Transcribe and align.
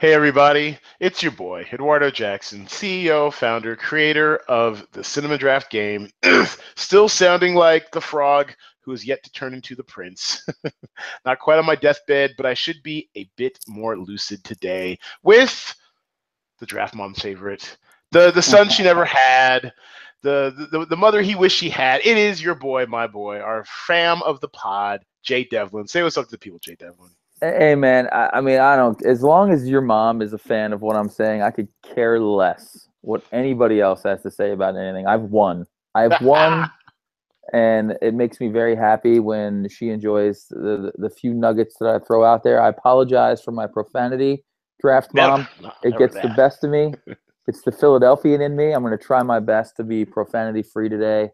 Hey, 0.00 0.14
everybody, 0.14 0.78
it's 0.98 1.22
your 1.22 1.32
boy, 1.32 1.66
Eduardo 1.70 2.10
Jackson, 2.10 2.64
CEO, 2.64 3.30
founder, 3.30 3.76
creator 3.76 4.38
of 4.48 4.86
the 4.92 5.04
Cinema 5.04 5.36
Draft 5.36 5.70
game, 5.70 6.08
still 6.74 7.06
sounding 7.06 7.54
like 7.54 7.90
the 7.90 8.00
frog 8.00 8.54
who 8.80 8.92
is 8.92 9.04
yet 9.04 9.22
to 9.24 9.32
turn 9.32 9.52
into 9.52 9.74
the 9.74 9.84
prince. 9.84 10.42
Not 11.26 11.38
quite 11.38 11.58
on 11.58 11.66
my 11.66 11.74
deathbed, 11.74 12.30
but 12.38 12.46
I 12.46 12.54
should 12.54 12.82
be 12.82 13.10
a 13.14 13.28
bit 13.36 13.58
more 13.68 13.98
lucid 13.98 14.42
today 14.42 14.98
with 15.22 15.74
the 16.60 16.66
draft 16.66 16.94
mom's 16.94 17.20
favorite, 17.20 17.76
the, 18.10 18.30
the 18.30 18.40
son 18.40 18.70
she 18.70 18.82
never 18.82 19.04
had, 19.04 19.70
the, 20.22 20.66
the, 20.72 20.86
the 20.86 20.96
mother 20.96 21.20
he 21.20 21.34
wished 21.34 21.58
she 21.58 21.68
had. 21.68 22.00
It 22.06 22.16
is 22.16 22.42
your 22.42 22.54
boy, 22.54 22.86
my 22.86 23.06
boy, 23.06 23.40
our 23.40 23.66
fam 23.66 24.22
of 24.22 24.40
the 24.40 24.48
pod, 24.48 25.04
Jay 25.22 25.44
Devlin. 25.44 25.86
Say 25.88 26.02
what's 26.02 26.16
up 26.16 26.24
to 26.24 26.30
the 26.30 26.38
people, 26.38 26.58
Jay 26.58 26.76
Devlin. 26.76 27.10
Hey 27.40 27.74
man, 27.74 28.06
I, 28.12 28.30
I, 28.34 28.40
mean 28.42 28.58
I 28.58 28.76
don't. 28.76 29.02
As 29.04 29.22
long 29.22 29.50
as 29.50 29.66
your 29.66 29.80
mom 29.80 30.20
is 30.20 30.34
a 30.34 30.38
fan 30.38 30.74
of 30.74 30.82
what 30.82 30.94
I'm 30.94 31.08
saying, 31.08 31.40
I 31.40 31.50
could 31.50 31.68
care 31.82 32.20
less 32.20 32.88
what 33.00 33.24
anybody 33.32 33.80
else 33.80 34.02
has 34.02 34.22
to 34.22 34.30
say 34.30 34.52
about 34.52 34.76
anything. 34.76 35.06
I've 35.06 35.22
won. 35.22 35.66
I've 35.94 36.20
won, 36.20 36.70
and 37.54 37.96
it 38.02 38.12
makes 38.12 38.40
me 38.40 38.48
very 38.48 38.76
happy 38.76 39.20
when 39.20 39.68
she 39.70 39.88
enjoys 39.88 40.46
the, 40.50 40.92
the, 40.96 41.08
the 41.08 41.10
few 41.10 41.32
nuggets 41.32 41.76
that 41.80 41.88
I 41.88 41.98
throw 41.98 42.24
out 42.24 42.42
there. 42.42 42.60
I 42.60 42.68
apologize 42.68 43.42
for 43.42 43.52
my 43.52 43.66
profanity, 43.66 44.44
draft 44.78 45.14
mom. 45.14 45.48
Never, 45.62 45.74
it 45.82 45.96
gets 45.96 46.14
that. 46.16 46.22
the 46.22 46.34
best 46.34 46.62
of 46.62 46.70
me. 46.70 46.92
it's 47.46 47.62
the 47.62 47.72
Philadelphian 47.72 48.42
in 48.42 48.54
me. 48.54 48.72
I'm 48.72 48.82
going 48.82 48.96
to 48.96 49.02
try 49.02 49.22
my 49.22 49.40
best 49.40 49.76
to 49.76 49.82
be 49.82 50.04
profanity 50.04 50.62
free 50.62 50.90
today, 50.90 51.30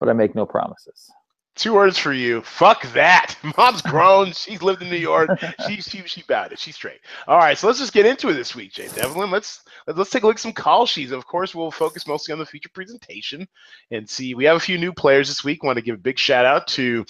but 0.00 0.08
I 0.08 0.14
make 0.14 0.34
no 0.34 0.46
promises. 0.46 1.10
Two 1.60 1.74
words 1.74 1.98
for 1.98 2.14
you. 2.14 2.40
Fuck 2.40 2.90
that. 2.94 3.36
Mom's 3.58 3.82
grown. 3.82 4.32
She's 4.32 4.62
lived 4.62 4.80
in 4.80 4.88
New 4.88 4.96
York. 4.96 5.38
She 5.68 5.82
she 5.82 6.00
she 6.06 6.22
bad 6.22 6.52
it. 6.52 6.58
She's 6.58 6.74
straight. 6.74 7.00
All 7.28 7.36
right, 7.36 7.58
so 7.58 7.66
let's 7.66 7.78
just 7.78 7.92
get 7.92 8.06
into 8.06 8.30
it 8.30 8.32
this 8.32 8.54
week, 8.54 8.72
Jay 8.72 8.88
Devlin. 8.94 9.30
Let's 9.30 9.62
let's 9.86 10.08
take 10.08 10.22
a 10.22 10.26
look 10.26 10.36
at 10.36 10.40
some 10.40 10.54
call 10.54 10.86
sheets. 10.86 11.12
Of 11.12 11.26
course, 11.26 11.54
we'll 11.54 11.70
focus 11.70 12.06
mostly 12.06 12.32
on 12.32 12.38
the 12.38 12.46
feature 12.46 12.70
presentation 12.72 13.46
and 13.90 14.08
see. 14.08 14.34
We 14.34 14.46
have 14.46 14.56
a 14.56 14.60
few 14.60 14.78
new 14.78 14.90
players 14.90 15.28
this 15.28 15.44
week. 15.44 15.62
Want 15.62 15.76
to 15.76 15.82
give 15.82 15.96
a 15.96 15.98
big 15.98 16.18
shout 16.18 16.46
out 16.46 16.66
to 16.68 17.04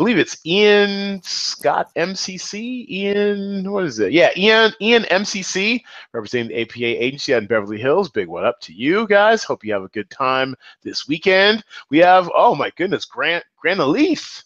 believe 0.00 0.16
it's 0.16 0.38
Ian 0.46 1.20
Scott 1.22 1.90
MCC. 1.94 2.88
Ian, 2.88 3.70
what 3.70 3.84
is 3.84 3.98
it? 3.98 4.12
Yeah, 4.12 4.30
Ian 4.34 4.72
Ian 4.80 5.02
MCC 5.02 5.82
representing 6.14 6.48
the 6.48 6.62
APA 6.62 7.04
agency 7.04 7.34
out 7.34 7.42
in 7.42 7.46
Beverly 7.46 7.78
Hills. 7.78 8.08
Big 8.08 8.26
one 8.26 8.46
up 8.46 8.58
to 8.60 8.72
you 8.72 9.06
guys. 9.06 9.44
Hope 9.44 9.62
you 9.62 9.74
have 9.74 9.82
a 9.82 9.88
good 9.88 10.08
time 10.08 10.54
this 10.82 11.06
weekend. 11.06 11.62
We 11.90 11.98
have 11.98 12.30
oh 12.34 12.54
my 12.54 12.70
goodness, 12.76 13.04
Grant 13.04 13.44
Grant 13.58 13.80
Elise. 13.80 14.44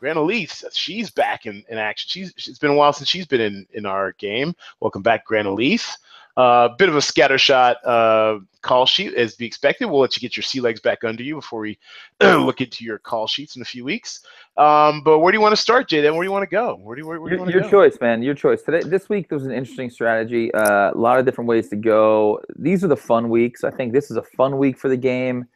Grant 0.00 0.16
Elise, 0.16 0.64
she's 0.72 1.10
back 1.10 1.44
in, 1.44 1.62
in 1.68 1.76
action. 1.76 2.08
She's 2.08 2.32
it's 2.48 2.58
been 2.58 2.70
a 2.70 2.74
while 2.74 2.94
since 2.94 3.10
she's 3.10 3.26
been 3.26 3.42
in 3.42 3.66
in 3.74 3.84
our 3.84 4.12
game. 4.12 4.54
Welcome 4.80 5.02
back, 5.02 5.26
Grant 5.26 5.48
Elise. 5.48 5.98
A 6.36 6.40
uh, 6.40 6.68
bit 6.76 6.88
of 6.88 6.96
a 6.96 7.00
scattershot 7.00 7.76
uh, 7.84 8.40
call 8.60 8.86
sheet 8.86 9.14
as 9.14 9.36
be 9.36 9.46
expected. 9.46 9.86
We'll 9.86 10.00
let 10.00 10.16
you 10.16 10.20
get 10.20 10.36
your 10.36 10.42
sea 10.42 10.60
legs 10.60 10.80
back 10.80 11.04
under 11.04 11.22
you 11.22 11.36
before 11.36 11.60
we 11.60 11.78
look 12.20 12.60
into 12.60 12.84
your 12.84 12.98
call 12.98 13.28
sheets 13.28 13.54
in 13.54 13.62
a 13.62 13.64
few 13.64 13.84
weeks. 13.84 14.20
Um, 14.56 15.02
but 15.04 15.20
where 15.20 15.30
do 15.30 15.36
you 15.36 15.42
want 15.42 15.54
to 15.54 15.60
start, 15.60 15.88
Jay? 15.88 16.00
Then 16.00 16.14
where 16.14 16.22
do 16.22 16.26
you 16.26 16.32
want 16.32 16.42
to 16.42 16.50
go? 16.50 16.74
Where 16.74 16.96
do 16.96 17.02
you, 17.02 17.06
where, 17.06 17.20
where 17.20 17.30
do 17.30 17.36
you 17.36 17.40
want 17.40 17.52
to 17.52 17.58
Your 17.60 17.70
choice, 17.70 17.98
man. 18.00 18.20
Your 18.22 18.34
choice. 18.34 18.62
Today, 18.62 18.80
this 18.80 19.08
week, 19.08 19.28
there 19.28 19.36
was 19.36 19.46
an 19.46 19.52
interesting 19.52 19.90
strategy. 19.90 20.52
Uh, 20.52 20.90
a 20.92 20.98
lot 20.98 21.20
of 21.20 21.24
different 21.24 21.46
ways 21.46 21.68
to 21.68 21.76
go. 21.76 22.40
These 22.56 22.82
are 22.82 22.88
the 22.88 22.96
fun 22.96 23.28
weeks. 23.28 23.62
I 23.62 23.70
think 23.70 23.92
this 23.92 24.10
is 24.10 24.16
a 24.16 24.22
fun 24.22 24.58
week 24.58 24.76
for 24.76 24.88
the 24.88 24.96
game. 24.96 25.46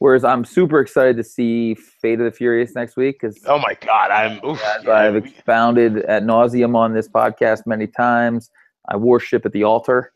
Whereas 0.00 0.24
I'm 0.24 0.44
super 0.44 0.80
excited 0.80 1.16
to 1.16 1.24
see 1.24 1.74
Fate 1.74 2.20
of 2.20 2.24
the 2.26 2.30
Furious 2.30 2.74
next 2.74 2.96
week 2.96 3.18
because 3.20 3.40
oh 3.46 3.58
my 3.58 3.76
god, 3.80 4.12
I'm 4.12 4.44
oof, 4.44 4.62
yeah, 4.84 4.92
I've 4.92 5.16
expounded 5.16 6.04
at 6.04 6.22
nauseum 6.22 6.76
on 6.76 6.94
this 6.94 7.08
podcast 7.08 7.66
many 7.66 7.88
times. 7.88 8.50
I 8.88 8.96
worship 8.96 9.44
at 9.44 9.52
the 9.52 9.64
altar 9.64 10.12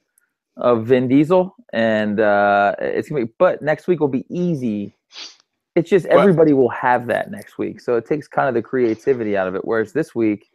of 0.57 0.87
Vin 0.87 1.09
Diesel, 1.09 1.55
and 1.73 2.21
uh, 2.21 2.75
it's 2.79 3.09
gonna 3.09 3.27
be. 3.27 3.33
But 3.39 3.63
next 3.63 3.87
week 3.87 4.01
will 4.01 4.09
be 4.09 4.27
easy. 4.29 4.95
It's 5.75 5.89
just 5.89 6.07
everybody 6.07 6.53
will 6.53 6.69
have 6.71 7.07
that 7.07 7.31
next 7.31 7.57
week, 7.59 7.81
so 7.81 7.97
it 7.97 8.07
takes 8.07 8.29
kind 8.29 8.49
of 8.49 8.55
the 8.55 8.63
creativity 8.63 9.37
out 9.37 9.49
of 9.49 9.55
it. 9.55 9.65
Whereas 9.65 9.93
this 9.93 10.15
week, 10.15 10.47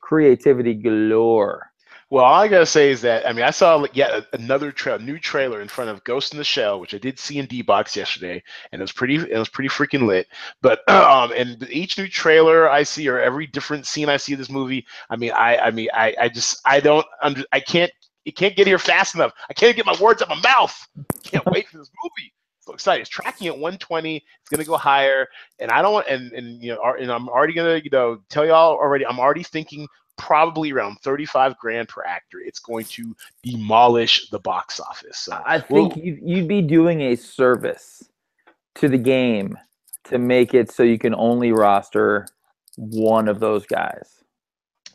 creativity 0.00 0.74
galore. 0.74 1.70
Well, 2.10 2.24
all 2.24 2.40
I 2.42 2.48
gotta 2.48 2.66
say 2.66 2.90
is 2.90 3.00
that 3.02 3.26
I 3.26 3.32
mean 3.32 3.44
I 3.44 3.50
saw 3.50 3.86
yet 3.92 4.26
another 4.32 4.72
tra- 4.72 4.98
new 4.98 5.16
trailer 5.18 5.60
in 5.62 5.68
front 5.68 5.90
of 5.90 6.02
Ghost 6.02 6.32
in 6.32 6.38
the 6.38 6.44
Shell, 6.44 6.80
which 6.80 6.92
I 6.92 6.98
did 6.98 7.20
see 7.20 7.38
in 7.38 7.46
D 7.46 7.62
box 7.62 7.94
yesterday, 7.94 8.42
and 8.72 8.80
it 8.80 8.82
was 8.82 8.90
pretty 8.90 9.14
it 9.14 9.38
was 9.38 9.48
pretty 9.48 9.68
freaking 9.68 10.06
lit. 10.08 10.26
But 10.60 10.86
um, 10.90 11.32
and 11.36 11.66
each 11.70 11.96
new 11.96 12.08
trailer 12.08 12.68
I 12.68 12.82
see 12.82 13.08
or 13.08 13.20
every 13.20 13.46
different 13.46 13.86
scene 13.86 14.08
I 14.08 14.16
see 14.16 14.32
of 14.32 14.40
this 14.40 14.50
movie, 14.50 14.84
I 15.08 15.16
mean 15.16 15.30
I 15.30 15.56
I 15.58 15.70
mean 15.70 15.88
I 15.94 16.14
I 16.20 16.28
just 16.28 16.60
I 16.66 16.80
don't 16.80 17.06
under 17.22 17.44
I 17.52 17.60
can't 17.60 17.92
it 18.24 18.36
can't 18.36 18.56
get 18.56 18.66
here 18.66 18.78
fast 18.78 19.14
enough. 19.14 19.32
I 19.48 19.54
can't 19.54 19.76
get 19.76 19.86
my 19.86 19.96
words 20.00 20.22
out 20.22 20.28
my 20.28 20.40
mouth. 20.40 20.88
Can't 21.24 21.44
wait 21.46 21.68
for 21.68 21.78
this 21.78 21.90
movie. 22.04 22.32
So 22.60 22.74
excited. 22.74 23.00
It's 23.00 23.10
tracking 23.10 23.46
at 23.46 23.54
120. 23.54 24.16
It's 24.16 24.50
gonna 24.50 24.64
go 24.64 24.76
higher, 24.76 25.28
and 25.58 25.70
I 25.70 25.80
don't 25.80 25.94
want 25.94 26.08
and 26.08 26.32
and 26.32 26.62
you 26.62 26.74
know 26.74 26.94
and 26.98 27.10
I'm 27.10 27.28
already 27.28 27.54
gonna 27.54 27.80
you 27.82 27.90
know 27.90 28.20
tell 28.28 28.44
y'all 28.44 28.74
already. 28.74 29.06
I'm 29.06 29.18
already 29.18 29.42
thinking 29.42 29.88
probably 30.18 30.70
around 30.70 30.98
35 31.02 31.56
grand 31.58 31.88
per 31.88 32.04
actor. 32.04 32.40
It's 32.44 32.58
going 32.58 32.84
to 32.84 33.16
demolish 33.42 34.28
the 34.28 34.38
box 34.38 34.78
office. 34.78 35.18
So 35.18 35.40
I 35.46 35.58
think 35.58 35.96
you'd 35.96 36.46
be 36.46 36.60
doing 36.60 37.00
a 37.00 37.16
service 37.16 38.06
to 38.74 38.88
the 38.88 38.98
game 38.98 39.56
to 40.04 40.18
make 40.18 40.52
it 40.52 40.70
so 40.70 40.82
you 40.82 40.98
can 40.98 41.14
only 41.14 41.52
roster 41.52 42.26
one 42.76 43.28
of 43.28 43.40
those 43.40 43.64
guys 43.64 44.19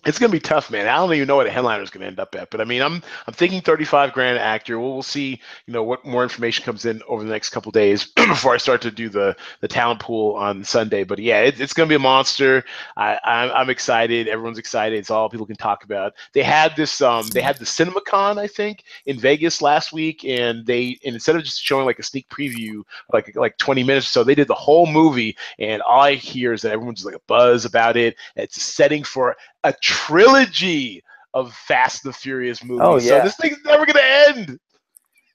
it's 0.05 0.19
gonna 0.19 0.31
be 0.31 0.39
tough, 0.39 0.69
man. 0.69 0.87
I 0.87 0.97
don't 0.97 1.13
even 1.13 1.27
know 1.27 1.35
what 1.35 1.47
a 1.47 1.51
headliner 1.51 1.81
is 1.81 1.89
gonna 1.89 2.05
end 2.05 2.19
up 2.19 2.35
at, 2.35 2.51
but 2.51 2.61
I 2.61 2.63
mean, 2.63 2.81
I'm 2.81 3.01
I'm 3.27 3.33
thinking 3.33 3.61
35 3.61 4.13
grand 4.13 4.37
actor. 4.37 4.79
We'll, 4.79 4.93
we'll 4.93 5.03
see, 5.03 5.41
you 5.65 5.73
know, 5.73 5.83
what 5.83 6.05
more 6.05 6.21
information 6.21 6.63
comes 6.63 6.85
in 6.85 7.01
over 7.07 7.23
the 7.23 7.29
next 7.29 7.49
couple 7.49 7.71
days 7.71 8.05
before 8.15 8.53
I 8.53 8.57
start 8.57 8.81
to 8.83 8.91
do 8.91 9.09
the 9.09 9.35
the 9.61 9.67
talent 9.67 9.99
pool 9.99 10.35
on 10.35 10.63
Sunday. 10.63 11.03
But 11.03 11.19
yeah, 11.19 11.41
it, 11.41 11.59
it's 11.59 11.73
gonna 11.73 11.89
be 11.89 11.95
a 11.95 11.99
monster. 11.99 12.63
I, 12.95 13.19
I'm, 13.23 13.51
I'm 13.51 13.69
excited. 13.69 14.27
Everyone's 14.27 14.59
excited. 14.59 14.99
It's 14.99 15.09
all 15.09 15.29
people 15.29 15.47
can 15.47 15.55
talk 15.55 15.83
about. 15.83 16.13
They 16.33 16.43
had 16.43 16.75
this 16.75 17.01
um 17.01 17.27
they 17.29 17.41
had 17.41 17.57
the 17.57 17.65
CinemaCon 17.65 18.37
I 18.37 18.47
think 18.47 18.83
in 19.07 19.19
Vegas 19.19 19.61
last 19.61 19.91
week, 19.91 20.23
and 20.23 20.65
they 20.67 20.99
and 21.03 21.15
instead 21.15 21.35
of 21.35 21.43
just 21.43 21.63
showing 21.63 21.85
like 21.85 21.99
a 21.99 22.03
sneak 22.03 22.29
preview 22.29 22.83
like 23.11 23.35
like 23.35 23.57
20 23.57 23.83
minutes 23.83 24.07
or 24.07 24.09
so, 24.09 24.23
they 24.23 24.35
did 24.35 24.47
the 24.47 24.53
whole 24.53 24.85
movie, 24.85 25.35
and 25.57 25.81
all 25.81 26.01
I 26.01 26.13
hear 26.13 26.53
is 26.53 26.61
that 26.61 26.71
everyone's 26.73 27.03
like 27.03 27.15
a 27.15 27.19
buzz 27.27 27.65
about 27.65 27.97
it. 27.97 28.15
It's 28.35 28.57
a 28.57 28.59
setting 28.59 29.03
for 29.03 29.35
a 29.65 29.73
trilogy 29.81 31.03
of 31.33 31.53
Fast 31.53 32.05
and 32.05 32.13
the 32.13 32.17
Furious 32.17 32.63
movies. 32.63 32.81
Oh, 32.83 32.95
yeah. 32.95 33.19
So 33.19 33.21
this 33.23 33.35
thing's 33.35 33.57
never 33.65 33.85
going 33.85 33.95
to 33.95 34.27
end. 34.29 34.59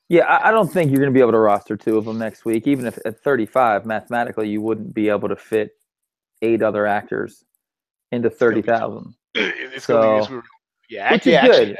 Yeah, 0.09 0.25
I, 0.25 0.49
I 0.49 0.51
don't 0.51 0.73
think 0.73 0.91
you're 0.91 1.01
going 1.01 1.13
to 1.13 1.17
be 1.17 1.21
able 1.21 1.33
to 1.33 1.39
roster 1.39 1.77
two 1.77 1.99
of 1.99 2.05
them 2.05 2.19
next 2.19 2.45
week. 2.45 2.67
Even 2.67 2.87
if 2.87 2.99
at 3.05 3.23
35, 3.23 3.85
mathematically, 3.85 4.49
you 4.49 4.63
wouldn't 4.63 4.95
be 4.95 5.09
able 5.09 5.29
to 5.29 5.37
fit 5.37 5.73
eight 6.43 6.63
other 6.63 6.87
actors 6.87 7.45
into 8.11 8.31
30,000. 8.31 9.15
It's 9.35 9.85
so, 9.85 10.01
going 10.01 10.25
to 10.25 10.41
be, 10.41 10.47
yeah, 10.89 11.13
which 11.13 11.27
is 11.27 11.41
good. 11.41 11.51
Actually, 11.51 11.77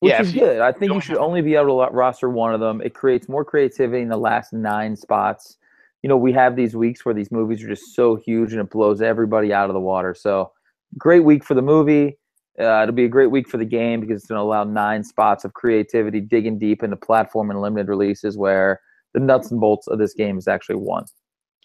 which 0.00 0.10
yeah, 0.10 0.20
is 0.20 0.32
good. 0.32 0.60
I 0.60 0.72
think 0.72 0.92
you 0.92 1.00
should 1.00 1.16
only 1.16 1.40
be 1.40 1.54
able 1.54 1.84
to 1.84 1.90
roster 1.92 2.28
one 2.28 2.52
of 2.52 2.60
them. 2.60 2.82
It 2.82 2.94
creates 2.94 3.28
more 3.28 3.44
creativity 3.44 4.02
in 4.02 4.08
the 4.08 4.16
last 4.16 4.52
nine 4.52 4.94
spots. 4.94 5.56
You 6.02 6.08
know, 6.08 6.16
we 6.16 6.32
have 6.32 6.54
these 6.54 6.76
weeks 6.76 7.04
where 7.04 7.14
these 7.14 7.32
movies 7.32 7.64
are 7.64 7.68
just 7.68 7.94
so 7.94 8.14
huge 8.14 8.52
and 8.52 8.60
it 8.60 8.70
blows 8.70 9.00
everybody 9.00 9.52
out 9.52 9.70
of 9.70 9.74
the 9.74 9.80
water. 9.80 10.14
So 10.14 10.52
great 10.98 11.24
week 11.24 11.44
for 11.44 11.54
the 11.54 11.62
movie. 11.62 12.18
Uh, 12.58 12.82
it'll 12.82 12.94
be 12.94 13.04
a 13.04 13.08
great 13.08 13.30
week 13.30 13.48
for 13.48 13.58
the 13.58 13.64
game 13.64 14.00
because 14.00 14.16
it's 14.22 14.26
going 14.26 14.38
to 14.38 14.42
allow 14.42 14.64
nine 14.64 15.04
spots 15.04 15.44
of 15.44 15.52
creativity 15.52 16.20
digging 16.20 16.58
deep 16.58 16.82
into 16.82 16.96
platform 16.96 17.50
and 17.50 17.60
limited 17.60 17.88
releases 17.88 18.38
where 18.38 18.80
the 19.12 19.20
nuts 19.20 19.50
and 19.50 19.60
bolts 19.60 19.86
of 19.88 19.98
this 19.98 20.14
game 20.14 20.38
is 20.38 20.48
actually 20.48 20.76
won. 20.76 21.04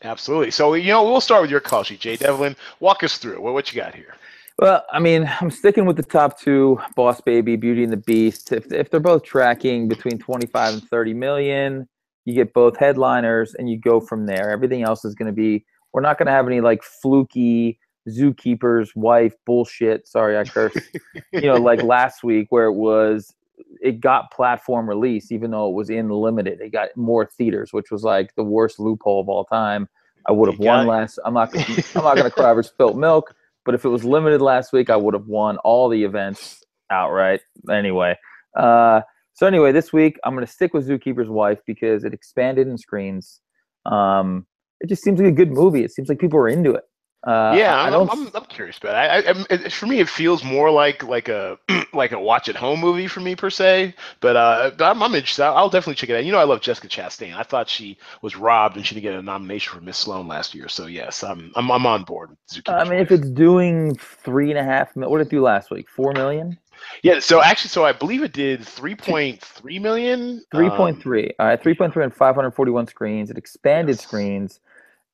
Absolutely. 0.03 0.51
So, 0.51 0.73
you 0.73 0.91
know, 0.91 1.03
we'll 1.03 1.21
start 1.21 1.41
with 1.41 1.51
your 1.51 1.59
call 1.59 1.83
sheet, 1.83 1.99
Jay 1.99 2.15
Devlin. 2.15 2.55
Walk 2.79 3.03
us 3.03 3.17
through 3.17 3.39
What, 3.39 3.53
what 3.53 3.71
you 3.71 3.81
got 3.81 3.93
here? 3.93 4.15
Well, 4.59 4.83
I 4.91 4.99
mean, 4.99 5.29
I'm 5.39 5.51
sticking 5.51 5.85
with 5.85 5.95
the 5.95 6.03
top 6.03 6.39
two, 6.39 6.79
Boss 6.95 7.21
Baby, 7.21 7.55
Beauty 7.55 7.83
and 7.83 7.93
the 7.93 7.97
Beast. 7.97 8.51
If, 8.51 8.71
if 8.71 8.89
they're 8.89 8.99
both 8.99 9.23
tracking 9.23 9.87
between 9.87 10.17
25 10.17 10.73
and 10.73 10.83
30 10.83 11.13
million, 11.13 11.87
you 12.25 12.35
get 12.35 12.53
both 12.53 12.77
headliners 12.77 13.53
and 13.55 13.69
you 13.69 13.79
go 13.79 13.99
from 13.99 14.25
there. 14.25 14.51
Everything 14.51 14.83
else 14.83 15.05
is 15.05 15.15
going 15.15 15.27
to 15.27 15.33
be, 15.33 15.65
we're 15.93 16.01
not 16.01 16.17
going 16.17 16.27
to 16.27 16.31
have 16.31 16.47
any 16.47 16.61
like 16.61 16.83
fluky 16.83 17.79
zookeeper's 18.09 18.95
wife 18.95 19.33
bullshit. 19.45 20.07
Sorry, 20.07 20.37
I 20.37 20.43
cursed. 20.43 20.79
you 21.33 21.41
know, 21.41 21.55
like 21.55 21.83
last 21.83 22.23
week 22.23 22.47
where 22.49 22.65
it 22.65 22.73
was 22.73 23.33
it 23.81 24.01
got 24.01 24.31
platform 24.31 24.87
release 24.87 25.31
even 25.31 25.51
though 25.51 25.69
it 25.69 25.73
was 25.73 25.89
in 25.89 26.09
limited. 26.09 26.61
It 26.61 26.71
got 26.71 26.89
more 26.95 27.25
theaters, 27.25 27.71
which 27.71 27.91
was 27.91 28.03
like 28.03 28.35
the 28.35 28.43
worst 28.43 28.79
loophole 28.79 29.21
of 29.21 29.29
all 29.29 29.45
time. 29.45 29.87
I 30.27 30.31
would 30.31 30.49
have 30.49 30.59
won 30.59 30.87
last. 30.87 31.19
I'm 31.25 31.33
not. 31.33 31.55
I'm 31.95 32.03
not 32.03 32.15
going 32.15 32.29
to 32.29 32.31
cry 32.31 32.51
over 32.51 32.63
spilt 32.63 32.95
milk. 32.95 33.33
But 33.63 33.75
if 33.75 33.85
it 33.85 33.89
was 33.89 34.03
limited 34.03 34.41
last 34.41 34.73
week, 34.73 34.89
I 34.89 34.95
would 34.95 35.13
have 35.13 35.27
won 35.27 35.57
all 35.57 35.87
the 35.87 36.03
events 36.03 36.63
outright. 36.89 37.41
Anyway, 37.69 38.15
uh, 38.57 39.01
so 39.33 39.47
anyway, 39.47 39.71
this 39.71 39.93
week 39.93 40.19
I'm 40.23 40.33
going 40.33 40.45
to 40.45 40.51
stick 40.51 40.73
with 40.73 40.87
Zookeeper's 40.87 41.29
Wife 41.29 41.59
because 41.65 42.03
it 42.03 42.13
expanded 42.13 42.67
in 42.67 42.77
screens. 42.77 43.39
Um, 43.85 44.45
it 44.79 44.89
just 44.89 45.03
seems 45.03 45.19
like 45.19 45.29
a 45.29 45.31
good 45.31 45.51
movie. 45.51 45.83
It 45.83 45.91
seems 45.91 46.09
like 46.09 46.19
people 46.19 46.39
are 46.39 46.47
into 46.47 46.73
it. 46.73 46.83
Uh, 47.25 47.31
yeah, 47.49 47.77
I 47.83 47.89
I'm, 47.89 47.91
don't. 47.91 48.11
I'm, 48.11 48.31
I'm 48.33 48.45
curious 48.45 48.77
about 48.77 48.95
it. 48.95 49.27
I, 49.27 49.31
I, 49.31 49.45
it. 49.49 49.73
For 49.73 49.85
me, 49.85 49.99
it 49.99 50.09
feels 50.09 50.43
more 50.43 50.71
like 50.71 51.03
like 51.03 51.27
a 51.27 51.59
like 51.93 52.13
a 52.13 52.19
watch 52.19 52.47
at 52.49 52.55
home 52.55 52.79
movie 52.79 53.07
for 53.07 53.19
me 53.19 53.35
per 53.35 53.49
se. 53.49 53.93
But 54.21 54.35
uh, 54.37 54.71
but 54.77 54.85
I'm, 54.91 55.03
I'm 55.03 55.13
interested. 55.15 55.43
I'll 55.43 55.69
definitely 55.69 55.95
check 55.95 56.09
it 56.09 56.15
out. 56.15 56.25
You 56.25 56.31
know, 56.31 56.39
I 56.39 56.45
love 56.45 56.61
Jessica 56.61 56.87
Chastain. 56.87 57.35
I 57.35 57.43
thought 57.43 57.69
she 57.69 57.97
was 58.21 58.35
robbed 58.37 58.77
and 58.77 58.85
she 58.85 58.95
didn't 58.95 59.03
get 59.03 59.15
a 59.15 59.21
nomination 59.21 59.73
for 59.77 59.81
Miss 59.83 59.97
Sloane 59.97 60.27
last 60.27 60.55
year. 60.55 60.69
So 60.69 60.85
yes, 60.87 61.23
I'm 61.23 61.51
I'm, 61.55 61.69
I'm 61.71 61.85
on 61.85 62.03
board. 62.05 62.37
I 62.67 62.85
mean, 62.85 62.99
if 62.99 63.11
it's 63.11 63.29
doing 63.29 63.95
three 63.97 64.51
and 64.51 64.59
a 64.59 64.63
half, 64.63 64.95
what 64.95 65.17
did 65.19 65.27
it 65.27 65.31
do 65.31 65.41
last 65.43 65.71
week? 65.71 65.89
Four 65.89 66.13
million. 66.13 66.59
yeah, 67.03 67.19
so 67.19 67.41
actually, 67.41 67.69
so 67.69 67.85
I 67.85 67.93
believe 67.93 68.23
it 68.23 68.33
did 68.33 68.61
3.3 68.65 69.81
million. 69.81 70.43
Three 70.51 70.69
Um, 70.69 70.71
point 70.71 71.01
three. 71.01 71.31
All 71.39 71.47
right, 71.47 71.61
three 71.61 71.75
point 71.75 71.93
three 71.93 72.03
on 72.03 72.11
five 72.11 72.35
hundred 72.35 72.51
forty-one 72.51 72.87
screens. 72.87 73.29
It 73.31 73.37
expanded 73.37 73.99
Yes. 73.99 74.01
screens. 74.01 74.59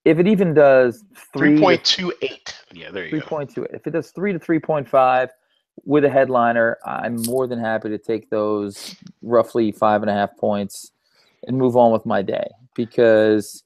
If 0.08 0.20
it 0.20 0.28
even 0.28 0.54
does 0.54 1.04
three, 1.34 1.58
3.28. 1.58 2.54
Yeah, 2.72 2.92
there 2.92 3.04
you 3.04 3.10
three 3.10 3.20
go. 3.20 3.26
point 3.26 3.54
two, 3.54 3.64
if 3.74 3.86
it 3.86 3.92
does 3.92 4.12
three 4.12 4.32
to 4.32 4.40
three 4.40 4.58
point 4.58 4.88
five 4.88 5.32
with 5.84 6.06
a 6.06 6.10
headliner, 6.10 6.78
I'm 6.86 7.22
more 7.24 7.46
than 7.46 7.60
happy 7.60 7.90
to 7.90 7.98
take 7.98 8.30
those 8.30 8.96
roughly 9.22 9.74
five 9.74 10.04
and 10.04 10.10
a 10.10 10.14
half 10.14 10.38
points 10.38 10.92
and 11.46 11.58
move 11.58 11.76
on 11.76 11.92
with 11.92 12.06
my 12.06 12.22
day 12.22 12.48
because 12.74 13.64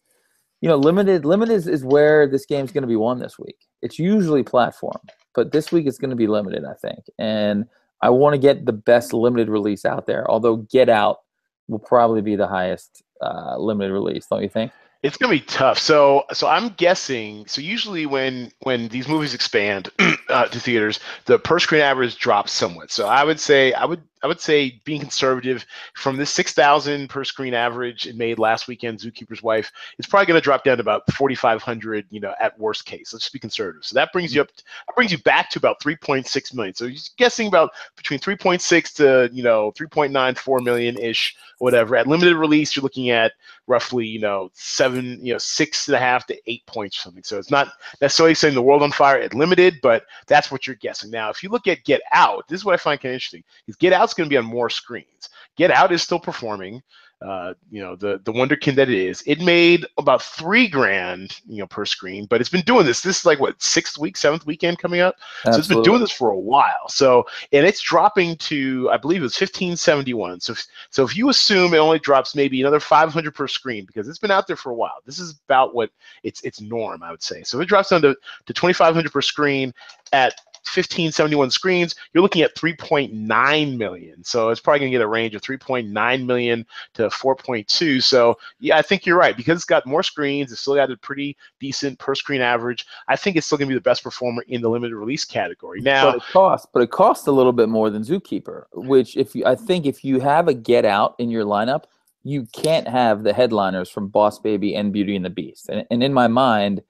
you 0.61 0.67
know 0.67 0.77
limited 0.77 1.25
limited 1.25 1.53
is, 1.53 1.67
is 1.67 1.85
where 1.85 2.25
this 2.25 2.47
game's 2.47 2.71
going 2.71 2.81
to 2.81 2.87
be 2.87 2.95
won 2.95 3.19
this 3.19 3.37
week. 3.37 3.67
It's 3.83 3.99
usually 3.99 4.41
platform, 4.41 4.99
but 5.35 5.51
this 5.51 5.71
week 5.71 5.85
it's 5.85 5.99
going 5.99 6.09
to 6.09 6.15
be 6.15 6.27
limited, 6.27 6.65
I 6.65 6.73
think, 6.73 7.03
and 7.19 7.65
I 8.01 8.09
want 8.09 8.33
to 8.33 8.39
get 8.39 8.65
the 8.65 8.73
best 8.73 9.13
limited 9.13 9.47
release 9.47 9.85
out 9.85 10.07
there. 10.07 10.29
Although 10.29 10.57
Get 10.57 10.89
Out 10.89 11.19
will 11.67 11.77
probably 11.77 12.23
be 12.23 12.35
the 12.35 12.47
highest 12.47 13.03
uh, 13.21 13.57
limited 13.59 13.93
release, 13.93 14.25
don't 14.25 14.41
you 14.41 14.49
think? 14.49 14.71
It's 15.03 15.17
gonna 15.17 15.33
be 15.33 15.39
tough. 15.41 15.79
So, 15.79 16.25
so 16.31 16.47
I'm 16.47 16.69
guessing. 16.73 17.47
So 17.47 17.59
usually 17.59 18.05
when 18.05 18.51
when 18.59 18.87
these 18.89 19.07
movies 19.07 19.33
expand 19.33 19.89
uh, 20.29 20.45
to 20.45 20.59
theaters, 20.59 20.99
the 21.25 21.39
per 21.39 21.57
screen 21.57 21.81
average 21.81 22.17
drops 22.17 22.51
somewhat. 22.51 22.91
So 22.91 23.07
I 23.07 23.23
would 23.23 23.39
say 23.39 23.73
I 23.73 23.83
would 23.83 24.03
I 24.21 24.27
would 24.27 24.39
say 24.39 24.79
being 24.85 25.01
conservative 25.01 25.65
from 25.95 26.17
this 26.17 26.29
six 26.29 26.53
thousand 26.53 27.09
per 27.09 27.23
screen 27.23 27.55
average 27.55 28.05
it 28.05 28.15
made 28.15 28.37
last 28.37 28.67
weekend, 28.67 28.99
Zookeeper's 28.99 29.41
Wife, 29.41 29.71
it's 29.97 30.07
probably 30.07 30.27
gonna 30.27 30.39
drop 30.39 30.63
down 30.63 30.77
to 30.77 30.81
about 30.81 31.11
forty 31.13 31.33
five 31.33 31.63
hundred. 31.63 32.05
You 32.11 32.19
know, 32.19 32.35
at 32.39 32.59
worst 32.59 32.85
case. 32.85 33.11
Let's 33.11 33.25
just 33.25 33.33
be 33.33 33.39
conservative. 33.39 33.83
So 33.83 33.95
that 33.95 34.13
brings 34.13 34.35
you 34.35 34.41
up. 34.41 34.49
That 34.55 34.95
brings 34.95 35.11
you 35.11 35.17
back 35.17 35.49
to 35.51 35.57
about 35.57 35.81
three 35.81 35.95
point 35.95 36.27
six 36.27 36.53
million. 36.53 36.75
So 36.75 36.85
you're 36.85 37.01
guessing 37.17 37.47
about 37.47 37.71
between 37.97 38.19
three 38.19 38.35
point 38.35 38.61
six 38.61 38.93
to 38.93 39.31
you 39.33 39.41
know 39.41 39.71
three 39.71 39.87
point 39.87 40.13
nine 40.13 40.35
four 40.35 40.59
million 40.59 40.99
ish, 40.99 41.35
whatever. 41.57 41.95
At 41.95 42.05
limited 42.05 42.35
release, 42.35 42.75
you're 42.75 42.83
looking 42.83 43.09
at 43.09 43.31
roughly, 43.67 44.05
you 44.05 44.19
know, 44.19 44.49
seven, 44.53 45.23
you 45.25 45.33
know, 45.33 45.37
six 45.37 45.87
and 45.87 45.95
a 45.95 45.99
half 45.99 46.25
to 46.27 46.37
eight 46.47 46.65
points 46.65 46.97
or 46.97 47.01
something. 47.01 47.23
So 47.23 47.37
it's 47.37 47.51
not 47.51 47.73
necessarily 48.01 48.35
saying 48.35 48.55
the 48.55 48.61
world 48.61 48.83
on 48.83 48.91
fire 48.91 49.19
at 49.19 49.33
limited, 49.33 49.75
but 49.81 50.03
that's 50.27 50.51
what 50.51 50.67
you're 50.67 50.75
guessing. 50.77 51.11
Now, 51.11 51.29
if 51.29 51.43
you 51.43 51.49
look 51.49 51.67
at 51.67 51.83
Get 51.83 52.01
Out, 52.13 52.47
this 52.47 52.59
is 52.59 52.65
what 52.65 52.73
I 52.73 52.77
find 52.77 52.99
kind 52.99 53.11
of 53.11 53.15
interesting. 53.15 53.43
Is 53.67 53.75
Get 53.75 53.93
Out's 53.93 54.13
going 54.13 54.27
to 54.27 54.33
be 54.33 54.37
on 54.37 54.45
more 54.45 54.69
screens. 54.69 55.29
Get 55.57 55.71
Out 55.71 55.91
is 55.91 56.01
still 56.01 56.19
performing. 56.19 56.81
Uh, 57.21 57.53
you 57.69 57.81
know, 57.81 57.95
the 57.95 58.19
the 58.23 58.33
wonderkin 58.33 58.73
that 58.75 58.89
it 58.89 58.97
is. 58.97 59.21
It 59.27 59.39
made 59.41 59.85
about 59.99 60.23
three 60.23 60.67
grand, 60.67 61.39
you 61.47 61.59
know, 61.59 61.67
per 61.67 61.85
screen, 61.85 62.25
but 62.25 62.41
it's 62.41 62.49
been 62.49 62.61
doing 62.61 62.85
this. 62.85 63.01
This 63.01 63.19
is 63.19 63.25
like 63.25 63.39
what 63.39 63.61
sixth 63.61 63.97
week, 63.99 64.17
seventh 64.17 64.45
weekend 64.47 64.79
coming 64.79 65.01
up. 65.01 65.15
So 65.53 65.59
it's 65.59 65.67
been 65.67 65.77
doing 65.83 65.99
this 66.01 66.11
for 66.11 66.31
a 66.31 66.39
while. 66.39 66.89
So 66.89 67.25
and 67.53 67.65
it's 67.65 67.79
dropping 67.81 68.37
to 68.37 68.89
I 68.91 68.97
believe 68.97 69.21
it 69.21 69.23
was 69.23 69.35
1571. 69.39 70.39
So 70.39 70.53
if- 70.53 70.65
so 70.89 71.03
if 71.03 71.15
you 71.15 71.29
assume 71.29 71.73
it 71.73 71.77
only 71.77 71.99
drops 71.99 72.35
maybe 72.35 72.59
another 72.61 72.79
500 72.79 73.35
per 73.35 73.47
screen 73.47 73.85
because 73.85 74.07
it's 74.07 74.19
been 74.19 74.31
out 74.31 74.47
there 74.47 74.55
for 74.55 74.71
a 74.71 74.75
while. 74.75 74.97
This 75.05 75.19
is 75.19 75.39
about 75.45 75.75
what 75.75 75.91
its 76.23 76.41
its 76.41 76.59
norm 76.59 77.03
I 77.03 77.11
would 77.11 77.21
say. 77.23 77.43
So 77.43 77.59
if 77.59 77.63
it 77.63 77.67
drops 77.69 77.89
down 77.89 78.01
to, 78.01 78.15
to 78.45 78.53
2500 78.53 79.11
per 79.11 79.21
screen 79.21 79.73
at 80.11 80.33
1571 80.65 81.51
screens, 81.51 81.95
you're 82.13 82.21
looking 82.21 82.41
at 82.41 82.55
3.9 82.55 83.77
million. 83.77 84.23
So 84.23 84.49
it's 84.49 84.61
probably 84.61 84.79
going 84.79 84.91
to 84.91 84.97
get 84.97 85.03
a 85.03 85.07
range 85.07 85.35
of 85.35 85.41
3.9 85.41 86.25
million 86.25 86.65
to 86.93 87.09
4.2. 87.09 88.01
So 88.01 88.37
yeah, 88.59 88.77
I 88.77 88.81
think 88.81 89.05
you're 89.05 89.17
right 89.17 89.35
because 89.35 89.57
it's 89.57 89.65
got 89.65 89.85
more 89.85 90.03
screens. 90.03 90.51
It's 90.51 90.61
still 90.61 90.75
got 90.75 90.91
a 90.91 90.97
pretty 90.97 91.35
decent 91.59 91.99
per 91.99 92.15
screen 92.15 92.41
average. 92.41 92.85
I 93.07 93.15
think 93.15 93.35
it's 93.35 93.45
still 93.45 93.57
going 93.57 93.67
to 93.69 93.73
be 93.73 93.77
the 93.77 93.81
best 93.81 94.03
performer 94.03 94.43
in 94.47 94.61
the 94.61 94.69
limited 94.69 94.95
release 94.95 95.25
category. 95.25 95.81
Now, 95.81 96.11
but 96.11 96.17
it 96.17 96.23
costs, 96.31 96.67
but 96.71 96.81
it 96.81 96.91
costs 96.91 97.27
a 97.27 97.31
little 97.31 97.53
bit 97.53 97.69
more 97.69 97.89
than 97.89 98.03
Zookeeper. 98.03 98.65
Which, 98.73 99.17
if 99.17 99.35
you, 99.35 99.45
I 99.45 99.55
think, 99.55 99.85
if 99.85 100.05
you 100.05 100.19
have 100.19 100.47
a 100.47 100.53
Get 100.53 100.85
Out 100.85 101.15
in 101.17 101.29
your 101.29 101.43
lineup, 101.43 101.85
you 102.23 102.47
can't 102.53 102.87
have 102.87 103.23
the 103.23 103.33
headliners 103.33 103.89
from 103.89 104.07
Boss 104.07 104.39
Baby 104.39 104.75
and 104.75 104.93
Beauty 104.93 105.15
and 105.15 105.25
the 105.25 105.29
Beast. 105.29 105.69
And, 105.69 105.85
and 105.89 106.03
in 106.03 106.13
my 106.13 106.27
mind, 106.27 106.81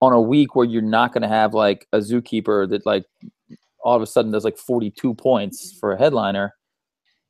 on 0.00 0.12
a 0.12 0.20
week 0.20 0.54
where 0.54 0.66
you're 0.66 0.82
not 0.82 1.12
going 1.12 1.22
to 1.22 1.28
have 1.28 1.54
like 1.54 1.86
a 1.92 1.98
Zookeeper 1.98 2.68
that 2.70 2.86
like 2.86 3.04
all 3.84 3.96
of 3.96 4.02
a 4.02 4.06
sudden 4.06 4.32
does 4.32 4.44
like 4.44 4.58
42 4.58 5.14
points 5.14 5.76
for 5.78 5.92
a 5.92 5.98
headliner, 5.98 6.54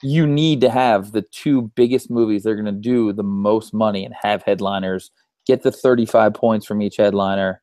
you 0.02 0.26
need 0.26 0.60
to 0.60 0.70
have 0.70 1.12
the 1.12 1.22
two 1.22 1.70
biggest 1.74 2.10
movies 2.10 2.42
that 2.42 2.50
are 2.50 2.54
going 2.54 2.66
to 2.66 2.72
do 2.72 3.12
the 3.12 3.22
most 3.22 3.74
money 3.74 4.04
and 4.04 4.14
have 4.22 4.42
headliners 4.42 5.10
get 5.46 5.62
the 5.62 5.72
35 5.72 6.34
points 6.34 6.66
from 6.66 6.82
each 6.82 6.96
headliner 6.96 7.62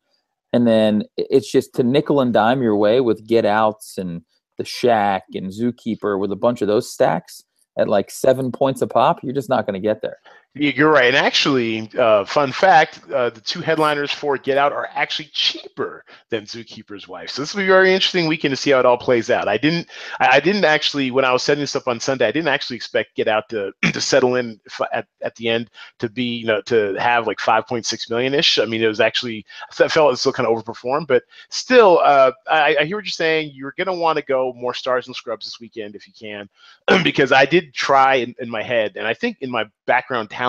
and 0.52 0.66
then 0.66 1.04
it's 1.18 1.52
just 1.52 1.74
to 1.76 1.84
nickel 1.84 2.22
and 2.22 2.34
dime 2.34 2.62
your 2.62 2.76
way 2.76 3.00
with 3.00 3.28
get 3.28 3.46
outs 3.46 3.98
and 3.98 4.22
the 4.58 4.66
shack 4.66 5.24
and 5.34 5.52
zookeeper 5.52 6.20
with 6.20 6.32
a 6.32 6.36
bunch 6.36 6.62
of 6.62 6.68
those 6.68 6.92
stacks 6.92 7.44
at 7.78 7.88
like 7.88 8.10
seven 8.10 8.52
points 8.52 8.82
a 8.82 8.88
pop 8.88 9.20
you're 9.22 9.34
just 9.34 9.50
not 9.50 9.66
going 9.66 9.74
to 9.74 9.80
get 9.80 10.02
there 10.02 10.18
You're 10.58 10.90
right. 10.90 11.14
And 11.14 11.18
actually, 11.18 11.92
uh, 12.00 12.24
fun 12.24 12.54
fact: 12.54 13.02
uh, 13.12 13.30
the 13.30 13.42
two 13.42 13.60
headliners 13.60 14.12
for 14.12 14.38
Get 14.38 14.58
Out 14.58 14.72
are 14.72 14.88
actually 14.94 15.30
cheaper 15.34 16.06
than 16.30 16.46
Zookeeper's 16.46 17.10
Wife. 17.10 17.30
So 17.32 17.42
this 17.42 17.54
will 17.54 17.64
be 17.64 17.68
very 17.68 17.94
interesting 17.94 18.26
weekend 18.26 18.54
to 18.54 18.56
see 18.56 18.72
how 18.72 18.80
it 18.80 18.86
all 18.86 18.98
plays 18.98 19.30
out. 19.30 19.50
I 19.50 19.58
didn't, 19.58 19.90
I, 20.22 20.40
didn't 20.40 20.64
actually, 20.64 21.12
when 21.12 21.26
I 21.26 21.34
was 21.34 21.44
setting 21.44 21.60
this 21.60 21.76
up 21.76 21.90
on 21.90 22.00
Sunday, 22.00 22.26
I 22.26 22.32
didn't 22.32 22.48
actually 22.48 22.78
expect 22.78 23.18
Get 23.18 23.28
Out 23.28 23.50
to 23.50 23.74
to 23.92 24.00
settle 24.00 24.36
in 24.36 24.58
at, 24.94 25.08
at 25.22 25.36
the 25.36 25.50
end 25.50 25.70
to 26.00 26.08
be, 26.08 26.24
you 26.24 26.46
know, 26.46 26.62
to 26.62 26.94
have 27.00 27.28
like 27.28 27.40
5.6 27.40 28.10
million 28.10 28.34
ish. 28.34 28.58
I 28.58 28.64
mean, 28.64 28.82
it 28.82 28.88
was 28.88 29.02
actually, 29.02 29.46
I 29.78 29.90
felt 29.90 30.14
it 30.14 30.18
still 30.18 30.32
kind 30.32 30.48
of 30.48 30.56
overperformed, 30.56 31.08
but 31.08 31.24
still, 31.50 32.00
uh, 32.02 32.32
I, 32.50 32.78
I 32.80 32.86
hear 32.86 32.96
what 32.96 33.04
you're 33.04 33.12
saying. 33.12 33.52
You're 33.54 33.74
gonna 33.78 33.94
want 33.94 34.20
to 34.20 34.24
go 34.24 34.54
more 34.54 34.74
stars 34.74 35.08
and 35.08 35.16
scrubs 35.18 35.46
this 35.46 35.60
weekend 35.60 35.98
if 35.98 36.08
you 36.08 36.14
can, 36.18 36.48
because 37.04 37.34
I 37.34 37.44
did 37.44 37.74
try 37.74 38.16
in, 38.16 38.34
in 38.40 38.50
my 38.50 38.64
head, 38.64 38.94
and 38.96 39.06
I 39.06 39.14
think 39.14 39.40
in 39.42 39.52
my 39.52 39.66
background 39.86 40.30
talent 40.30 40.45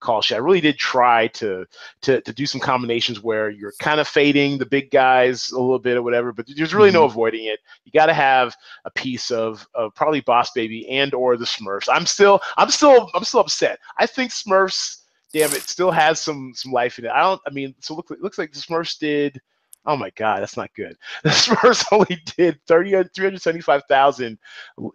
call 0.00 0.20
sheet, 0.20 0.34
I 0.34 0.38
really 0.38 0.60
did 0.60 0.78
try 0.78 1.28
to 1.28 1.64
to 2.02 2.20
to 2.20 2.32
do 2.32 2.46
some 2.46 2.60
combinations 2.60 3.22
where 3.22 3.50
you're 3.50 3.72
kind 3.80 4.00
of 4.00 4.08
fading 4.08 4.58
the 4.58 4.66
big 4.66 4.90
guys 4.90 5.50
a 5.50 5.58
little 5.58 5.78
bit 5.78 5.96
or 5.96 6.02
whatever, 6.02 6.32
but 6.32 6.46
there's 6.56 6.74
really 6.74 6.90
no 6.90 7.04
avoiding 7.04 7.46
it. 7.46 7.60
You 7.84 7.92
got 7.92 8.06
to 8.06 8.14
have 8.14 8.54
a 8.84 8.90
piece 8.90 9.30
of 9.30 9.66
of 9.74 9.94
probably 9.94 10.20
Boss 10.20 10.50
Baby 10.52 10.88
and 10.88 11.14
or 11.14 11.36
the 11.36 11.44
Smurfs. 11.44 11.88
I'm 11.90 12.06
still 12.06 12.40
I'm 12.56 12.70
still 12.70 13.08
I'm 13.14 13.24
still 13.24 13.40
upset. 13.40 13.78
I 13.98 14.06
think 14.06 14.30
Smurfs, 14.30 15.02
damn 15.32 15.52
it, 15.52 15.62
still 15.62 15.90
has 15.90 16.20
some 16.20 16.52
some 16.54 16.72
life 16.72 16.98
in 16.98 17.04
it. 17.04 17.10
I 17.10 17.20
don't. 17.20 17.40
I 17.46 17.50
mean, 17.50 17.74
so 17.80 17.94
look, 17.94 18.10
it 18.10 18.22
looks 18.22 18.38
like 18.38 18.52
the 18.52 18.60
Smurfs 18.60 18.98
did. 18.98 19.40
Oh 19.84 19.96
my 19.96 20.10
God, 20.10 20.40
that's 20.40 20.56
not 20.56 20.70
good. 20.74 20.96
The 21.24 21.30
Spurs 21.30 21.84
only 21.92 22.22
did 22.36 22.60
30, 22.68 22.90
375,000 23.14 24.38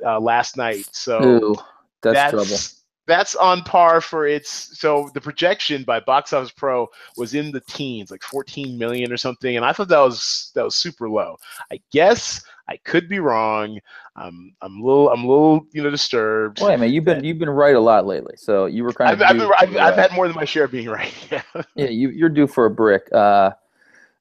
uh, 0.05 0.19
last 0.19 0.55
night. 0.55 0.87
So 0.93 1.21
Ooh, 1.21 1.55
that's, 2.01 2.15
that's 2.15 2.31
trouble 2.31 2.77
that's 3.07 3.35
on 3.35 3.63
par 3.63 4.01
for 4.01 4.27
its 4.27 4.77
so 4.77 5.09
the 5.13 5.21
projection 5.21 5.83
by 5.83 5.99
box 5.99 6.33
office 6.33 6.51
pro 6.51 6.87
was 7.15 7.33
in 7.33 7.51
the 7.51 7.61
teens 7.61 8.11
like 8.11 8.21
14 8.21 8.77
million 8.77 9.11
or 9.11 9.17
something 9.17 9.55
and 9.55 9.65
i 9.65 9.71
thought 9.71 9.87
that 9.87 9.99
was 9.99 10.51
that 10.53 10.63
was 10.63 10.75
super 10.75 11.09
low. 11.09 11.37
I 11.71 11.79
guess 11.91 12.43
i 12.67 12.75
could 12.77 13.07
be 13.09 13.19
wrong. 13.19 13.79
I'm 14.15 14.53
i'm 14.61 14.79
a 14.81 14.83
little 14.83 15.09
i'm 15.09 15.23
a 15.23 15.27
little 15.27 15.65
you 15.71 15.81
know 15.81 15.89
disturbed. 15.89 16.61
Wait 16.61 16.79
man 16.79 16.91
you've 16.91 17.05
been 17.05 17.23
you've 17.23 17.39
been 17.39 17.49
right 17.49 17.75
a 17.75 17.79
lot 17.79 18.05
lately 18.05 18.35
so 18.37 18.65
you 18.65 18.83
were 18.83 18.91
kind 18.91 19.09
I've, 19.09 19.21
of 19.21 19.27
I've, 19.27 19.37
been, 19.37 19.51
I've, 19.57 19.93
I've 19.93 19.97
uh, 19.97 20.01
had 20.01 20.13
more 20.13 20.27
than 20.27 20.35
my 20.35 20.45
share 20.45 20.65
of 20.65 20.71
being 20.71 20.89
right 20.89 21.13
yeah. 21.31 21.41
Yeah 21.75 21.87
you, 21.87 22.09
you're 22.09 22.29
due 22.29 22.47
for 22.47 22.65
a 22.65 22.69
brick. 22.69 23.11
Uh 23.13 23.51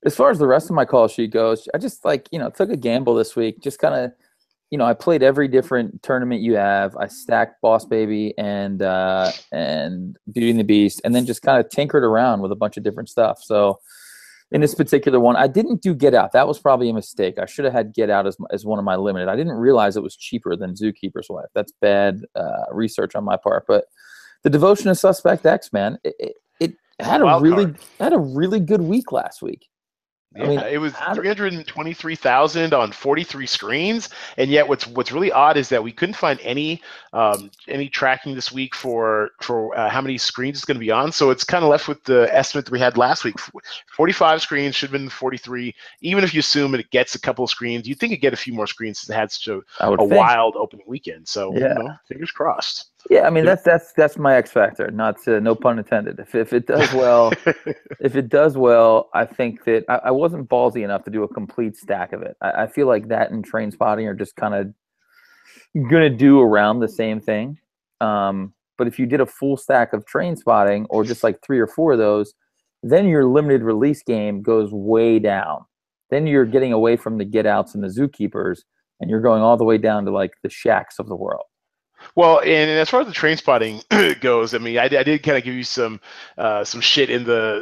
as 0.04 0.14
far 0.14 0.30
as 0.30 0.38
the 0.38 0.46
rest 0.46 0.70
of 0.70 0.76
my 0.76 0.84
call 0.84 1.08
sheet 1.08 1.32
goes 1.32 1.68
i 1.74 1.78
just 1.78 2.04
like 2.04 2.28
you 2.30 2.38
know 2.38 2.48
took 2.50 2.70
a 2.70 2.76
gamble 2.76 3.14
this 3.14 3.34
week 3.34 3.60
just 3.60 3.78
kind 3.80 3.94
of 3.94 4.12
you 4.70 4.78
know 4.78 4.84
i 4.84 4.92
played 4.92 5.22
every 5.22 5.48
different 5.48 6.02
tournament 6.02 6.40
you 6.40 6.54
have. 6.54 6.96
I 6.96 7.06
stacked 7.06 7.60
boss 7.60 7.84
baby 7.84 8.34
and 8.38 8.82
uh 8.82 9.30
and 9.52 10.16
beauty 10.32 10.50
and 10.50 10.60
the 10.60 10.64
beast 10.64 11.00
and 11.04 11.14
then 11.14 11.26
just 11.26 11.42
kind 11.42 11.58
of 11.58 11.70
tinkered 11.70 12.04
around 12.04 12.40
with 12.40 12.52
a 12.52 12.56
bunch 12.56 12.76
of 12.76 12.82
different 12.82 13.08
stuff. 13.08 13.42
So 13.42 13.78
in 14.52 14.60
this 14.60 14.76
particular 14.76 15.18
one 15.18 15.34
i 15.36 15.46
didn't 15.46 15.82
do 15.82 15.94
get 15.94 16.14
out. 16.14 16.32
That 16.32 16.46
was 16.46 16.58
probably 16.58 16.88
a 16.88 16.94
mistake. 16.94 17.38
I 17.38 17.46
should 17.46 17.64
have 17.64 17.74
had 17.74 17.94
get 17.94 18.10
out 18.10 18.26
as, 18.26 18.36
as 18.50 18.64
one 18.64 18.78
of 18.78 18.84
my 18.84 18.96
limited. 18.96 19.28
I 19.28 19.36
didn't 19.36 19.54
realize 19.54 19.96
it 19.96 20.02
was 20.02 20.16
cheaper 20.16 20.56
than 20.56 20.74
zookeeper's 20.74 21.28
wife. 21.28 21.48
That's 21.54 21.72
bad 21.80 22.22
uh, 22.34 22.64
research 22.72 23.14
on 23.14 23.24
my 23.24 23.36
part. 23.36 23.64
But 23.66 23.86
the 24.42 24.50
devotion 24.50 24.88
of 24.88 24.98
suspect 24.98 25.44
x 25.46 25.72
man 25.72 25.98
it, 26.04 26.14
it, 26.20 26.36
it 26.60 27.04
had 27.04 27.20
a 27.20 27.38
really 27.40 27.64
card. 27.64 27.80
had 27.98 28.12
a 28.12 28.18
really 28.18 28.60
good 28.60 28.80
week 28.80 29.10
last 29.10 29.42
week 29.42 29.68
Yeah, 30.36 30.44
I 30.44 30.48
mean, 30.48 30.60
it 30.60 30.78
was 30.78 30.92
three 31.14 31.26
hundred 31.26 31.54
and 31.54 31.66
twenty-three 31.66 32.16
thousand 32.16 32.74
on 32.74 32.92
forty-three 32.92 33.46
screens, 33.46 34.10
and 34.36 34.50
yet 34.50 34.68
what's 34.68 34.86
what's 34.86 35.12
really 35.12 35.32
odd 35.32 35.56
is 35.56 35.68
that 35.70 35.82
we 35.82 35.92
couldn't 35.92 36.14
find 36.14 36.38
any 36.42 36.82
um, 37.12 37.50
any 37.68 37.88
tracking 37.88 38.34
this 38.34 38.52
week 38.52 38.74
for 38.74 39.30
for 39.40 39.76
uh, 39.76 39.88
how 39.88 40.00
many 40.00 40.18
screens 40.18 40.58
it's 40.58 40.64
going 40.64 40.76
to 40.76 40.84
be 40.84 40.90
on. 40.90 41.10
So 41.12 41.30
it's 41.30 41.44
kind 41.44 41.64
of 41.64 41.70
left 41.70 41.88
with 41.88 42.04
the 42.04 42.28
estimate 42.34 42.66
that 42.66 42.72
we 42.72 42.78
had 42.78 42.98
last 42.98 43.24
week: 43.24 43.36
forty-five 43.94 44.42
screens 44.42 44.74
should 44.74 44.90
have 44.90 45.00
been 45.00 45.08
forty-three. 45.08 45.74
Even 46.02 46.22
if 46.22 46.34
you 46.34 46.40
assume 46.40 46.74
it 46.74 46.90
gets 46.90 47.14
a 47.14 47.20
couple 47.20 47.44
of 47.44 47.50
screens, 47.50 47.88
you 47.88 47.94
think 47.94 48.12
it 48.12 48.18
get 48.18 48.32
a 48.34 48.36
few 48.36 48.52
more 48.52 48.66
screens 48.66 49.00
since 49.00 49.10
it 49.10 49.18
had 49.18 49.32
such 49.32 49.48
a, 49.48 49.60
a 49.80 50.04
wild 50.04 50.56
opening 50.56 50.84
weekend. 50.86 51.26
So 51.26 51.54
yeah. 51.54 51.68
you 51.68 51.84
know, 51.84 51.94
fingers 52.08 52.30
crossed. 52.30 52.90
Yeah, 53.08 53.26
I 53.26 53.30
mean 53.30 53.44
that's 53.44 53.62
that's 53.62 53.92
that's 53.92 54.18
my 54.18 54.34
X 54.34 54.50
factor. 54.50 54.90
Not 54.90 55.22
to, 55.24 55.40
no 55.40 55.54
pun 55.54 55.78
intended. 55.78 56.18
If 56.18 56.34
if 56.34 56.52
it 56.52 56.66
does 56.66 56.92
well, 56.92 57.32
if 58.00 58.16
it 58.16 58.28
does 58.28 58.56
well, 58.56 59.10
I 59.14 59.24
think 59.24 59.64
that 59.64 59.84
I, 59.88 59.96
I, 60.06 60.10
wasn't 60.10 60.48
ballsy 60.48 60.82
enough 60.82 61.04
to 61.04 61.10
do 61.10 61.22
a 61.22 61.28
complete 61.28 61.76
stack 61.76 62.12
of 62.12 62.22
it. 62.22 62.36
I, 62.40 62.62
I 62.62 62.66
feel 62.66 62.88
like 62.88 63.08
that 63.08 63.30
and 63.30 63.48
Trainspotting 63.48 64.08
are 64.08 64.14
just 64.14 64.34
kind 64.34 64.54
of 64.54 65.88
gonna 65.88 66.10
do 66.10 66.40
around 66.40 66.80
the 66.80 66.88
same 66.88 67.20
thing. 67.20 67.58
Um, 68.00 68.54
but 68.76 68.88
if 68.88 68.98
you 68.98 69.06
did 69.06 69.20
a 69.20 69.26
full 69.26 69.56
stack 69.56 69.92
of 69.92 70.04
Trainspotting 70.04 70.86
or 70.90 71.04
just 71.04 71.22
like 71.22 71.40
three 71.42 71.60
or 71.60 71.68
four 71.68 71.92
of 71.92 71.98
those, 71.98 72.34
then 72.82 73.06
your 73.06 73.24
limited 73.24 73.62
release 73.62 74.02
game 74.02 74.42
goes 74.42 74.70
way 74.72 75.18
down. 75.18 75.64
Then 76.10 76.26
you're 76.26 76.44
getting 76.44 76.72
away 76.72 76.96
from 76.96 77.18
the 77.18 77.24
get 77.24 77.46
outs 77.46 77.74
and 77.74 77.82
the 77.82 77.88
zookeepers, 77.88 78.60
and 79.00 79.10
you're 79.10 79.20
going 79.20 79.42
all 79.42 79.56
the 79.56 79.64
way 79.64 79.78
down 79.78 80.04
to 80.04 80.10
like 80.10 80.32
the 80.42 80.50
shacks 80.50 80.98
of 80.98 81.08
the 81.08 81.16
world. 81.16 81.44
Well, 82.14 82.40
and, 82.40 82.70
as 82.70 82.88
far 82.88 83.00
as 83.00 83.06
the 83.06 83.12
Trainspotting 83.12 84.20
goes, 84.20 84.54
I 84.54 84.58
mean, 84.58 84.78
I, 84.78 84.84
I 84.84 85.02
did 85.02 85.22
kind 85.22 85.36
of 85.36 85.44
give 85.44 85.54
you 85.54 85.64
some 85.64 86.00
uh, 86.38 86.64
some 86.64 86.80
shit 86.80 87.10
in 87.10 87.24
the 87.24 87.60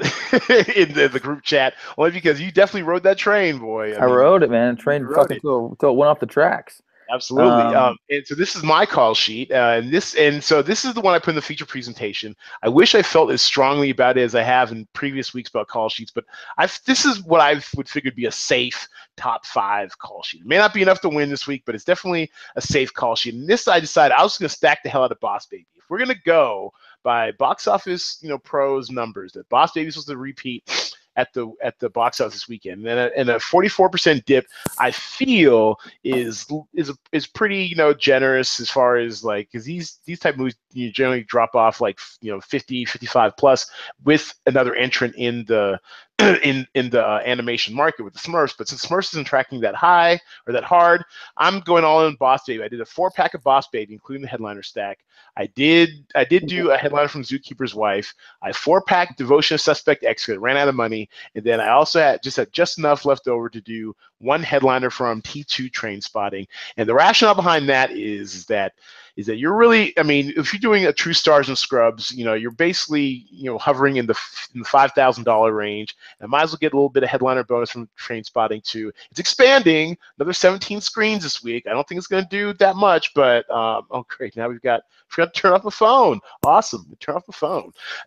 in 0.77 0.93
the, 0.95 1.09
the, 1.09 1.21
group 1.21 1.43
chat, 1.43 1.75
only 1.99 2.11
because 2.11 2.41
you 2.41 2.53
definitely 2.53 2.83
rode 2.83 3.03
that 3.05 3.19
train, 3.19 3.59
boy. 3.59 3.95
I, 3.95 3.99
I 3.99 4.07
mean, 4.07 4.15
rode 4.15 4.43
it, 4.43 4.51
man. 4.51 4.77
Train 4.77 5.07
fucking 5.15 5.37
until 5.37 5.77
it. 5.81 5.83
it 5.83 5.97
went 5.97 6.11
off 6.11 6.21
the 6.21 6.27
tracks. 6.27 6.83
Absolutely. 7.13 7.75
Um, 7.75 7.77
um, 7.77 7.97
and 8.11 8.27
so 8.27 8.35
this 8.35 8.57
is 8.57 8.63
my 8.63 8.87
call 8.87 9.15
sheet, 9.15 9.51
uh, 9.53 9.79
and 9.79 9.93
this 9.93 10.15
and 10.15 10.43
so 10.43 10.63
this 10.63 10.85
is 10.85 10.95
the 10.95 11.01
one 11.01 11.15
I 11.15 11.19
put 11.19 11.31
in 11.31 11.37
the 11.37 11.43
feature 11.43 11.67
presentation. 11.67 12.35
I 12.63 12.69
wish 12.69 12.95
I 12.95 13.03
felt 13.03 13.31
as 13.31 13.43
strongly 13.43 13.91
about 13.91 14.17
it 14.17 14.23
as 14.23 14.35
I 14.35 14.43
have 14.43 14.73
in 14.73 14.87
previous 14.93 15.35
weeks 15.35 15.51
about 15.51 15.69
call 15.69 15.89
sheets, 15.89 16.11
but 16.11 16.25
I've 16.59 16.79
this 16.87 17.05
is 17.05 17.23
what 17.23 17.41
I 17.41 17.61
would 17.77 17.89
figure 17.89 18.09
would 18.09 18.17
be 18.17 18.27
a 18.27 18.33
safe 18.33 18.89
top 19.17 19.45
five 19.47 19.97
call 19.99 20.23
sheet. 20.23 20.43
It 20.43 20.47
may 20.47 20.59
not 20.59 20.75
be 20.75 20.83
enough 20.83 21.01
to 21.03 21.09
win 21.09 21.31
this 21.31 21.47
week, 21.47 21.63
but 21.67 21.75
it's 21.75 21.85
definitely 21.85 22.31
a 22.57 22.61
safe 22.61 22.93
call 22.93 23.17
sheet. 23.17 23.35
And 23.35 23.49
this 23.49 23.69
I 23.69 23.81
decided 23.81 24.15
I 24.15 24.23
was 24.23 24.39
going 24.39 24.49
to 24.49 24.55
stack 24.55 24.83
the 24.83 24.89
hell 24.89 25.05
out 25.05 25.13
of 25.13 25.21
Boss 25.21 25.47
Baby. 25.47 25.67
If 25.77 25.91
we're 25.91 25.99
going 25.99 26.09
to 26.09 26.23
go 26.25 26.73
by 27.03 27.33
box 27.33 27.67
office, 27.67 28.19
you 28.23 28.31
know, 28.31 28.39
pros 28.39 28.91
numbers 28.91 29.33
that 29.33 29.49
Boss 29.49 29.73
Baby 29.73 29.89
is 29.89 29.95
supposed 29.95 30.09
to 30.09 30.17
repeat 30.17 30.95
at 31.17 31.33
the 31.33 31.53
at 31.63 31.79
the 31.79 31.89
box 31.91 32.21
office 32.21 32.35
this 32.35 32.49
weekend, 32.49 32.87
and 32.87 32.99
a, 32.99 33.19
and 33.19 33.29
a 33.31 33.37
44% 33.37 34.25
dip, 34.25 34.47
I 34.79 34.91
feel 34.91 35.79
is 36.03 36.47
is 36.75 36.93
is 37.13 37.27
pretty 37.27 37.65
you 37.65 37.77
know 37.77 37.95
generous 37.95 38.61
as 38.61 38.71
far 38.71 38.97
as 38.97 39.25
like 39.25 39.49
because 39.51 39.65
these 39.65 40.01
these 40.05 40.19
type 40.19 40.37
movies 40.37 40.57
you 40.75 40.91
generally 40.91 41.25
drop 41.25 41.55
off 41.55 41.81
like 41.81 41.99
you 42.21 42.31
know 42.31 42.41
50 42.41 42.85
55 42.85 43.37
plus 43.37 43.67
with 44.05 44.35
another 44.47 44.75
entrant 44.75 45.15
in 45.17 45.45
the 45.47 45.81
in 46.45 46.65
in 46.75 46.91
the 46.91 47.05
uh, 47.05 47.21
animation 47.25 47.75
market 47.75 48.05
with 48.05 48.13
the 48.13 48.21
Smurfs. 48.21 48.55
But 48.57 48.69
since 48.69 48.85
Smurfs 48.85 49.13
isn't 49.15 49.27
tracking 49.27 49.61
that 49.63 49.75
high 49.75 50.21
or 50.47 50.53
that 50.53 50.63
hard, 50.63 51.05
I'm 51.37 51.59
going 51.61 51.83
all 51.83 52.07
in 52.07 52.15
Boss 52.15 52.45
Baby. 52.47 52.63
I 52.63 52.69
did 52.69 52.81
a 52.81 52.85
four 52.85 53.11
pack 53.11 53.35
of 53.35 53.43
Boss 53.43 53.67
Baby, 53.69 53.95
including 53.95 54.23
the 54.23 54.29
headliner 54.29 54.63
stack. 54.63 55.01
I 55.37 55.47
did 55.47 55.91
I 56.15 56.25
did 56.25 56.47
do 56.47 56.71
a 56.71 56.77
headliner 56.77 57.09
from 57.09 57.23
Zookeeper's 57.23 57.75
Wife. 57.75 58.15
I 58.43 58.53
four 58.53 58.83
pack 58.83 59.17
Devotion 59.17 59.57
of 59.57 59.61
Suspect 59.61 60.05
X. 60.05 60.29
Ran 60.29 60.57
out 60.57 60.69
of 60.69 60.77
money, 60.77 61.09
and 61.35 61.45
then 61.45 61.61
I 61.61 61.71
also 61.71 61.99
had 62.01 62.23
just 62.23 62.37
had 62.37 62.53
just 62.53 62.79
enough 62.79 63.05
left 63.05 63.27
over 63.27 63.49
to 63.49 63.61
do 63.61 63.95
one 64.19 64.43
headliner 64.43 64.91
from 64.91 65.21
T2 65.23 65.71
Trainspotting. 65.71 66.47
And 66.77 66.89
the 66.89 66.95
rationale 66.95 67.35
behind 67.35 67.69
that 67.69 67.91
is 67.91 68.47
that 68.47 68.75
is 69.17 69.27
that 69.27 69.37
you're 69.37 69.55
really, 69.55 69.97
I 69.99 70.03
mean, 70.03 70.33
if 70.37 70.53
you're 70.53 70.61
doing 70.61 70.87
a 70.87 70.93
True 70.93 71.13
Stars 71.13 71.49
and 71.49 71.57
Scrubs, 71.57 72.11
you 72.11 72.25
know, 72.25 72.35
you're 72.35 72.51
basically, 72.51 73.27
you 73.31 73.45
know, 73.45 73.59
hovering 73.59 73.97
in 73.97 74.07
the, 74.07 74.19
in 74.55 74.61
the 74.61 74.67
five 74.67 74.93
thousand 74.93 75.25
dollar 75.25 75.53
range. 75.53 75.95
And 76.19 76.27
I 76.27 76.29
might 76.29 76.43
as 76.43 76.51
well 76.51 76.59
get 76.61 76.73
a 76.73 76.77
little 76.77 76.89
bit 76.89 77.05
of 77.05 77.09
headliner 77.09 77.45
bonus 77.45 77.71
from 77.71 77.89
Trainspotting 77.99 78.65
too. 78.65 78.93
It's 79.11 79.21
expanding, 79.21 79.97
another 80.19 80.33
17 80.33 80.81
screens 80.81 81.23
this 81.23 81.43
week. 81.43 81.67
I 81.67 81.71
don't 81.71 81.87
think 81.87 81.99
it's 81.99 82.07
going 82.07 82.25
to 82.25 82.29
do 82.29 82.53
that 82.55 82.77
much, 82.77 83.15
but 83.15 83.49
um, 83.51 83.87
oh 83.91 84.05
great, 84.09 84.37
now 84.37 84.49
we've 84.49 84.61
got 84.63 84.83
forgot 85.09 85.33
to 85.33 85.41
turn 85.41 85.53
off 85.53 85.63
the 85.63 85.71
phone. 85.71 86.19
Awesome, 86.45 86.87
turn 87.01 87.15
off 87.15 87.27
the 87.27 87.33
phone. 87.33 87.73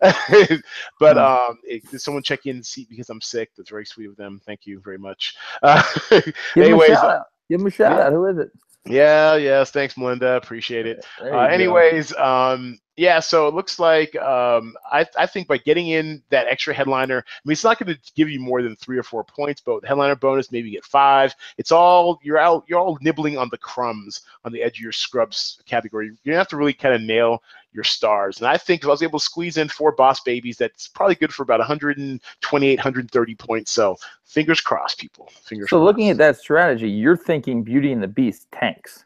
but 1.00 1.14
hmm. 1.14 1.18
um, 1.18 1.58
it, 1.64 1.88
did 1.90 2.00
someone 2.00 2.22
check 2.22 2.46
in 2.46 2.62
seat 2.62 2.88
because 2.90 3.08
I'm 3.08 3.20
sick? 3.20 3.50
That's 3.56 3.70
very 3.70 3.86
sweet 3.86 4.08
of 4.08 4.16
them. 4.16 4.40
Thank 4.44 4.66
you 4.66 4.80
very 4.80 4.98
much. 4.98 5.36
Uh, 5.62 5.82
Give 6.10 6.34
anyways, 6.56 6.88
him 6.90 6.94
a 6.94 7.00
shout 7.00 7.10
out. 7.10 7.26
Give 7.48 7.60
him 7.60 7.66
a 7.66 7.70
shout 7.70 8.00
out. 8.00 8.12
Who 8.12 8.26
is 8.26 8.38
it? 8.38 8.50
Yeah, 8.84 9.36
yes. 9.36 9.70
Thanks, 9.70 9.96
Melinda. 9.96 10.36
Appreciate 10.36 10.86
it. 10.86 11.04
Uh, 11.20 11.40
anyways, 11.40 12.14
um, 12.16 12.78
yeah, 12.96 13.20
so 13.20 13.46
it 13.46 13.54
looks 13.54 13.78
like 13.78 14.16
um, 14.16 14.74
I, 14.90 15.06
I 15.16 15.26
think 15.26 15.46
by 15.46 15.58
getting 15.58 15.88
in 15.88 16.22
that 16.30 16.48
extra 16.48 16.74
headliner, 16.74 17.18
I 17.18 17.40
mean, 17.44 17.52
it's 17.52 17.62
not 17.64 17.78
going 17.78 17.94
to 17.94 18.12
give 18.16 18.28
you 18.28 18.40
more 18.40 18.62
than 18.62 18.74
three 18.76 18.98
or 18.98 19.02
four 19.02 19.22
points, 19.24 19.60
but 19.60 19.84
headliner 19.84 20.16
bonus, 20.16 20.50
maybe 20.50 20.70
get 20.70 20.84
five. 20.84 21.34
It's 21.58 21.70
all 21.70 22.18
you're 22.22 22.38
out, 22.38 22.64
you're 22.66 22.80
all 22.80 22.98
nibbling 23.00 23.38
on 23.38 23.48
the 23.50 23.58
crumbs 23.58 24.22
on 24.44 24.52
the 24.52 24.62
edge 24.62 24.78
of 24.78 24.82
your 24.82 24.92
scrubs 24.92 25.60
category. 25.66 26.06
You're 26.06 26.32
gonna 26.32 26.38
have 26.38 26.48
to 26.48 26.56
really 26.56 26.72
kind 26.72 26.94
of 26.94 27.02
nail 27.02 27.42
your 27.78 27.84
stars. 27.84 28.38
And 28.38 28.48
I 28.48 28.56
think 28.56 28.82
if 28.82 28.88
I 28.88 28.90
was 28.90 29.04
able 29.04 29.20
to 29.20 29.24
squeeze 29.24 29.56
in 29.56 29.68
four 29.68 29.92
boss 29.92 30.20
babies, 30.20 30.56
that's 30.56 30.88
probably 30.88 31.14
good 31.14 31.32
for 31.32 31.44
about 31.44 31.60
128, 31.60 32.76
130 32.76 33.34
points. 33.36 33.70
So 33.70 33.96
fingers 34.24 34.60
crossed, 34.60 34.98
people. 34.98 35.30
Fingers. 35.44 35.70
So 35.70 35.76
crossed. 35.76 35.84
looking 35.84 36.10
at 36.10 36.16
that 36.18 36.36
strategy, 36.38 36.90
you're 36.90 37.16
thinking 37.16 37.62
Beauty 37.62 37.92
and 37.92 38.02
the 38.02 38.08
Beast 38.08 38.48
tanks. 38.50 39.04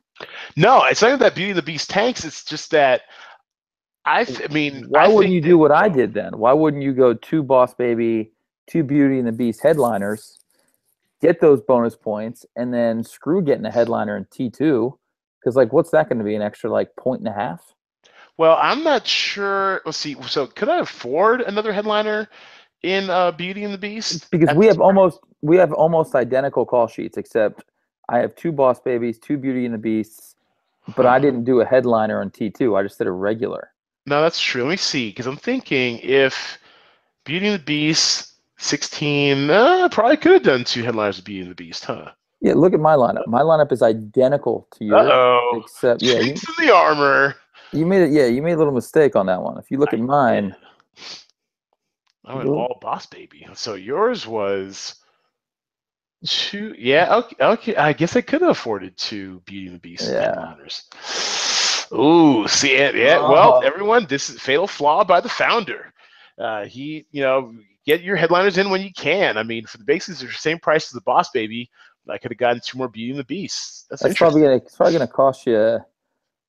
No, 0.56 0.84
it's 0.84 1.02
not 1.02 1.18
that 1.18 1.34
Beauty 1.34 1.50
and 1.50 1.58
the 1.58 1.62
Beast 1.62 1.90
tanks. 1.90 2.24
It's 2.24 2.44
just 2.44 2.70
that 2.70 3.02
I, 4.06 4.24
th- 4.24 4.40
I 4.48 4.52
mean, 4.52 4.86
why 4.88 5.04
I 5.04 5.08
wouldn't 5.08 5.34
you 5.34 5.42
do 5.42 5.58
what 5.58 5.70
I 5.70 5.90
did 5.90 6.14
then? 6.14 6.38
Why 6.38 6.54
wouldn't 6.54 6.82
you 6.82 6.94
go 6.94 7.12
two 7.12 7.42
Boss 7.42 7.74
Baby, 7.74 8.32
two 8.66 8.82
Beauty 8.82 9.18
and 9.18 9.28
the 9.28 9.32
Beast 9.32 9.62
headliners, 9.62 10.40
get 11.20 11.42
those 11.42 11.60
bonus 11.60 11.94
points, 11.94 12.46
and 12.56 12.72
then 12.72 13.04
screw 13.04 13.42
getting 13.42 13.66
a 13.66 13.70
headliner 13.70 14.16
in 14.16 14.26
T 14.32 14.48
two? 14.48 14.98
Because 15.38 15.56
like, 15.56 15.74
what's 15.74 15.90
that 15.90 16.08
going 16.08 16.18
to 16.18 16.24
be? 16.24 16.34
An 16.34 16.42
extra 16.42 16.70
like 16.70 16.96
point 16.96 17.20
and 17.20 17.28
a 17.28 17.32
half? 17.32 17.60
Well, 18.42 18.58
I'm 18.60 18.82
not 18.82 19.06
sure. 19.06 19.82
Let's 19.86 19.98
see. 19.98 20.16
So, 20.26 20.48
could 20.48 20.68
I 20.68 20.80
afford 20.80 21.42
another 21.42 21.72
headliner 21.72 22.28
in 22.82 23.08
uh, 23.08 23.30
Beauty 23.30 23.62
and 23.62 23.72
the 23.72 23.78
Beast? 23.78 24.28
Because 24.32 24.56
we 24.56 24.66
have 24.66 24.78
time? 24.78 24.82
almost 24.82 25.20
we 25.42 25.56
have 25.58 25.72
almost 25.72 26.16
identical 26.16 26.66
call 26.66 26.88
sheets, 26.88 27.16
except 27.16 27.62
I 28.08 28.18
have 28.18 28.34
two 28.34 28.50
Boss 28.50 28.80
Babies, 28.80 29.20
two 29.20 29.36
Beauty 29.36 29.64
and 29.64 29.72
the 29.72 29.78
Beasts, 29.78 30.34
but 30.96 31.06
I 31.06 31.20
didn't 31.20 31.44
do 31.44 31.60
a 31.60 31.64
headliner 31.64 32.20
on 32.20 32.30
T2. 32.30 32.76
I 32.76 32.82
just 32.82 32.98
did 32.98 33.06
a 33.06 33.12
regular. 33.12 33.70
No, 34.06 34.20
that's 34.22 34.40
true. 34.40 34.64
Let 34.64 34.70
me 34.70 34.76
see, 34.76 35.10
because 35.10 35.28
I'm 35.28 35.36
thinking 35.36 36.00
if 36.00 36.58
Beauty 37.22 37.46
and 37.46 37.60
the 37.60 37.64
Beast 37.64 38.32
16, 38.58 39.50
uh, 39.50 39.88
probably 39.92 40.16
could 40.16 40.32
have 40.32 40.42
done 40.42 40.64
two 40.64 40.82
headliners 40.82 41.20
of 41.20 41.24
Beauty 41.24 41.42
and 41.42 41.50
the 41.52 41.54
Beast, 41.54 41.84
huh? 41.84 42.10
Yeah, 42.40 42.54
look 42.54 42.74
at 42.74 42.80
my 42.80 42.96
lineup. 42.96 43.28
My 43.28 43.42
lineup 43.42 43.70
is 43.70 43.82
identical 43.82 44.66
to 44.72 44.84
yours. 44.84 45.08
Oh, 45.12 45.62
except 45.62 46.02
yeah, 46.02 46.18
you, 46.18 46.32
in 46.32 46.66
the 46.66 46.74
armor. 46.74 47.36
You 47.72 47.86
made 47.86 48.02
it. 48.02 48.10
Yeah, 48.10 48.26
you 48.26 48.42
made 48.42 48.52
a 48.52 48.58
little 48.58 48.72
mistake 48.72 49.16
on 49.16 49.26
that 49.26 49.42
one. 49.42 49.58
If 49.58 49.70
you 49.70 49.78
look 49.78 49.92
I 49.92 49.96
at 49.96 50.02
mine, 50.02 50.54
I 52.24 52.34
went 52.34 52.48
all 52.48 52.78
boss 52.80 53.06
baby. 53.06 53.46
So 53.54 53.74
yours 53.74 54.26
was 54.26 54.96
two. 56.26 56.74
Yeah, 56.78 57.16
okay. 57.16 57.36
Okay, 57.40 57.76
I 57.76 57.92
guess 57.92 58.14
I 58.14 58.20
could 58.20 58.42
have 58.42 58.50
afforded 58.50 58.96
two 58.96 59.40
Beauty 59.46 59.66
and 59.66 59.76
the 59.76 59.80
Beast 59.80 60.10
yeah. 60.10 60.26
headliners. 60.26 60.88
Ooh, 61.92 62.46
see 62.48 62.72
it? 62.72 62.94
Yeah. 62.94 63.18
Uh-huh. 63.18 63.32
Well, 63.32 63.62
everyone, 63.64 64.06
this 64.06 64.30
is 64.30 64.40
fatal 64.40 64.66
flaw 64.66 65.04
by 65.04 65.20
the 65.20 65.28
founder. 65.28 65.92
Uh, 66.38 66.64
he, 66.64 67.06
you 67.10 67.22
know, 67.22 67.54
get 67.84 68.02
your 68.02 68.16
headliners 68.16 68.58
in 68.58 68.70
when 68.70 68.80
you 68.80 68.92
can. 68.92 69.36
I 69.36 69.42
mean, 69.42 69.66
for 69.66 69.78
the 69.78 69.84
basics, 69.84 70.20
they're 70.20 70.28
the 70.28 70.34
same 70.34 70.58
price 70.58 70.86
as 70.86 70.92
the 70.92 71.02
Boss 71.02 71.30
Baby. 71.30 71.70
I 72.08 72.18
could 72.18 72.32
have 72.32 72.38
gotten 72.38 72.60
two 72.64 72.78
more 72.78 72.88
Beauty 72.88 73.10
and 73.10 73.18
the 73.18 73.24
Beast. 73.24 73.86
That's, 73.88 74.02
That's 74.02 74.18
probably 74.18 74.42
gonna 74.42 74.56
it's 74.56 74.76
probably 74.76 74.94
gonna 74.94 75.06
cost 75.06 75.46
you 75.46 75.80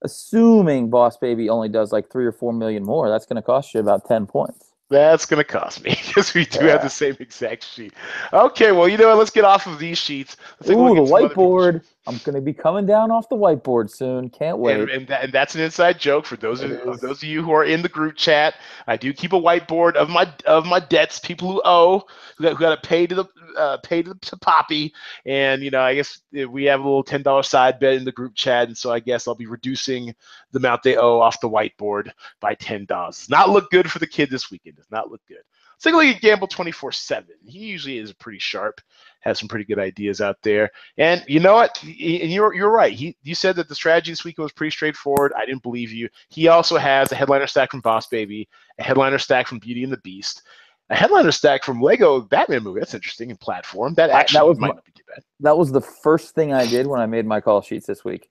assuming 0.03 0.89
Boss 0.89 1.17
Baby 1.17 1.49
only 1.49 1.69
does 1.69 1.91
like 1.91 2.11
three 2.11 2.25
or 2.25 2.31
four 2.31 2.53
million 2.53 2.83
more, 2.83 3.09
that's 3.09 3.25
going 3.25 3.37
to 3.37 3.41
cost 3.41 3.73
you 3.73 3.79
about 3.79 4.07
10 4.07 4.27
points. 4.27 4.73
That's 4.89 5.25
going 5.25 5.39
to 5.39 5.43
cost 5.43 5.83
me 5.83 5.97
because 6.07 6.33
we 6.33 6.45
do 6.45 6.65
yeah. 6.65 6.73
have 6.73 6.83
the 6.83 6.89
same 6.89 7.17
exact 7.19 7.63
sheet. 7.63 7.93
Okay, 8.31 8.71
well, 8.71 8.87
you 8.87 8.97
know 8.97 9.07
what? 9.09 9.17
Let's 9.17 9.31
get 9.31 9.43
off 9.43 9.65
of 9.65 9.79
these 9.79 9.97
sheets. 9.97 10.37
Let's 10.59 10.69
Ooh, 10.69 10.93
the 10.93 11.01
whiteboard. 11.01 11.83
I'm 12.05 12.17
going 12.25 12.35
to 12.35 12.41
be 12.41 12.53
coming 12.53 12.85
down 12.85 13.09
off 13.09 13.29
the 13.29 13.35
whiteboard 13.35 13.89
soon. 13.89 14.29
Can't 14.29 14.59
wait. 14.59 14.81
And, 14.81 14.89
and, 14.89 15.07
that, 15.07 15.23
and 15.23 15.33
that's 15.33 15.55
an 15.55 15.61
inside 15.61 15.99
joke 15.99 16.25
for 16.25 16.35
those 16.35 16.61
of, 16.61 17.01
those 17.01 17.23
of 17.23 17.23
you 17.23 17.41
who 17.41 17.51
are 17.53 17.63
in 17.63 17.81
the 17.81 17.89
group 17.89 18.17
chat. 18.17 18.55
I 18.85 18.97
do 18.97 19.13
keep 19.13 19.33
a 19.33 19.39
whiteboard 19.39 19.95
of 19.95 20.09
my 20.09 20.31
of 20.45 20.65
my 20.65 20.79
debts, 20.79 21.17
people 21.19 21.51
who 21.51 21.61
owe, 21.63 22.03
who 22.37 22.43
got, 22.43 22.53
who 22.53 22.59
got 22.59 22.81
to 22.81 22.87
pay 22.87 23.07
to 23.07 23.15
the 23.15 23.25
uh, 23.57 23.77
pay 23.77 24.03
to, 24.03 24.37
Poppy, 24.41 24.93
and 25.25 25.61
you 25.63 25.71
know, 25.71 25.81
I 25.81 25.95
guess 25.95 26.21
we 26.31 26.65
have 26.65 26.79
a 26.79 26.83
little 26.83 27.03
ten 27.03 27.21
dollar 27.21 27.43
side 27.43 27.79
bet 27.79 27.95
in 27.95 28.05
the 28.05 28.11
group 28.11 28.35
chat, 28.35 28.67
and 28.67 28.77
so 28.77 28.91
I 28.91 28.99
guess 28.99 29.27
I'll 29.27 29.35
be 29.35 29.45
reducing 29.45 30.13
the 30.51 30.59
amount 30.59 30.83
they 30.83 30.97
owe 30.97 31.19
off 31.19 31.41
the 31.41 31.49
whiteboard 31.49 32.11
by 32.39 32.55
ten 32.55 32.85
dollars. 32.85 33.19
Does 33.19 33.29
not 33.29 33.49
look 33.49 33.69
good 33.71 33.91
for 33.91 33.99
the 33.99 34.07
kid 34.07 34.29
this 34.29 34.51
weekend. 34.51 34.75
Does 34.75 34.91
not 34.91 35.11
look 35.11 35.21
good. 35.27 35.43
Let's 35.83 35.83
take 35.83 35.93
a 35.95 35.97
look 35.97 36.15
at 36.15 36.21
Gamble 36.21 36.47
24 36.47 36.93
7. 36.93 37.29
He 37.45 37.59
usually 37.59 37.97
is 37.97 38.13
pretty 38.13 38.39
sharp, 38.39 38.79
has 39.19 39.37
some 39.37 39.49
pretty 39.49 39.65
good 39.65 39.79
ideas 39.79 40.21
out 40.21 40.37
there. 40.41 40.69
And 40.97 41.25
you 41.27 41.41
know 41.41 41.55
what? 41.55 41.77
And 41.83 41.91
you're, 42.31 42.53
you're 42.53 42.69
right. 42.69 42.93
He, 42.93 43.17
you 43.23 43.35
said 43.35 43.57
that 43.57 43.67
the 43.67 43.75
strategy 43.75 44.11
this 44.11 44.23
weekend 44.23 44.43
was 44.43 44.53
pretty 44.53 44.71
straightforward. 44.71 45.33
I 45.37 45.45
didn't 45.45 45.63
believe 45.63 45.91
you. 45.91 46.07
He 46.29 46.47
also 46.47 46.77
has 46.77 47.11
a 47.11 47.15
headliner 47.15 47.47
stack 47.47 47.71
from 47.71 47.81
Boss 47.81 48.07
Baby, 48.07 48.47
a 48.79 48.83
headliner 48.83 49.17
stack 49.17 49.45
from 49.47 49.59
Beauty 49.59 49.83
and 49.83 49.91
the 49.91 49.97
Beast, 49.97 50.43
a 50.89 50.95
headliner 50.95 51.31
stack 51.31 51.63
from 51.63 51.81
Lego 51.81 52.21
Batman 52.21 52.63
movie. 52.63 52.79
That's 52.79 52.93
interesting 52.93 53.29
and 53.29 53.39
platform. 53.39 53.93
That 53.95 54.09
actually 54.09 54.39
that 54.39 54.47
was 54.47 54.59
might 54.59 54.67
my, 54.67 54.73
not 54.75 54.85
be 54.85 54.91
too 54.91 55.03
bad. 55.07 55.23
That 55.39 55.57
was 55.57 55.71
the 55.71 55.81
first 55.81 56.35
thing 56.35 56.53
I 56.53 56.65
did 56.67 56.87
when 56.87 56.99
I 56.99 57.05
made 57.05 57.25
my 57.25 57.41
call 57.41 57.61
sheets 57.61 57.87
this 57.87 58.03
week. 58.03 58.29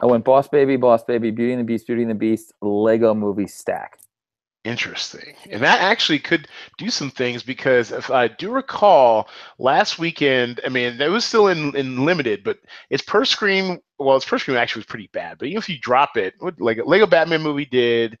I 0.00 0.06
went 0.06 0.24
Boss 0.24 0.48
Baby, 0.48 0.76
Boss 0.76 1.02
Baby, 1.02 1.30
Beauty 1.30 1.52
and 1.52 1.60
the 1.60 1.64
Beast, 1.64 1.86
Beauty 1.86 2.02
and 2.02 2.10
the 2.10 2.14
Beast, 2.14 2.52
Lego 2.62 3.14
movie 3.14 3.48
stack. 3.48 3.98
Interesting. 4.64 5.34
And 5.50 5.62
that 5.62 5.80
actually 5.80 6.18
could 6.18 6.48
do 6.76 6.90
some 6.90 7.10
things 7.10 7.42
because 7.42 7.90
if 7.90 8.10
I 8.10 8.28
do 8.28 8.50
recall 8.50 9.28
last 9.58 9.98
weekend, 9.98 10.60
I 10.64 10.68
mean, 10.68 11.00
it 11.00 11.08
was 11.08 11.24
still 11.24 11.48
in, 11.48 11.74
in 11.74 12.04
limited, 12.04 12.44
but 12.44 12.58
it's 12.90 13.02
per 13.02 13.24
screen. 13.24 13.80
Well, 13.98 14.16
its 14.16 14.26
per 14.26 14.38
screen 14.38 14.56
actually 14.56 14.80
was 14.80 14.86
pretty 14.86 15.08
bad. 15.12 15.38
But 15.38 15.48
even 15.48 15.58
if 15.58 15.68
you 15.68 15.78
drop 15.80 16.16
it, 16.16 16.34
what 16.40 16.60
like 16.60 16.78
Lego 16.84 17.06
Batman 17.06 17.42
movie 17.42 17.64
did, 17.64 18.18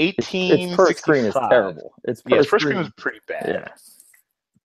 eighteen. 0.00 0.70
Its, 0.70 0.76
per 0.76 0.92
screen 0.92 1.24
is 1.24 1.34
terrible. 1.50 1.94
It's 2.04 2.22
per 2.22 2.30
yeah, 2.30 2.40
its 2.40 2.48
screen 2.48 2.78
was 2.78 2.90
pretty 2.96 3.20
bad. 3.28 3.46
Yeah. 3.46 3.68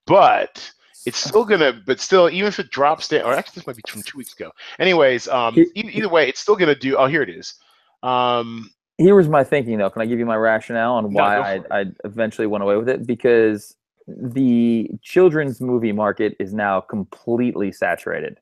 But 0.08 0.72
it's 1.06 1.18
still 1.18 1.46
gonna, 1.46 1.82
but 1.86 2.00
still, 2.00 2.30
even 2.30 2.48
if 2.48 2.60
it 2.60 2.72
drops 2.72 3.08
down, 3.08 3.22
or 3.22 3.34
actually, 3.34 3.60
this 3.60 3.68
might 3.68 3.76
be 3.76 3.84
from 3.88 4.02
two 4.02 4.18
weeks 4.18 4.34
ago. 4.34 4.52
Anyways, 4.80 5.28
um, 5.28 5.56
either 5.76 6.10
way, 6.10 6.28
it's 6.28 6.40
still 6.40 6.56
gonna 6.56 6.76
do. 6.76 6.98
Oh, 6.98 7.06
here 7.06 7.22
it 7.22 7.30
is. 7.30 7.56
Um, 8.04 8.72
here 8.98 9.16
was 9.16 9.28
my 9.28 9.44
thinking, 9.44 9.78
though. 9.78 9.90
Can 9.90 10.02
I 10.02 10.06
give 10.06 10.20
you 10.20 10.26
my 10.26 10.38
rationale 10.38 10.94
on 10.94 11.14
why 11.14 11.36
no, 11.36 11.42
I, 11.42 11.82
I 11.82 11.86
eventually 12.06 12.48
went 12.48 12.64
away 12.64 12.78
with 12.78 12.90
it? 12.90 13.06
Because 13.06 13.76
the 14.08 14.90
children's 15.02 15.60
movie 15.60 15.92
market 15.92 16.36
is 16.40 16.54
now 16.54 16.80
completely 16.82 17.72
saturated. 17.72 18.40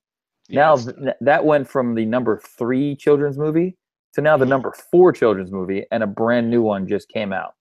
Yes. 0.50 0.86
Now 0.86 0.94
th- 0.94 1.16
that 1.22 1.46
went 1.46 1.70
from 1.70 1.96
the 1.96 2.06
number 2.06 2.42
three 2.46 2.96
children's 2.98 3.38
movie 3.38 3.78
to 4.14 4.22
now 4.22 4.38
the 4.38 4.46
number 4.46 4.74
four 4.92 5.12
children's 5.12 5.52
movie, 5.52 5.86
and 5.92 6.04
a 6.04 6.08
brand 6.08 6.50
new 6.50 6.62
one 6.62 6.88
just 6.88 7.10
came 7.10 7.34
out. 7.34 7.56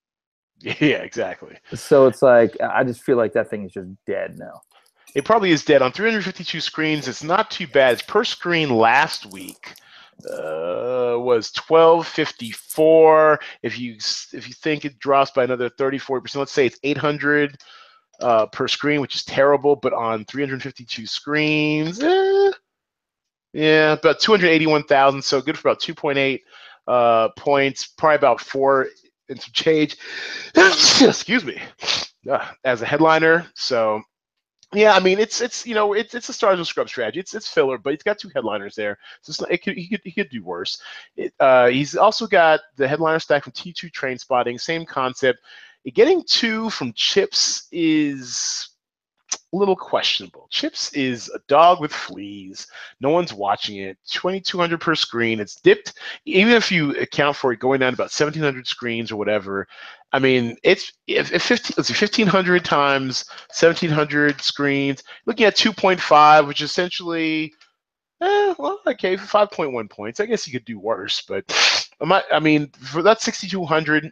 Yeah, 0.64 0.98
exactly. 0.98 1.56
So 1.74 2.06
it's 2.06 2.22
like 2.22 2.56
I 2.60 2.84
just 2.84 3.02
feel 3.02 3.16
like 3.16 3.32
that 3.32 3.50
thing 3.50 3.64
is 3.64 3.72
just 3.72 3.88
dead 4.06 4.38
now. 4.38 4.60
It 5.14 5.24
probably 5.24 5.50
is 5.50 5.64
dead 5.64 5.82
on 5.82 5.90
352 5.90 6.60
screens. 6.60 7.08
It's 7.08 7.24
not 7.24 7.50
too 7.50 7.66
bad. 7.66 7.94
It's 7.94 8.02
per 8.02 8.22
screen 8.22 8.70
last 8.70 9.26
week 9.26 9.74
uh, 10.30 11.16
was 11.18 11.52
1254. 11.68 13.40
If 13.62 13.78
you 13.78 13.96
if 14.32 14.48
you 14.48 14.54
think 14.54 14.84
it 14.84 14.98
drops 14.98 15.30
by 15.30 15.44
another 15.44 15.68
30 15.68 15.98
40%, 15.98 16.36
let's 16.36 16.52
say 16.52 16.66
it's 16.66 16.78
800 16.82 17.58
uh, 18.20 18.46
per 18.46 18.68
screen, 18.68 19.00
which 19.00 19.14
is 19.16 19.24
terrible, 19.24 19.76
but 19.76 19.92
on 19.92 20.24
352 20.24 21.06
screens, 21.06 22.00
eh, 22.02 22.06
yeah, 23.52 23.92
about 23.92 24.20
281,000. 24.20 25.22
So 25.22 25.40
good 25.40 25.58
for 25.58 25.68
about 25.68 25.80
2.8 25.80 26.40
uh, 26.86 27.28
points, 27.36 27.86
probably 27.86 28.16
about 28.16 28.40
four 28.40 28.88
and 29.28 29.40
some 29.40 29.52
change. 29.52 29.96
Excuse 30.54 31.44
me, 31.44 31.60
uh, 32.30 32.46
as 32.64 32.82
a 32.82 32.86
headliner. 32.86 33.46
So 33.54 34.02
yeah, 34.74 34.94
I 34.94 35.00
mean 35.00 35.18
it's 35.18 35.40
it's 35.40 35.66
you 35.66 35.74
know 35.74 35.92
it's 35.92 36.14
it's 36.14 36.28
a 36.28 36.32
stars 36.32 36.58
and 36.58 36.66
scrub 36.66 36.88
strategy. 36.88 37.20
It's 37.20 37.34
it's 37.34 37.48
filler, 37.48 37.78
but 37.78 37.92
he's 37.92 38.02
got 38.02 38.18
two 38.18 38.30
headliners 38.34 38.74
there, 38.74 38.98
so 39.20 39.32
not, 39.42 39.52
it 39.52 39.62
could 39.62 39.76
he 39.76 39.88
could 39.88 40.00
he 40.04 40.12
could 40.12 40.30
do 40.30 40.42
worse. 40.42 40.80
It, 41.16 41.34
uh, 41.40 41.68
he's 41.68 41.94
also 41.94 42.26
got 42.26 42.60
the 42.76 42.88
headliner 42.88 43.18
stack 43.18 43.44
from 43.44 43.52
T2 43.52 43.90
Trainspotting, 43.90 44.60
same 44.60 44.86
concept. 44.86 45.40
Getting 45.94 46.22
two 46.26 46.70
from 46.70 46.92
Chips 46.94 47.66
is 47.72 48.70
a 49.52 49.56
little 49.56 49.76
questionable. 49.76 50.46
Chips 50.50 50.92
is 50.94 51.28
a 51.34 51.38
dog 51.46 51.80
with 51.80 51.92
fleas. 51.92 52.66
No 53.00 53.10
one's 53.10 53.34
watching 53.34 53.76
it. 53.76 53.98
2200 54.10 54.80
per 54.80 54.94
screen. 54.94 55.40
It's 55.40 55.56
dipped, 55.56 55.94
even 56.24 56.54
if 56.54 56.72
you 56.72 56.96
account 56.96 57.36
for 57.36 57.52
it 57.52 57.60
going 57.60 57.80
down 57.80 57.92
about 57.92 58.04
1700 58.04 58.66
screens 58.66 59.12
or 59.12 59.16
whatever. 59.16 59.66
I 60.12 60.18
mean, 60.18 60.56
it's 60.62 60.92
if, 61.06 61.32
if 61.32 61.42
15, 61.42 61.74
let's 61.76 61.88
see, 61.88 62.04
1500 62.04 62.64
times 62.64 63.24
1700 63.48 64.40
screens, 64.40 65.02
looking 65.26 65.46
at 65.46 65.56
2.5, 65.56 66.46
which 66.46 66.62
essentially, 66.62 67.52
eh, 68.20 68.54
well, 68.58 68.80
okay, 68.86 69.16
5.1 69.16 69.90
points. 69.90 70.20
I 70.20 70.26
guess 70.26 70.46
you 70.46 70.52
could 70.52 70.66
do 70.66 70.78
worse, 70.78 71.22
but 71.22 71.44
I 72.00 72.40
mean, 72.40 72.68
for 72.68 73.02
that 73.02 73.20
6200, 73.20 74.10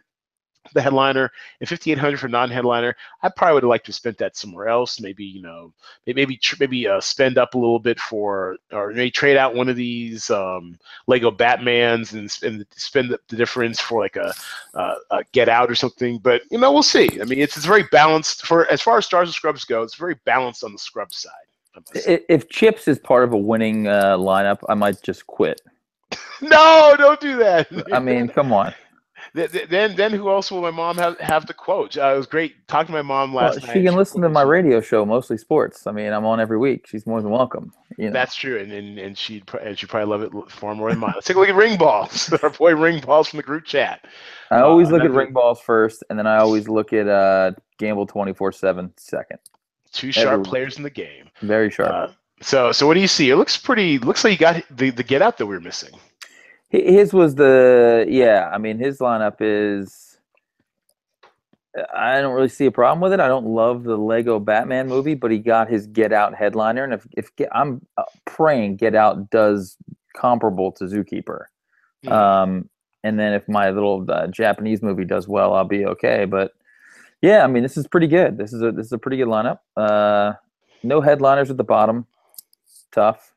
the 0.73 0.81
headliner 0.81 1.31
and 1.59 1.67
5800 1.67 2.19
for 2.19 2.27
non-headliner 2.27 2.95
i 3.23 3.29
probably 3.29 3.55
would 3.55 3.63
have 3.63 3.69
liked 3.69 3.85
to 3.85 3.89
have 3.89 3.95
spent 3.95 4.17
that 4.17 4.37
somewhere 4.37 4.67
else 4.67 4.99
maybe 4.99 5.23
you 5.25 5.41
know 5.41 5.73
maybe 6.05 6.39
maybe 6.59 6.87
uh, 6.87 7.01
spend 7.01 7.37
up 7.37 7.55
a 7.55 7.57
little 7.57 7.79
bit 7.79 7.99
for 7.99 8.57
or 8.71 8.91
maybe 8.91 9.11
trade 9.11 9.37
out 9.37 9.55
one 9.55 9.69
of 9.69 9.75
these 9.75 10.29
um, 10.29 10.77
lego 11.07 11.31
batmans 11.31 12.13
and, 12.13 12.31
and 12.43 12.65
spend 12.71 13.09
the, 13.09 13.19
the 13.27 13.35
difference 13.35 13.79
for 13.79 14.01
like 14.01 14.15
a, 14.15 14.33
a, 14.75 14.93
a, 15.11 15.23
get 15.31 15.49
out 15.49 15.69
or 15.69 15.75
something 15.75 16.19
but 16.19 16.41
you 16.51 16.57
know 16.57 16.71
we'll 16.71 16.83
see. 16.83 17.09
I 17.19 17.25
mean 17.25 17.39
it's, 17.39 17.57
it's 17.57 17.65
very 17.65 17.83
balanced 17.91 18.45
for 18.45 18.67
as 18.67 18.81
far 18.81 18.97
as 18.97 19.05
stars 19.05 19.29
and 19.29 19.35
scrubs 19.35 19.65
go 19.65 19.81
it's 19.81 19.95
very 19.95 20.15
balanced 20.25 20.63
on 20.63 20.71
the 20.71 20.79
scrub 20.79 21.11
side 21.11 21.31
if 21.95 22.49
chips 22.49 22.87
is 22.87 22.99
part 22.99 23.23
of 23.23 23.33
a 23.33 23.37
winning 23.37 23.87
uh, 23.87 24.17
lineup 24.17 24.59
i 24.69 24.73
might 24.73 25.01
just 25.01 25.25
quit. 25.27 25.61
No 26.41 26.95
don't 26.97 27.19
do 27.19 27.37
that. 27.37 27.67
I 27.93 27.99
mean 27.99 28.27
come 28.27 28.51
on 28.51 28.73
then 29.33 29.95
then 29.95 30.11
who 30.11 30.29
else 30.29 30.51
will 30.51 30.61
my 30.61 30.71
mom 30.71 30.97
have, 30.97 31.17
have 31.19 31.45
to 31.45 31.53
quote? 31.53 31.97
Uh, 31.97 32.13
it 32.13 32.17
was 32.17 32.27
great 32.27 32.67
talking 32.67 32.87
to 32.87 32.91
my 32.91 33.01
mom 33.01 33.33
last 33.33 33.57
well, 33.57 33.67
night. 33.67 33.73
She 33.73 33.83
can 33.83 33.95
listen 33.95 34.21
to 34.21 34.29
my 34.29 34.41
radio 34.41 34.81
show, 34.81 35.05
mostly 35.05 35.37
sports. 35.37 35.87
I 35.87 35.91
mean, 35.91 36.11
I'm 36.11 36.25
on 36.25 36.41
every 36.41 36.57
week. 36.57 36.85
She's 36.87 37.07
more 37.07 37.21
than 37.21 37.31
welcome. 37.31 37.71
You 37.97 38.07
know? 38.07 38.11
That's 38.11 38.35
true, 38.35 38.59
and 38.59 38.71
and, 38.71 38.99
and 38.99 39.17
she'd 39.17 39.49
and 39.61 39.79
she 39.79 39.85
probably 39.85 40.09
love 40.09 40.21
it 40.23 40.51
far 40.51 40.75
more 40.75 40.89
than 40.89 40.99
mine. 40.99 41.13
Let's 41.15 41.27
take 41.27 41.37
a 41.37 41.39
look 41.39 41.49
at 41.49 41.55
ring 41.55 41.77
balls. 41.77 42.31
Our 42.43 42.49
boy 42.49 42.75
ring 42.75 42.99
balls 42.99 43.29
from 43.29 43.37
the 43.37 43.43
group 43.43 43.63
chat. 43.63 44.05
I 44.49 44.59
always 44.59 44.89
uh, 44.89 44.91
look 44.91 45.03
at 45.03 45.11
ring 45.11 45.31
balls 45.31 45.61
first, 45.61 46.03
and 46.09 46.19
then 46.19 46.27
I 46.27 46.37
always 46.37 46.67
look 46.67 46.91
at 46.91 47.07
uh, 47.07 47.53
gamble 47.77 48.07
24/7 48.07 48.91
second. 48.97 49.39
Two 49.93 50.11
sharp 50.11 50.27
every 50.27 50.43
players 50.43 50.77
in 50.77 50.83
the 50.83 50.89
game. 50.89 51.29
Very 51.41 51.69
sharp. 51.69 51.91
Uh, 51.91 52.07
so 52.41 52.73
so 52.73 52.85
what 52.85 52.95
do 52.95 52.99
you 52.99 53.07
see? 53.07 53.29
It 53.29 53.37
looks 53.37 53.55
pretty. 53.55 53.97
Looks 53.99 54.25
like 54.25 54.31
you 54.31 54.37
got 54.37 54.63
the 54.69 54.89
the 54.89 55.03
get 55.03 55.21
out 55.21 55.37
that 55.37 55.45
we 55.45 55.55
are 55.55 55.61
missing. 55.61 55.93
His 56.71 57.13
was 57.13 57.35
the 57.35 58.05
yeah. 58.07 58.49
I 58.51 58.57
mean, 58.57 58.79
his 58.79 58.99
lineup 58.99 59.37
is. 59.39 60.17
I 61.93 62.19
don't 62.19 62.33
really 62.33 62.49
see 62.49 62.65
a 62.65 62.71
problem 62.71 62.99
with 62.99 63.13
it. 63.13 63.21
I 63.21 63.29
don't 63.29 63.45
love 63.45 63.83
the 63.83 63.97
Lego 63.97 64.39
Batman 64.39 64.87
movie, 64.87 65.15
but 65.15 65.31
he 65.31 65.37
got 65.37 65.69
his 65.69 65.87
Get 65.87 66.11
Out 66.11 66.33
headliner, 66.33 66.83
and 66.83 66.93
if 66.93 67.05
if 67.11 67.29
I'm 67.51 67.85
uh, 67.97 68.03
praying 68.25 68.77
Get 68.77 68.95
Out 68.95 69.29
does 69.29 69.77
comparable 70.15 70.71
to 70.73 70.85
Zookeeper, 70.85 71.45
mm. 72.05 72.11
um, 72.11 72.69
and 73.03 73.19
then 73.19 73.33
if 73.33 73.47
my 73.47 73.69
little 73.69 74.05
uh, 74.09 74.27
Japanese 74.27 74.81
movie 74.81 75.05
does 75.05 75.27
well, 75.27 75.53
I'll 75.53 75.65
be 75.65 75.85
okay. 75.85 76.25
But 76.25 76.53
yeah, 77.21 77.43
I 77.43 77.47
mean, 77.47 77.63
this 77.63 77.77
is 77.77 77.87
pretty 77.87 78.07
good. 78.07 78.37
This 78.37 78.53
is 78.53 78.61
a 78.61 78.71
this 78.71 78.87
is 78.87 78.93
a 78.93 78.97
pretty 78.97 79.17
good 79.17 79.27
lineup. 79.27 79.59
Uh, 79.75 80.33
no 80.83 81.01
headliners 81.01 81.51
at 81.51 81.57
the 81.57 81.63
bottom. 81.63 82.07
Tough. 82.91 83.30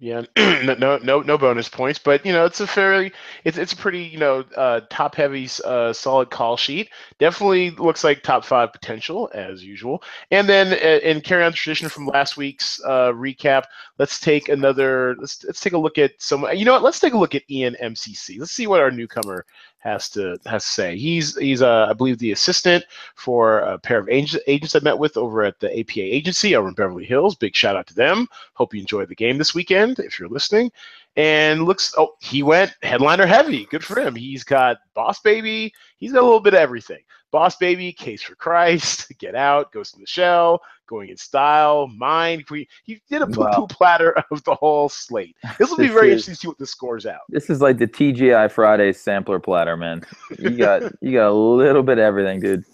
Yeah, 0.00 0.22
no, 0.36 0.98
no, 1.02 1.20
no 1.22 1.36
bonus 1.38 1.68
points, 1.68 1.98
but 1.98 2.24
you 2.24 2.32
know 2.32 2.44
it's 2.44 2.60
a 2.60 2.68
fairly, 2.68 3.12
it's 3.44 3.58
it's 3.58 3.72
a 3.72 3.76
pretty 3.76 4.04
you 4.04 4.18
know 4.18 4.44
uh, 4.56 4.82
top 4.90 5.16
heavy, 5.16 5.48
uh, 5.64 5.92
solid 5.92 6.30
call 6.30 6.56
sheet. 6.56 6.90
Definitely 7.18 7.70
looks 7.72 8.04
like 8.04 8.22
top 8.22 8.44
five 8.44 8.72
potential 8.72 9.28
as 9.34 9.64
usual. 9.64 10.00
And 10.30 10.48
then 10.48 10.72
uh, 10.72 11.00
in 11.04 11.20
carry 11.20 11.42
on 11.42 11.52
tradition 11.52 11.88
from 11.88 12.06
last 12.06 12.36
week's 12.36 12.80
uh, 12.84 13.10
recap, 13.12 13.64
let's 13.98 14.20
take 14.20 14.48
another. 14.48 15.16
Let's 15.18 15.42
let's 15.42 15.60
take 15.60 15.72
a 15.72 15.78
look 15.78 15.98
at 15.98 16.12
some. 16.18 16.46
You 16.54 16.64
know 16.64 16.74
what? 16.74 16.84
Let's 16.84 17.00
take 17.00 17.14
a 17.14 17.18
look 17.18 17.34
at 17.34 17.42
Ian 17.50 17.76
MCC. 17.82 18.38
Let's 18.38 18.52
see 18.52 18.68
what 18.68 18.80
our 18.80 18.92
newcomer 18.92 19.44
has 19.78 20.08
to 20.10 20.38
has 20.46 20.64
to 20.64 20.70
say. 20.70 20.98
He's 20.98 21.36
he's 21.36 21.62
uh, 21.62 21.86
I 21.88 21.92
believe 21.92 22.18
the 22.18 22.32
assistant 22.32 22.84
for 23.14 23.60
a 23.60 23.78
pair 23.78 23.98
of 23.98 24.08
agents, 24.08 24.42
agents 24.46 24.74
I 24.74 24.80
met 24.80 24.98
with 24.98 25.16
over 25.16 25.44
at 25.44 25.58
the 25.60 25.78
APA 25.78 26.00
agency 26.00 26.56
over 26.56 26.68
in 26.68 26.74
Beverly 26.74 27.04
Hills. 27.04 27.36
Big 27.36 27.54
shout 27.54 27.76
out 27.76 27.86
to 27.88 27.94
them. 27.94 28.26
Hope 28.54 28.74
you 28.74 28.80
enjoyed 28.80 29.08
the 29.08 29.14
game 29.14 29.38
this 29.38 29.54
weekend 29.54 29.98
if 29.98 30.18
you're 30.18 30.28
listening. 30.28 30.70
And 31.16 31.64
looks 31.64 31.94
oh 31.96 32.14
he 32.20 32.42
went 32.42 32.74
headliner 32.82 33.26
heavy. 33.26 33.66
Good 33.66 33.84
for 33.84 34.00
him. 34.00 34.14
He's 34.14 34.44
got 34.44 34.78
Boss 34.94 35.20
Baby. 35.20 35.72
He's 35.96 36.12
got 36.12 36.22
a 36.22 36.26
little 36.26 36.40
bit 36.40 36.54
of 36.54 36.60
everything. 36.60 37.00
Boss 37.30 37.56
Baby, 37.56 37.92
Case 37.92 38.22
for 38.22 38.34
Christ, 38.34 39.12
Get 39.18 39.34
Out, 39.34 39.72
Ghost 39.72 39.94
in 39.94 40.00
the 40.00 40.06
Shell, 40.06 40.62
Going 40.86 41.10
in 41.10 41.16
Style, 41.16 41.88
Mind. 41.88 42.44
We, 42.50 42.68
He 42.84 43.00
did 43.10 43.22
a 43.22 43.26
poo 43.26 43.46
poo 43.52 43.60
wow. 43.60 43.66
platter 43.70 44.14
of 44.30 44.42
the 44.44 44.54
whole 44.54 44.88
slate. 44.88 45.36
This 45.58 45.70
will 45.70 45.76
be 45.76 45.88
very 45.88 46.08
is, 46.08 46.12
interesting 46.12 46.34
to 46.34 46.40
see 46.40 46.48
what 46.48 46.58
the 46.58 46.66
scores 46.66 47.06
out. 47.06 47.20
This 47.28 47.50
is 47.50 47.60
like 47.60 47.78
the 47.78 47.86
TGI 47.86 48.50
Friday 48.50 48.92
sampler 48.92 49.38
platter, 49.38 49.76
man. 49.76 50.02
You 50.38 50.50
got 50.50 50.82
you 51.02 51.12
got 51.12 51.28
a 51.28 51.32
little 51.32 51.82
bit 51.82 51.98
of 51.98 52.04
everything, 52.04 52.40
dude. 52.40 52.64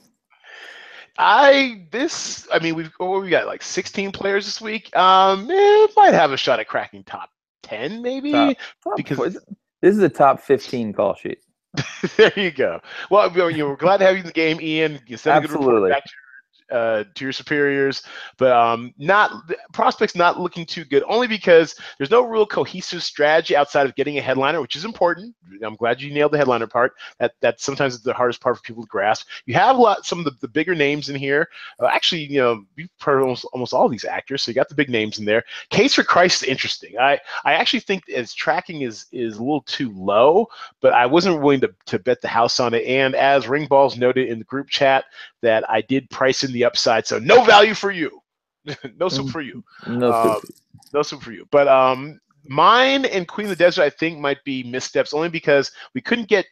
I 1.18 1.86
this 1.92 2.48
I 2.52 2.58
mean 2.58 2.74
we've 2.74 2.92
what 2.98 3.22
we 3.22 3.30
got 3.30 3.46
like 3.46 3.62
16 3.62 4.12
players 4.12 4.46
this 4.46 4.60
week. 4.60 4.94
Um, 4.96 5.50
eh, 5.50 5.86
might 5.96 6.14
have 6.14 6.32
a 6.32 6.36
shot 6.36 6.58
at 6.60 6.66
cracking 6.66 7.04
top 7.04 7.30
10 7.62 8.02
maybe 8.02 8.32
top, 8.32 8.56
top 8.82 8.96
because 8.96 9.38
this 9.80 9.96
is 9.96 10.02
a 10.02 10.08
top 10.08 10.40
15 10.40 10.92
call 10.92 11.14
sheet. 11.14 11.38
there 12.16 12.32
you 12.36 12.50
go. 12.50 12.80
Well, 13.10 13.30
you 13.50 13.58
know, 13.58 13.68
we're 13.68 13.76
glad 13.76 13.98
to 13.98 14.04
have 14.04 14.14
you 14.14 14.20
in 14.20 14.26
the 14.26 14.32
game, 14.32 14.60
Ian. 14.60 15.00
Send 15.16 15.44
Absolutely. 15.44 15.44
a 15.44 15.48
good 15.48 15.74
report 15.74 15.90
back 15.90 16.04
to 16.04 16.12
uh, 16.70 17.04
to 17.14 17.24
your 17.24 17.32
superiors, 17.32 18.02
but 18.38 18.52
um, 18.52 18.94
not 18.98 19.30
prospects 19.72 20.14
not 20.14 20.40
looking 20.40 20.64
too 20.64 20.84
good. 20.84 21.02
Only 21.06 21.26
because 21.26 21.74
there's 21.98 22.10
no 22.10 22.22
real 22.22 22.46
cohesive 22.46 23.02
strategy 23.02 23.56
outside 23.56 23.86
of 23.86 23.94
getting 23.94 24.18
a 24.18 24.22
headliner, 24.22 24.60
which 24.60 24.76
is 24.76 24.84
important. 24.84 25.34
I'm 25.62 25.76
glad 25.76 26.00
you 26.00 26.12
nailed 26.12 26.32
the 26.32 26.38
headliner 26.38 26.66
part. 26.66 26.92
That 27.18 27.32
that 27.40 27.60
sometimes 27.60 27.94
is 27.94 28.02
the 28.02 28.14
hardest 28.14 28.40
part 28.40 28.56
for 28.56 28.62
people 28.62 28.82
to 28.82 28.88
grasp. 28.88 29.28
You 29.46 29.54
have 29.54 29.76
a 29.76 29.80
lot 29.80 30.06
some 30.06 30.18
of 30.18 30.24
the, 30.24 30.32
the 30.40 30.48
bigger 30.48 30.74
names 30.74 31.08
in 31.08 31.16
here. 31.16 31.48
Uh, 31.80 31.86
actually, 31.86 32.24
you 32.24 32.40
know, 32.40 32.64
you've 32.76 32.88
heard 33.00 33.20
almost, 33.20 33.44
almost 33.52 33.74
all 33.74 33.88
these 33.88 34.04
actors, 34.04 34.42
so 34.42 34.50
you 34.50 34.54
got 34.54 34.68
the 34.68 34.74
big 34.74 34.90
names 34.90 35.18
in 35.18 35.24
there. 35.24 35.44
Case 35.70 35.94
for 35.94 36.02
Christ 36.02 36.42
is 36.42 36.48
interesting. 36.48 36.98
I 36.98 37.18
I 37.44 37.54
actually 37.54 37.80
think 37.80 38.08
as 38.08 38.34
tracking 38.34 38.82
is 38.82 39.06
is 39.12 39.36
a 39.36 39.42
little 39.42 39.62
too 39.62 39.92
low, 39.94 40.46
but 40.80 40.92
I 40.92 41.06
wasn't 41.06 41.40
willing 41.40 41.60
to 41.60 41.74
to 41.86 41.98
bet 41.98 42.20
the 42.20 42.28
house 42.28 42.60
on 42.60 42.74
it. 42.74 42.84
And 42.86 43.14
as 43.14 43.46
Ringballs 43.46 43.98
noted 43.98 44.28
in 44.28 44.38
the 44.38 44.44
group 44.44 44.68
chat, 44.68 45.04
that 45.44 45.68
I 45.70 45.80
did 45.80 46.10
price 46.10 46.44
in 46.44 46.52
the 46.52 46.64
upside, 46.64 47.06
so 47.06 47.18
no 47.18 47.44
value 47.44 47.74
for 47.74 47.90
you, 47.90 48.20
no 48.96 49.08
soup 49.08 49.30
for 49.30 49.40
you, 49.40 49.62
No, 49.86 50.12
um, 50.12 50.40
no 50.92 51.02
soup 51.02 51.22
for 51.22 51.32
you. 51.32 51.46
But 51.50 51.68
um, 51.68 52.20
mine 52.44 53.04
and 53.04 53.28
Queen 53.28 53.46
of 53.46 53.50
the 53.50 53.56
Desert, 53.56 53.82
I 53.82 53.90
think, 53.90 54.18
might 54.18 54.42
be 54.44 54.62
missteps 54.62 55.14
only 55.14 55.28
because 55.28 55.70
we 55.94 56.00
couldn't 56.00 56.28
get 56.28 56.46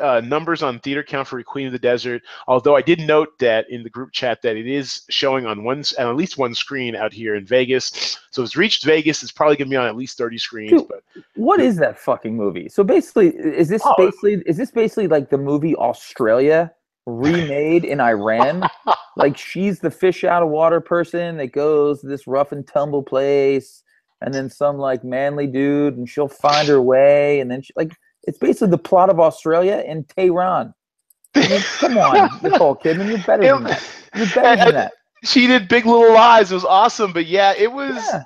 uh, 0.00 0.20
numbers 0.20 0.62
on 0.62 0.78
theater 0.80 1.02
count 1.02 1.26
for 1.26 1.42
Queen 1.42 1.66
of 1.66 1.72
the 1.72 1.78
Desert. 1.78 2.22
Although 2.46 2.76
I 2.76 2.82
did 2.82 3.00
note 3.00 3.38
that 3.40 3.68
in 3.70 3.82
the 3.82 3.90
group 3.90 4.12
chat 4.12 4.40
that 4.42 4.56
it 4.56 4.66
is 4.66 5.02
showing 5.10 5.46
on 5.46 5.64
one, 5.64 5.82
at 5.98 6.16
least 6.16 6.38
one 6.38 6.54
screen 6.54 6.94
out 6.94 7.12
here 7.12 7.34
in 7.34 7.44
Vegas. 7.44 8.18
So 8.30 8.42
it's 8.42 8.56
reached 8.56 8.84
Vegas. 8.84 9.22
It's 9.22 9.32
probably 9.32 9.56
gonna 9.56 9.70
be 9.70 9.76
on 9.76 9.86
at 9.86 9.96
least 9.96 10.16
thirty 10.16 10.38
screens. 10.38 10.70
Dude, 10.70 10.88
but 10.88 11.02
what 11.34 11.60
is 11.60 11.76
that 11.76 11.98
fucking 11.98 12.36
movie? 12.36 12.68
So 12.68 12.84
basically, 12.84 13.28
is 13.28 13.68
this 13.68 13.82
Oh. 13.84 13.94
basically 13.96 14.42
is 14.46 14.56
this 14.56 14.70
basically 14.70 15.08
like 15.08 15.30
the 15.30 15.38
movie 15.38 15.74
Australia 15.76 16.72
remade 17.08 17.84
in 17.84 18.00
Iran? 18.00 18.68
like 19.16 19.36
she's 19.36 19.80
the 19.80 19.90
fish 19.90 20.24
out 20.24 20.42
of 20.42 20.48
water 20.48 20.80
person 20.80 21.36
that 21.38 21.52
goes 21.52 22.00
to 22.00 22.06
this 22.06 22.26
rough 22.26 22.52
and 22.52 22.66
tumble 22.66 23.02
place, 23.02 23.82
and 24.20 24.32
then 24.32 24.50
some 24.50 24.78
like 24.78 25.04
manly 25.04 25.46
dude, 25.46 25.96
and 25.96 26.08
she'll 26.08 26.28
find 26.28 26.68
her 26.68 26.80
way, 26.80 27.40
and 27.40 27.50
then 27.50 27.62
she, 27.62 27.72
like 27.76 27.92
it's 28.24 28.38
basically 28.38 28.68
the 28.68 28.78
plot 28.78 29.10
of 29.10 29.20
Australia 29.20 29.82
in 29.86 30.04
Tehran. 30.04 30.74
I 31.34 31.48
mean, 31.48 31.60
come 31.78 31.98
on, 31.98 32.30
Nicole 32.42 32.76
Kidman, 32.76 33.08
you're 33.08 33.18
better 33.18 33.42
than 33.42 33.64
that. 33.64 33.82
You're 34.14 34.26
better 34.34 34.64
than 34.64 34.74
that. 34.74 34.92
she 35.24 35.46
did 35.46 35.68
Big 35.68 35.86
Little 35.86 36.12
Lies. 36.12 36.50
It 36.50 36.54
was 36.54 36.64
awesome. 36.64 37.12
But 37.12 37.26
yeah, 37.26 37.54
it 37.56 37.70
was. 37.70 37.96
Yeah. 37.96 38.24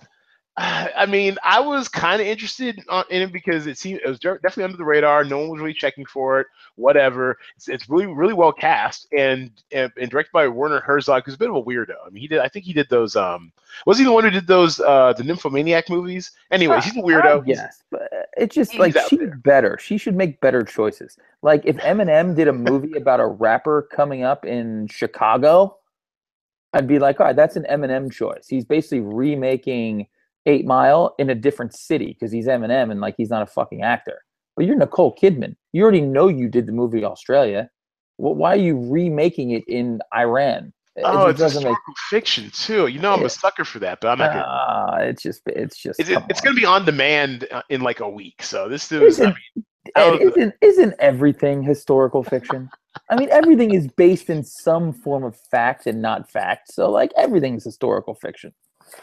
I 0.58 1.06
mean, 1.06 1.38
I 1.42 1.60
was 1.60 1.88
kind 1.88 2.20
of 2.20 2.26
interested 2.28 2.78
in 3.10 3.22
it 3.22 3.32
because 3.32 3.66
it 3.66 3.78
seemed 3.78 4.00
it 4.04 4.08
was 4.08 4.18
definitely 4.18 4.64
under 4.64 4.76
the 4.76 4.84
radar. 4.84 5.24
No 5.24 5.38
one 5.38 5.48
was 5.48 5.60
really 5.60 5.72
checking 5.72 6.04
for 6.04 6.40
it. 6.40 6.46
Whatever. 6.76 7.38
It's, 7.56 7.68
it's 7.68 7.88
really 7.88 8.06
really 8.06 8.34
well 8.34 8.52
cast 8.52 9.06
and, 9.16 9.50
and 9.72 9.90
and 9.98 10.10
directed 10.10 10.32
by 10.32 10.46
Werner 10.48 10.80
Herzog, 10.80 11.24
who's 11.24 11.34
a 11.34 11.38
bit 11.38 11.48
of 11.48 11.56
a 11.56 11.62
weirdo. 11.62 11.94
I 12.06 12.10
mean, 12.10 12.20
he 12.20 12.28
did. 12.28 12.40
I 12.40 12.48
think 12.48 12.66
he 12.66 12.74
did 12.74 12.88
those. 12.90 13.16
Um, 13.16 13.50
was 13.86 13.98
he 13.98 14.04
the 14.04 14.12
one 14.12 14.24
who 14.24 14.30
did 14.30 14.46
those 14.46 14.78
uh 14.80 15.14
the 15.16 15.24
Nymphomaniac 15.24 15.88
movies? 15.88 16.32
Anyways, 16.50 16.84
he's 16.84 16.96
a 16.96 17.00
weirdo. 17.02 17.44
Yes, 17.46 17.82
but 17.90 18.10
it's 18.36 18.54
just 18.54 18.72
he's 18.72 18.80
like 18.80 18.92
there. 18.92 19.36
better. 19.38 19.78
She 19.80 19.96
should 19.96 20.16
make 20.16 20.38
better 20.42 20.62
choices. 20.64 21.16
Like 21.40 21.62
if 21.64 21.76
Eminem 21.78 22.36
did 22.36 22.48
a 22.48 22.52
movie 22.52 22.92
about 22.96 23.20
a 23.20 23.26
rapper 23.26 23.88
coming 23.90 24.22
up 24.22 24.44
in 24.44 24.86
Chicago, 24.88 25.78
I'd 26.74 26.86
be 26.86 26.98
like, 26.98 27.20
all 27.20 27.26
right, 27.26 27.36
that's 27.36 27.56
an 27.56 27.64
Eminem 27.70 28.12
choice. 28.12 28.46
He's 28.48 28.66
basically 28.66 29.00
remaking 29.00 30.08
Eight 30.46 30.66
Mile 30.66 31.14
in 31.18 31.30
a 31.30 31.34
different 31.34 31.74
city 31.74 32.08
because 32.18 32.32
he's 32.32 32.46
Eminem 32.46 32.90
and 32.90 33.00
like 33.00 33.14
he's 33.16 33.30
not 33.30 33.42
a 33.42 33.46
fucking 33.46 33.82
actor. 33.82 34.20
But 34.56 34.66
you're 34.66 34.76
Nicole 34.76 35.14
Kidman. 35.14 35.56
You 35.72 35.82
already 35.82 36.00
know 36.02 36.28
you 36.28 36.48
did 36.48 36.66
the 36.66 36.72
movie 36.72 37.04
Australia. 37.04 37.70
Wh- 38.16 38.36
Why 38.36 38.52
are 38.52 38.56
you 38.56 38.78
remaking 38.90 39.52
it 39.52 39.64
in 39.66 40.00
Iran? 40.14 40.72
It 40.94 41.02
Oh, 41.06 41.28
it's 41.28 41.38
doesn't 41.38 41.62
make. 41.62 41.70
historical 41.70 41.94
fiction 42.10 42.50
too. 42.52 42.86
You 42.88 42.98
know, 42.98 43.12
I'm 43.14 43.20
Yeah. 43.20 43.26
a 43.26 43.30
sucker 43.30 43.64
for 43.64 43.78
that, 43.78 44.00
but 44.02 44.08
I'm 44.08 44.18
not. 44.18 44.32
gonna, 44.32 44.44
Ah, 44.46 44.96
it's 44.98 45.22
just, 45.22 45.40
it's 45.46 45.78
just. 45.78 45.98
it's, 45.98 46.10
it's 46.10 46.40
going 46.42 46.54
to 46.54 46.60
be 46.60 46.66
on 46.66 46.84
demand 46.84 47.48
uh, 47.50 47.62
in 47.70 47.80
like 47.80 48.00
a 48.00 48.08
week. 48.08 48.42
So 48.42 48.68
this 48.68 48.92
is. 48.92 49.00
I 49.00 49.04
Isn't, 49.06 49.24
mean, 49.56 49.64
Ed, 49.96 50.20
isn't, 50.20 50.54
isn't 50.60 50.94
everything 50.98 51.62
historical 51.62 52.22
fiction? 52.22 52.68
I 53.10 53.16
mean, 53.16 53.30
everything 53.30 53.72
is 53.72 53.88
based 53.88 54.28
in 54.28 54.44
some 54.44 54.92
form 54.92 55.24
of 55.24 55.34
fact 55.50 55.86
and 55.86 56.02
not 56.02 56.30
fact. 56.30 56.72
So, 56.72 56.90
like, 56.90 57.10
everything's 57.16 57.64
historical 57.64 58.14
fiction. 58.14 58.52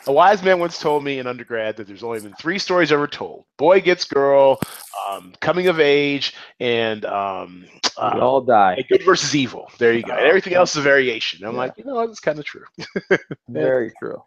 A 0.07 0.11
wise 0.13 0.41
man 0.41 0.59
once 0.59 0.79
told 0.79 1.03
me 1.03 1.19
in 1.19 1.27
undergrad 1.27 1.75
that 1.77 1.87
there's 1.87 2.03
only 2.03 2.19
been 2.21 2.33
three 2.33 2.57
stories 2.57 2.91
ever 2.91 3.07
told: 3.07 3.45
boy 3.57 3.81
gets 3.81 4.05
girl, 4.05 4.59
um, 5.09 5.33
coming 5.41 5.67
of 5.67 5.79
age, 5.79 6.33
and 6.59 7.05
um, 7.05 7.65
We 7.71 7.79
uh, 7.97 8.19
all 8.19 8.41
die. 8.41 8.83
good 8.89 9.03
versus 9.03 9.35
evil. 9.35 9.69
There 9.77 9.93
you 9.93 10.03
go. 10.03 10.13
And 10.13 10.25
everything 10.25 10.53
else 10.53 10.71
is 10.71 10.77
a 10.77 10.81
variation. 10.81 11.43
I'm 11.45 11.53
Yeah. 11.53 11.57
like, 11.59 11.73
you 11.77 11.83
know, 11.85 12.05
that's 12.07 12.19
kind 12.21 12.39
of 12.39 12.45
true. 12.45 12.65
Very 13.49 13.91
true. 13.99 14.23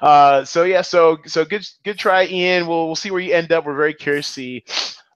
Uh, 0.00 0.44
so 0.44 0.62
yeah, 0.64 0.82
so 0.82 1.18
so 1.26 1.44
good 1.44 1.66
good 1.84 1.98
try, 1.98 2.24
Ian. 2.26 2.66
We'll 2.66 2.86
we'll 2.86 2.96
see 2.96 3.10
where 3.10 3.20
you 3.20 3.34
end 3.34 3.52
up. 3.52 3.66
We're 3.66 3.74
very 3.76 3.94
curious 3.94 4.26
to 4.28 4.32
see 4.32 4.64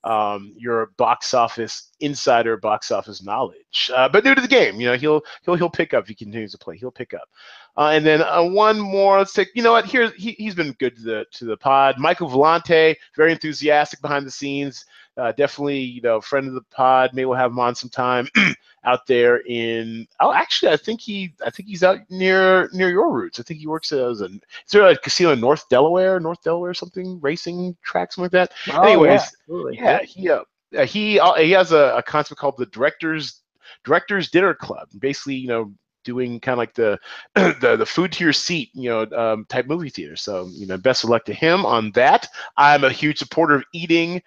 um, 0.05 0.53
your 0.57 0.87
box 0.97 1.33
office 1.33 1.91
insider 2.01 2.57
box 2.57 2.91
office 2.91 3.23
knowledge. 3.23 3.91
Uh, 3.95 4.09
but 4.09 4.25
new 4.25 4.35
to 4.35 4.41
the 4.41 4.49
game, 4.49 4.81
you 4.81 4.89
know, 4.89 4.97
he'll 4.97 5.23
he'll 5.45 5.55
he'll 5.55 5.71
pick 5.71 5.95
up 5.95 6.05
if 6.05 6.09
he 6.09 6.15
continues 6.17 6.51
to 6.53 6.59
play. 6.59 6.77
He'll 6.77 6.91
pick 6.91 7.15
up. 7.15 7.29
Uh, 7.77 7.91
and 7.93 8.05
then 8.05 8.23
uh, 8.23 8.43
one 8.43 8.79
more. 8.79 9.19
Let's 9.19 9.33
take. 9.33 9.49
You 9.55 9.63
know 9.63 9.73
what? 9.73 9.87
Here 9.87 10.11
he 10.17 10.33
he's 10.33 10.55
been 10.55 10.73
good 10.73 10.97
to 10.97 11.03
the 11.03 11.27
to 11.33 11.45
the 11.47 11.57
pod. 11.57 11.99
Michael 11.99 12.29
Volante, 12.29 12.95
very 13.17 13.33
enthusiastic 13.33 14.03
behind 14.03 14.27
the 14.27 14.31
scenes. 14.31 14.85
Uh, 15.17 15.33
definitely, 15.33 15.79
you 15.79 16.01
know, 16.03 16.21
friend 16.21 16.49
of 16.49 16.55
the 16.55 16.63
pod. 16.71 17.11
Maybe 17.15 17.25
we'll 17.25 17.39
have 17.39 17.51
him 17.51 17.59
on 17.59 17.75
sometime 17.75 18.29
out 18.85 19.07
there 19.07 19.39
in. 19.47 20.07
Oh, 20.21 20.33
actually, 20.33 20.73
I 20.73 20.77
think 20.77 21.01
he 21.01 21.33
I 21.45 21.49
think 21.49 21.69
he's 21.69 21.83
out 21.83 21.99
near 22.11 22.69
near 22.75 22.91
your 22.91 23.11
roots. 23.11 23.41
I 23.41 23.43
think 23.43 23.61
he 23.61 23.67
works 23.67 23.91
as 23.91 24.21
a 24.21 24.27
is 24.27 24.41
there 24.71 24.87
a 24.87 24.97
casino 24.97 25.33
in 25.33 25.41
North 25.41 25.67
Delaware, 25.71 26.21
North 26.21 26.43
Delaware, 26.43 26.75
something, 26.75 27.19
racing 27.21 27.75
track, 27.83 28.13
something 28.13 28.25
like 28.27 28.33
that? 28.33 28.53
Oh, 28.75 28.83
Anyways, 28.83 29.23
yeah. 29.49 30.01
Yeah, 30.01 30.03
he 30.03 30.29
uh, 30.31 30.43
uh, 30.77 30.87
he 30.87 31.21
uh, 31.21 31.35
he 31.35 31.51
has 31.53 31.73
a, 31.73 31.95
a 31.97 32.03
concept 32.03 32.41
called 32.41 32.57
the 32.59 32.67
directors 32.67 33.43
directors 33.85 34.31
dinner 34.31 34.55
club. 34.55 34.89
Basically, 34.99 35.35
you 35.35 35.49
know, 35.49 35.73
doing 36.05 36.41
kind 36.41 36.55
of 36.55 36.59
like 36.59 36.75
the 36.75 36.99
the 37.35 37.77
the 37.77 37.87
food 37.87 38.13
to 38.13 38.25
your 38.25 38.33
seat, 38.33 38.71
you 38.75 38.89
know, 38.91 39.07
um, 39.17 39.45
type 39.49 39.67
movie 39.67 39.91
theater. 39.91 40.17
So 40.17 40.49
you 40.53 40.67
know, 40.67 40.77
best 40.77 41.05
of 41.05 41.11
luck 41.11 41.25
to 41.27 41.35
him 41.35 41.65
on 41.67 41.91
that. 41.93 42.29
I'm 42.57 42.85
a 42.85 42.91
huge 42.91 43.19
supporter 43.19 43.57
of 43.57 43.65
eating 43.73 44.23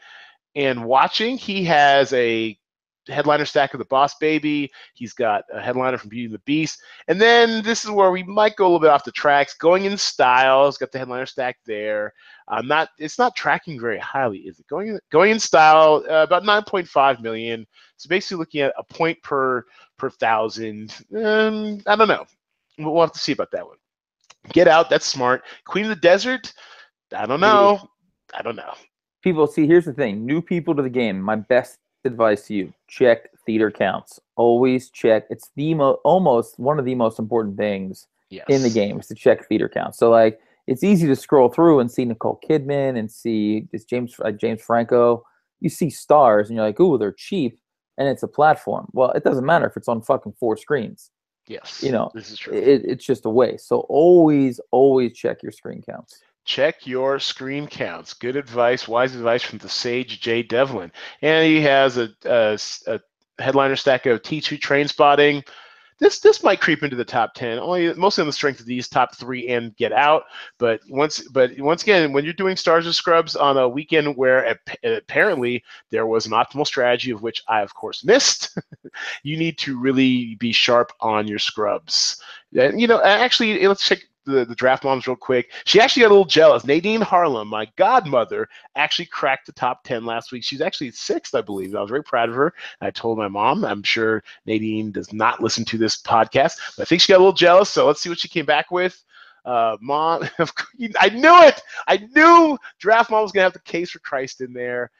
and 0.55 0.85
watching. 0.85 1.37
He 1.37 1.63
has 1.65 2.13
a 2.13 2.57
headliner 3.07 3.45
stack 3.45 3.73
of 3.73 3.79
the 3.79 3.85
Boss 3.85 4.15
Baby. 4.15 4.71
He's 4.93 5.13
got 5.13 5.43
a 5.53 5.61
headliner 5.61 5.97
from 5.97 6.09
Beauty 6.09 6.25
and 6.25 6.33
the 6.33 6.39
Beast. 6.39 6.81
And 7.07 7.19
then 7.19 7.63
this 7.63 7.83
is 7.83 7.91
where 7.91 8.11
we 8.11 8.23
might 8.23 8.55
go 8.55 8.65
a 8.65 8.67
little 8.67 8.79
bit 8.79 8.89
off 8.89 9.03
the 9.03 9.11
tracks. 9.11 9.53
Going 9.53 9.85
in 9.85 9.97
Styles 9.97 10.77
got 10.77 10.91
the 10.91 10.99
headliner 10.99 11.25
stack 11.25 11.57
there. 11.65 12.13
I'm 12.47 12.67
not. 12.67 12.89
It's 12.99 13.17
not 13.17 13.35
tracking 13.35 13.79
very 13.79 13.97
highly, 13.97 14.39
is 14.39 14.59
it? 14.59 14.67
Going 14.67 14.89
in, 14.89 14.99
going 15.11 15.31
in 15.31 15.39
style, 15.39 16.03
uh, 16.09 16.23
about 16.23 16.43
9.5 16.43 17.21
million. 17.21 17.65
So 17.97 18.07
basically, 18.07 18.37
looking 18.37 18.61
at 18.61 18.73
a 18.77 18.83
point 18.83 19.21
per 19.23 19.65
per 19.97 20.09
thousand. 20.09 20.95
Um, 21.15 21.81
I 21.87 21.95
don't 21.95 22.07
know. 22.07 22.25
We'll 22.77 23.01
have 23.01 23.13
to 23.13 23.19
see 23.19 23.31
about 23.31 23.51
that 23.51 23.65
one. 23.65 23.77
Get 24.49 24.67
out. 24.67 24.89
That's 24.89 25.05
smart. 25.05 25.43
Queen 25.65 25.85
of 25.85 25.89
the 25.89 25.95
Desert. 25.95 26.53
I 27.15 27.25
don't 27.25 27.39
know. 27.39 27.89
I 28.33 28.41
don't 28.41 28.55
know. 28.55 28.73
People, 29.21 29.47
see, 29.47 29.65
here's 29.65 29.85
the 29.85 29.93
thing 29.93 30.25
new 30.25 30.41
people 30.41 30.75
to 30.75 30.83
the 30.83 30.89
game. 30.89 31.19
My 31.19 31.35
best 31.35 31.79
advice 32.05 32.47
to 32.47 32.53
you 32.53 32.73
check 32.87 33.29
theater 33.45 33.69
counts. 33.71 34.19
Always 34.35 34.89
check. 34.89 35.25
It's 35.29 35.51
the 35.55 35.73
mo- 35.73 35.99
almost 36.03 36.59
one 36.59 36.79
of 36.79 36.85
the 36.85 36.95
most 36.95 37.19
important 37.19 37.57
things 37.57 38.07
Yes. 38.29 38.45
in 38.49 38.63
the 38.63 38.69
game 38.71 38.99
is 38.99 39.07
to 39.07 39.15
check 39.15 39.47
theater 39.47 39.69
counts. 39.69 39.97
So 39.99 40.09
like 40.09 40.39
it's 40.67 40.83
easy 40.83 41.05
to 41.07 41.15
scroll 41.15 41.47
through 41.49 41.79
and 41.79 41.91
see 41.91 42.05
Nicole 42.05 42.39
Kidman 42.47 42.97
and 42.97 43.09
see 43.11 43.67
this 43.71 43.85
James 43.85 44.15
uh, 44.23 44.31
James 44.31 44.61
Franco. 44.61 45.23
You 45.61 45.69
see 45.69 45.89
stars 45.89 46.49
and 46.49 46.55
you're 46.57 46.65
like, 46.65 46.79
ooh, 46.79 46.97
they're 46.97 47.13
cheap, 47.13 47.59
and 47.97 48.07
it's 48.07 48.23
a 48.23 48.27
platform. 48.27 48.87
Well, 48.93 49.11
it 49.11 49.23
doesn't 49.23 49.45
matter 49.45 49.67
if 49.67 49.77
it's 49.77 49.87
on 49.87 50.01
fucking 50.01 50.33
four 50.39 50.57
screens. 50.57 51.11
Yes. 51.47 51.83
you 51.83 51.91
know, 51.91 52.09
This 52.15 52.31
is 52.31 52.39
true. 52.39 52.53
It, 52.55 52.83
it's 52.85 53.05
just 53.05 53.25
a 53.25 53.29
waste. 53.29 53.67
So 53.67 53.81
always, 53.81 54.59
always 54.71 55.13
check 55.15 55.43
your 55.43 55.51
screen 55.51 55.83
counts. 55.87 56.19
Check 56.45 56.85
your 56.85 57.19
screen 57.19 57.67
counts. 57.67 58.13
Good 58.13 58.35
advice, 58.35 58.87
wise 58.87 59.15
advice 59.15 59.43
from 59.43 59.57
the 59.57 59.69
sage 59.69 60.21
Jay 60.21 60.43
Devlin. 60.43 60.91
And 61.21 61.45
he 61.45 61.61
has 61.61 61.97
a 61.97 62.09
headliner 63.39 63.75
stack 63.75 64.05
of 64.05 64.21
T2 64.21 64.59
Trainspotting. 64.59 65.45
This 65.97 66.19
this 66.19 66.43
might 66.43 66.59
creep 66.59 66.83
into 66.83 66.97
the 66.97 67.05
top 67.05 67.33
ten, 67.35 67.57
only 67.57 67.93
mostly 67.93 68.21
on 68.21 68.27
the 68.27 68.33
strength 68.33 68.59
of 68.59 68.65
these 68.65 68.89
top 68.89 69.15
three 69.15 69.47
and 69.47 69.73
Get 69.77 69.93
Out. 69.93 70.23
But 70.57 70.81
once 70.89 71.25
but 71.29 71.57
once 71.57 71.83
again, 71.83 72.11
when 72.11 72.25
you're 72.25 72.33
doing 72.33 72.57
Stars 72.57 72.85
of 72.85 72.95
Scrubs 72.95 73.37
on 73.37 73.57
a 73.57 73.69
weekend 73.69 74.17
where 74.17 74.45
ap- 74.45 74.77
apparently 74.83 75.63
there 75.91 76.05
was 76.05 76.25
an 76.25 76.33
optimal 76.33 76.67
strategy 76.67 77.11
of 77.11 77.21
which 77.21 77.41
I 77.47 77.61
of 77.61 77.73
course 77.73 78.03
missed, 78.03 78.57
you 79.23 79.37
need 79.37 79.57
to 79.59 79.79
really 79.79 80.35
be 80.35 80.51
sharp 80.51 80.91
on 80.99 81.29
your 81.29 81.39
scrubs. 81.39 82.21
And, 82.59 82.79
you 82.79 82.87
know, 82.87 83.01
actually, 83.01 83.65
let's 83.65 83.87
check 83.87 83.99
the, 84.25 84.45
the 84.45 84.55
draft 84.55 84.83
moms 84.83 85.07
real 85.07 85.15
quick. 85.15 85.51
She 85.65 85.79
actually 85.79 86.01
got 86.01 86.07
a 86.07 86.15
little 86.15 86.25
jealous. 86.25 86.65
Nadine 86.65 87.01
Harlem, 87.01 87.47
my 87.47 87.67
godmother, 87.75 88.49
actually 88.75 89.05
cracked 89.05 89.45
the 89.45 89.51
top 89.51 89.83
10 89.83 90.05
last 90.05 90.31
week. 90.31 90.43
She's 90.43 90.61
actually 90.61 90.91
sixth, 90.91 91.35
I 91.35 91.41
believe. 91.41 91.75
I 91.75 91.81
was 91.81 91.89
very 91.89 92.03
proud 92.03 92.29
of 92.29 92.35
her. 92.35 92.53
I 92.81 92.91
told 92.91 93.17
my 93.17 93.27
mom, 93.27 93.63
I'm 93.63 93.83
sure 93.83 94.23
Nadine 94.45 94.91
does 94.91 95.13
not 95.13 95.41
listen 95.41 95.65
to 95.65 95.77
this 95.77 96.01
podcast, 96.01 96.57
but 96.75 96.83
I 96.83 96.85
think 96.85 97.01
she 97.01 97.13
got 97.13 97.17
a 97.17 97.23
little 97.23 97.33
jealous. 97.33 97.69
So 97.69 97.85
let's 97.87 98.01
see 98.01 98.09
what 98.09 98.19
she 98.19 98.27
came 98.27 98.45
back 98.45 98.71
with. 98.71 99.01
Uh, 99.45 99.77
mom, 99.79 100.23
I 100.99 101.09
knew 101.09 101.43
it. 101.43 101.61
I 101.87 101.97
knew 102.15 102.57
Draft 102.79 103.11
Mom 103.11 103.21
was 103.21 103.31
going 103.31 103.41
to 103.41 103.45
have 103.45 103.53
the 103.53 103.59
case 103.59 103.91
for 103.91 103.99
Christ 103.99 104.41
in 104.41 104.53
there. 104.53 104.91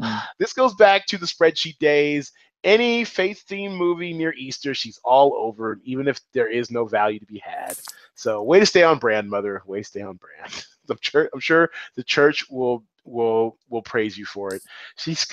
This 0.38 0.52
goes 0.52 0.74
back 0.74 1.06
to 1.06 1.18
the 1.18 1.26
spreadsheet 1.26 1.78
days 1.78 2.32
any 2.64 3.04
faith 3.04 3.44
themed 3.48 3.76
movie 3.76 4.12
near 4.12 4.32
Easter, 4.34 4.74
she's 4.74 4.98
all 5.04 5.34
over, 5.36 5.80
even 5.84 6.08
if 6.08 6.20
there 6.32 6.48
is 6.48 6.70
no 6.70 6.84
value 6.84 7.18
to 7.18 7.26
be 7.26 7.38
had. 7.38 7.76
So, 8.14 8.42
way 8.42 8.60
to 8.60 8.66
stay 8.66 8.82
on 8.82 8.98
brand, 8.98 9.28
mother. 9.28 9.62
Way 9.66 9.78
to 9.80 9.84
stay 9.84 10.02
on 10.02 10.16
brand. 10.16 10.64
I'm 10.90 10.98
sure, 11.00 11.30
I'm 11.32 11.40
sure 11.40 11.70
the 11.96 12.04
church 12.04 12.44
will 12.50 12.84
will 13.04 13.56
will 13.68 13.82
praise 13.82 14.16
you 14.18 14.24
for 14.24 14.54
it. 14.54 14.62
She's 14.96 15.26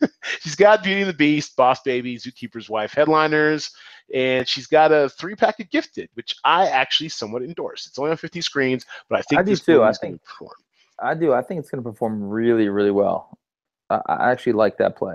she's 0.40 0.54
got 0.54 0.82
Beauty 0.82 1.02
and 1.02 1.10
the 1.10 1.14
Beast, 1.14 1.56
Boss 1.56 1.80
Baby, 1.82 2.16
Zookeeper's 2.16 2.68
Wife 2.68 2.92
headliners, 2.92 3.70
and 4.14 4.46
she's 4.48 4.66
got 4.66 4.92
a 4.92 5.08
three 5.08 5.34
pack 5.34 5.60
of 5.60 5.70
Gifted, 5.70 6.08
which 6.14 6.34
I 6.44 6.68
actually 6.68 7.08
somewhat 7.08 7.42
endorse. 7.42 7.86
It's 7.86 7.98
only 7.98 8.12
on 8.12 8.16
50 8.16 8.40
screens, 8.40 8.86
but 9.08 9.18
I 9.18 9.22
think 9.22 9.40
I 9.40 9.42
do 9.42 9.56
too. 9.56 9.82
I 9.82 9.92
think- 9.92 10.22
perform. 10.24 10.52
I 10.98 11.12
do. 11.14 11.34
I 11.34 11.42
think 11.42 11.60
it's 11.60 11.68
going 11.70 11.84
to 11.84 11.90
perform 11.90 12.26
really, 12.26 12.70
really 12.70 12.90
well. 12.90 13.38
I, 13.90 14.00
I 14.06 14.30
actually 14.30 14.54
like 14.54 14.78
that 14.78 14.96
play. 14.96 15.14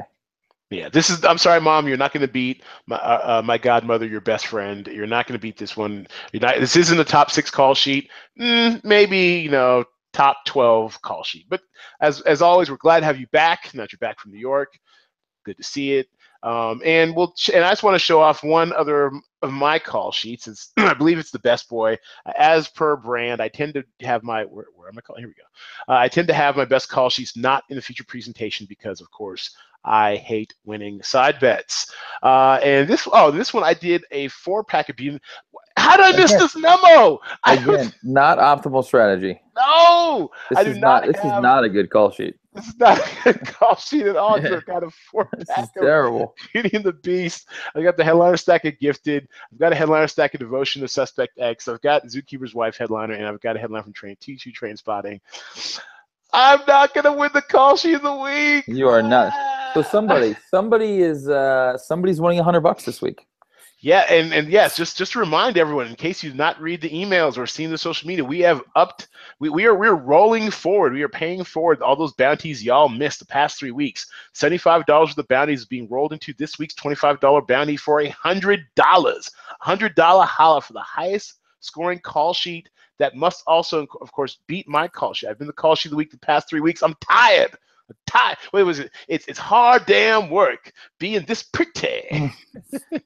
Yeah, 0.71 0.89
this 0.89 1.09
is. 1.11 1.25
I'm 1.25 1.39
sorry, 1.39 1.61
mom. 1.61 1.87
You're 1.87 1.97
not 1.97 2.13
going 2.13 2.27
to 2.27 2.33
beat 2.33 2.65
my 2.87 2.97
uh, 2.97 3.39
uh, 3.39 3.43
my 3.45 3.57
godmother, 3.57 4.07
your 4.07 4.21
best 4.21 4.47
friend. 4.49 4.87
You're 4.89 5.07
not 5.07 5.27
going 5.27 5.39
to 5.39 5.43
beat 5.43 5.57
this 5.57 5.77
one. 5.77 6.07
Not. 6.35 6.59
This 6.59 6.75
isn't 6.77 6.99
a 6.99 7.05
top 7.05 7.31
six 7.31 7.51
call 7.51 7.75
sheet. 7.75 8.11
Mm, 8.41 8.83
maybe 8.85 9.19
you 9.19 9.51
know 9.51 9.85
top 10.13 10.39
twelve 10.45 11.01
call 11.03 11.23
sheet. 11.23 11.47
But 11.49 11.61
as 12.01 12.21
as 12.23 12.43
always, 12.43 12.69
we're 12.71 12.77
glad 12.79 13.01
to 13.01 13.07
have 13.07 13.19
you 13.21 13.29
back. 13.29 13.71
Now 13.75 13.83
that 13.83 13.93
you're 13.93 13.99
back 13.99 14.19
from 14.19 14.33
New 14.33 14.41
York, 14.41 14.73
good 15.45 15.57
to 15.57 15.63
see 15.63 15.93
it. 15.95 16.07
Um, 16.43 16.81
and 16.85 17.15
we'll 17.15 17.35
and 17.53 17.65
I 17.65 17.71
just 17.71 17.83
want 17.83 17.95
to 17.95 17.99
show 17.99 18.21
off 18.21 18.43
one 18.43 18.73
other 18.73 19.11
of 19.43 19.51
my 19.53 19.79
call 19.79 20.11
sheets. 20.11 20.47
It's 20.49 20.73
I 20.77 20.95
believe 20.95 21.19
it's 21.19 21.31
the 21.31 21.39
best 21.39 21.69
boy. 21.69 21.97
As 22.37 22.69
per 22.69 22.97
brand, 22.97 23.41
I 23.41 23.49
tend 23.49 23.75
to 23.75 23.85
have 24.05 24.23
my 24.23 24.45
where, 24.45 24.67
where 24.75 24.89
am 24.89 24.97
I 24.97 25.01
calling? 25.01 25.21
Here 25.23 25.29
we 25.29 25.35
go. 25.35 25.93
Uh, 25.93 25.99
I 25.99 26.09
tend 26.09 26.29
to 26.29 26.35
have 26.35 26.57
my 26.57 26.65
best 26.65 26.89
call 26.89 27.11
sheets 27.11 27.37
not 27.37 27.65
in 27.69 27.77
the 27.77 27.83
feature 27.83 28.05
presentation 28.05 28.67
because, 28.69 29.01
of 29.01 29.11
course, 29.11 29.55
I 29.83 30.15
hate 30.17 30.53
winning 30.65 31.01
side 31.01 31.39
bets. 31.39 31.91
Uh, 32.21 32.59
and 32.63 32.87
this, 32.87 33.07
oh, 33.11 33.31
this 33.31 33.53
one 33.53 33.63
I 33.63 33.73
did 33.73 34.03
a 34.11 34.27
four 34.29 34.63
pack 34.63 34.89
of 34.89 34.95
beauty. 34.95 35.19
How 35.77 35.95
did 35.97 36.05
I 36.13 36.17
miss 36.17 36.31
Again- 36.31 36.39
this 36.41 36.55
memo? 36.55 37.19
I 37.43 37.55
was, 37.65 37.87
Again, 37.87 37.93
not 38.03 38.37
optimal 38.37 38.83
strategy. 38.85 39.41
no, 39.57 40.29
This 40.49 40.59
I 40.59 40.63
do 40.65 40.69
is 40.71 40.77
not. 40.77 41.05
This 41.07 41.17
have, 41.17 41.37
is 41.37 41.41
not 41.41 41.63
a 41.63 41.69
good 41.69 41.89
call 41.89 42.11
sheet. 42.11 42.35
This 42.53 42.67
is 42.67 42.77
not 42.77 42.99
a 43.25 43.33
good 43.33 43.47
call 43.47 43.75
sheet 43.77 44.05
at 44.05 44.17
all. 44.17 44.35
It's 44.35 44.63
got 44.65 44.83
a 44.83 44.89
four 45.09 45.29
This 45.33 45.47
is 45.49 45.55
pack 45.55 45.73
terrible. 45.73 46.35
Beauty 46.53 46.75
and 46.75 46.83
the 46.83 46.91
Beast. 46.93 47.47
I 47.73 47.81
got 47.81 47.95
the 47.97 48.03
headliner 48.03 48.35
stack 48.37 48.65
of 48.65 48.77
Gifted. 48.79 49.27
I've 49.51 49.57
got 49.59 49.71
a 49.71 49.75
headliner 49.75 50.07
stack 50.09 50.33
of 50.33 50.41
Devotion 50.41 50.81
to 50.81 50.87
Suspect 50.89 51.39
X. 51.39 51.67
I've 51.69 51.81
got 51.81 52.03
Zookeeper's 52.03 52.53
Wife 52.53 52.75
headliner, 52.77 53.13
and 53.13 53.25
I've 53.25 53.39
got 53.41 53.55
a 53.55 53.59
headline 53.59 53.83
from 53.83 53.93
Train 53.93 54.17
T2 54.21 54.53
Trainspotting. 54.53 55.21
I'm 56.33 56.59
not 56.67 56.93
gonna 56.93 57.13
win 57.13 57.29
the 57.33 57.41
call 57.41 57.75
sheet 57.77 57.95
of 57.95 58.03
the 58.03 58.15
week. 58.15 58.65
You 58.67 58.87
are 58.89 59.01
not. 59.01 59.33
So 59.73 59.81
somebody, 59.81 60.35
somebody 60.49 61.01
is, 61.01 61.27
uh, 61.29 61.77
somebody's 61.77 62.19
winning 62.19 62.39
a 62.39 62.43
hundred 62.43 62.61
bucks 62.61 62.83
this 62.85 63.01
week. 63.01 63.25
Yeah, 63.83 64.05
and, 64.11 64.31
and 64.31 64.47
yes, 64.47 64.77
just 64.77 64.95
just 64.95 65.13
to 65.13 65.19
remind 65.19 65.57
everyone, 65.57 65.87
in 65.87 65.95
case 65.95 66.21
you 66.21 66.29
did 66.29 66.37
not 66.37 66.61
read 66.61 66.81
the 66.81 66.89
emails 66.91 67.35
or 67.35 67.47
seen 67.47 67.71
the 67.71 67.79
social 67.79 68.07
media, 68.07 68.23
we 68.23 68.39
have 68.41 68.61
upped. 68.75 69.07
We, 69.39 69.49
we 69.49 69.65
are 69.65 69.73
we're 69.73 69.95
rolling 69.95 70.51
forward. 70.51 70.93
We 70.93 71.01
are 71.01 71.09
paying 71.09 71.43
forward 71.43 71.81
all 71.81 71.95
those 71.95 72.13
bounties 72.13 72.63
y'all 72.63 72.89
missed 72.89 73.17
the 73.17 73.25
past 73.25 73.57
three 73.57 73.71
weeks. 73.71 74.05
Seventy-five 74.33 74.85
dollars 74.85 75.09
of 75.09 75.15
the 75.15 75.23
bounties 75.23 75.65
being 75.65 75.89
rolled 75.89 76.13
into 76.13 76.31
this 76.37 76.59
week's 76.59 76.75
twenty-five 76.75 77.19
dollar 77.21 77.41
bounty 77.41 77.75
for 77.75 78.01
a 78.01 78.09
hundred 78.09 78.67
dollars. 78.75 79.31
Hundred 79.61 79.95
dollar 79.95 80.25
holla 80.25 80.61
for 80.61 80.73
the 80.73 80.79
highest 80.81 81.39
scoring 81.59 81.99
call 81.99 82.35
sheet 82.35 82.69
that 82.99 83.15
must 83.15 83.43
also, 83.47 83.87
of 83.99 84.11
course, 84.11 84.37
beat 84.45 84.67
my 84.67 84.87
call 84.87 85.15
sheet. 85.15 85.29
I've 85.29 85.39
been 85.39 85.47
the 85.47 85.53
call 85.53 85.73
sheet 85.73 85.87
of 85.87 85.91
the 85.91 85.97
week 85.97 86.11
the 86.11 86.19
past 86.19 86.47
three 86.47 86.61
weeks. 86.61 86.83
I'm 86.83 86.95
tired. 87.01 87.57
I'm. 88.05 88.37
Wait, 88.53 88.63
was 88.63 88.79
it? 88.79 88.91
It's 89.07 89.25
it's 89.27 89.39
hard 89.39 89.85
damn 89.85 90.29
work 90.29 90.71
being 90.99 91.25
this 91.25 91.43
pretty. 91.43 92.33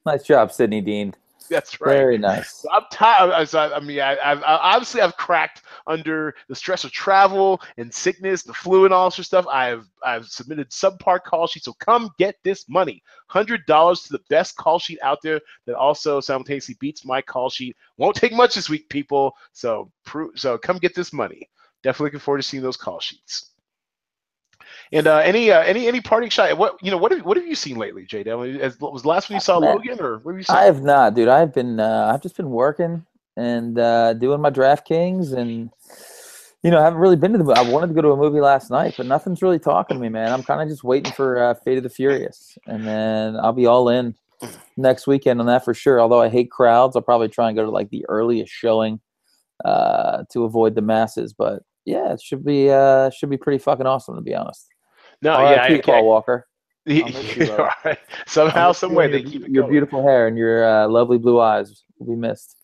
Nice 0.04 0.24
job, 0.24 0.52
Sydney 0.52 0.80
Dean. 0.80 1.14
That's 1.48 1.80
right. 1.80 1.92
Very 1.92 2.18
nice. 2.18 2.56
So 2.56 2.70
I'm 2.72 2.84
tired. 2.90 3.32
I, 3.32 3.44
so 3.44 3.58
I 3.58 3.76
I 3.76 3.80
mean, 3.80 4.00
I, 4.00 4.16
obviously 4.44 5.00
I've 5.00 5.16
cracked 5.16 5.62
under 5.86 6.34
the 6.48 6.54
stress 6.54 6.84
of 6.84 6.92
travel 6.92 7.60
and 7.76 7.92
sickness, 7.92 8.42
the 8.42 8.52
flu, 8.52 8.84
and 8.84 8.94
all 8.94 9.10
sorts 9.10 9.18
of 9.18 9.26
stuff. 9.26 9.46
I've 9.46 9.86
I've 10.04 10.26
submitted 10.26 10.70
subpar 10.70 11.22
call 11.22 11.46
sheets. 11.46 11.66
So 11.66 11.72
come 11.74 12.10
get 12.18 12.36
this 12.42 12.68
money, 12.68 13.02
hundred 13.28 13.64
dollars 13.66 14.02
to 14.02 14.12
the 14.12 14.22
best 14.28 14.56
call 14.56 14.78
sheet 14.78 14.98
out 15.02 15.18
there 15.22 15.40
that 15.66 15.76
also 15.76 16.20
simultaneously 16.20 16.76
beats 16.80 17.04
my 17.04 17.22
call 17.22 17.50
sheet. 17.50 17.76
Won't 17.96 18.16
take 18.16 18.32
much 18.32 18.54
this 18.54 18.68
week, 18.68 18.88
people. 18.88 19.34
So 19.52 19.90
so 20.34 20.58
come 20.58 20.78
get 20.78 20.94
this 20.94 21.12
money. 21.12 21.48
Definitely 21.82 22.06
looking 22.06 22.20
forward 22.20 22.38
to 22.38 22.42
seeing 22.42 22.62
those 22.62 22.76
call 22.76 23.00
sheets. 23.00 23.52
And 24.92 25.06
uh, 25.06 25.18
any 25.18 25.50
uh, 25.50 25.62
any 25.62 25.88
any 25.88 26.00
parting 26.00 26.30
shot? 26.30 26.56
What 26.56 26.76
you 26.82 26.90
know? 26.90 26.96
What 26.96 27.12
have 27.12 27.24
what 27.24 27.36
have 27.36 27.46
you 27.46 27.54
seen 27.54 27.76
lately, 27.76 28.04
Jay? 28.04 28.20
As 28.20 28.78
was 28.80 29.02
the 29.02 29.08
last 29.08 29.28
one 29.28 29.36
you 29.36 29.40
saw 29.40 29.58
Logan, 29.58 30.00
or 30.00 30.18
what 30.18 30.32
have 30.32 30.38
you 30.38 30.44
seen? 30.44 30.56
I 30.56 30.64
have 30.64 30.82
not, 30.82 31.14
dude. 31.14 31.28
I've 31.28 31.52
been, 31.52 31.80
uh, 31.80 32.10
I've 32.12 32.22
just 32.22 32.36
been 32.36 32.50
working 32.50 33.04
and 33.36 33.78
uh, 33.78 34.14
doing 34.14 34.40
my 34.40 34.50
DraftKings, 34.50 35.32
and 35.32 35.70
you 36.62 36.70
know, 36.70 36.78
I 36.78 36.84
haven't 36.84 37.00
really 37.00 37.16
been 37.16 37.32
to 37.32 37.38
the. 37.38 37.52
I 37.52 37.68
wanted 37.68 37.88
to 37.88 37.94
go 37.94 38.02
to 38.02 38.12
a 38.12 38.16
movie 38.16 38.40
last 38.40 38.70
night, 38.70 38.94
but 38.96 39.06
nothing's 39.06 39.42
really 39.42 39.58
talking 39.58 39.96
to 39.96 40.00
me, 40.00 40.08
man. 40.08 40.32
I'm 40.32 40.42
kind 40.42 40.62
of 40.62 40.68
just 40.68 40.84
waiting 40.84 41.12
for 41.12 41.42
uh, 41.42 41.54
Fate 41.54 41.78
of 41.78 41.82
the 41.82 41.90
Furious, 41.90 42.56
and 42.66 42.86
then 42.86 43.36
I'll 43.36 43.52
be 43.52 43.66
all 43.66 43.88
in 43.88 44.14
next 44.76 45.06
weekend 45.06 45.40
on 45.40 45.46
that 45.46 45.64
for 45.64 45.74
sure. 45.74 46.00
Although 46.00 46.20
I 46.20 46.28
hate 46.28 46.50
crowds, 46.50 46.96
I'll 46.96 47.02
probably 47.02 47.28
try 47.28 47.48
and 47.48 47.56
go 47.56 47.64
to 47.64 47.70
like 47.70 47.90
the 47.90 48.04
earliest 48.08 48.52
showing 48.52 49.00
uh, 49.64 50.24
to 50.30 50.44
avoid 50.44 50.74
the 50.74 50.82
masses. 50.82 51.32
But 51.32 51.62
yeah, 51.84 52.12
it 52.12 52.22
should 52.22 52.44
be 52.44 52.70
uh, 52.70 53.10
should 53.10 53.30
be 53.30 53.36
pretty 53.36 53.58
fucking 53.58 53.86
awesome 53.86 54.14
to 54.16 54.22
be 54.22 54.34
honest. 54.34 54.66
No, 55.22 55.38
RIP, 55.38 55.38
Oh, 55.38 55.50
yeah, 55.50 55.62
I, 55.62 55.80
Paul 55.80 55.94
I, 55.96 56.00
Walker. 56.02 56.46
I'll 56.88 56.94
you. 56.94 57.52
All 57.52 57.70
right. 57.84 57.98
Somehow, 58.26 58.68
I'll 58.68 58.74
some 58.74 58.94
way, 58.94 59.08
they 59.08 59.18
your, 59.18 59.30
keep 59.30 59.44
it 59.44 59.50
your 59.50 59.62
going. 59.62 59.72
beautiful 59.72 60.02
hair 60.02 60.28
and 60.28 60.38
your 60.38 60.64
uh, 60.64 60.88
lovely 60.88 61.18
blue 61.18 61.40
eyes 61.40 61.84
will 61.98 62.14
be 62.14 62.20
missed. 62.20 62.56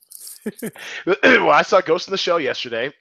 well, 1.25 1.51
I 1.51 1.63
saw 1.63 1.81
Ghost 1.81 2.09
in 2.09 2.13
the 2.13 2.19
Shell 2.19 2.41
yesterday. 2.41 2.93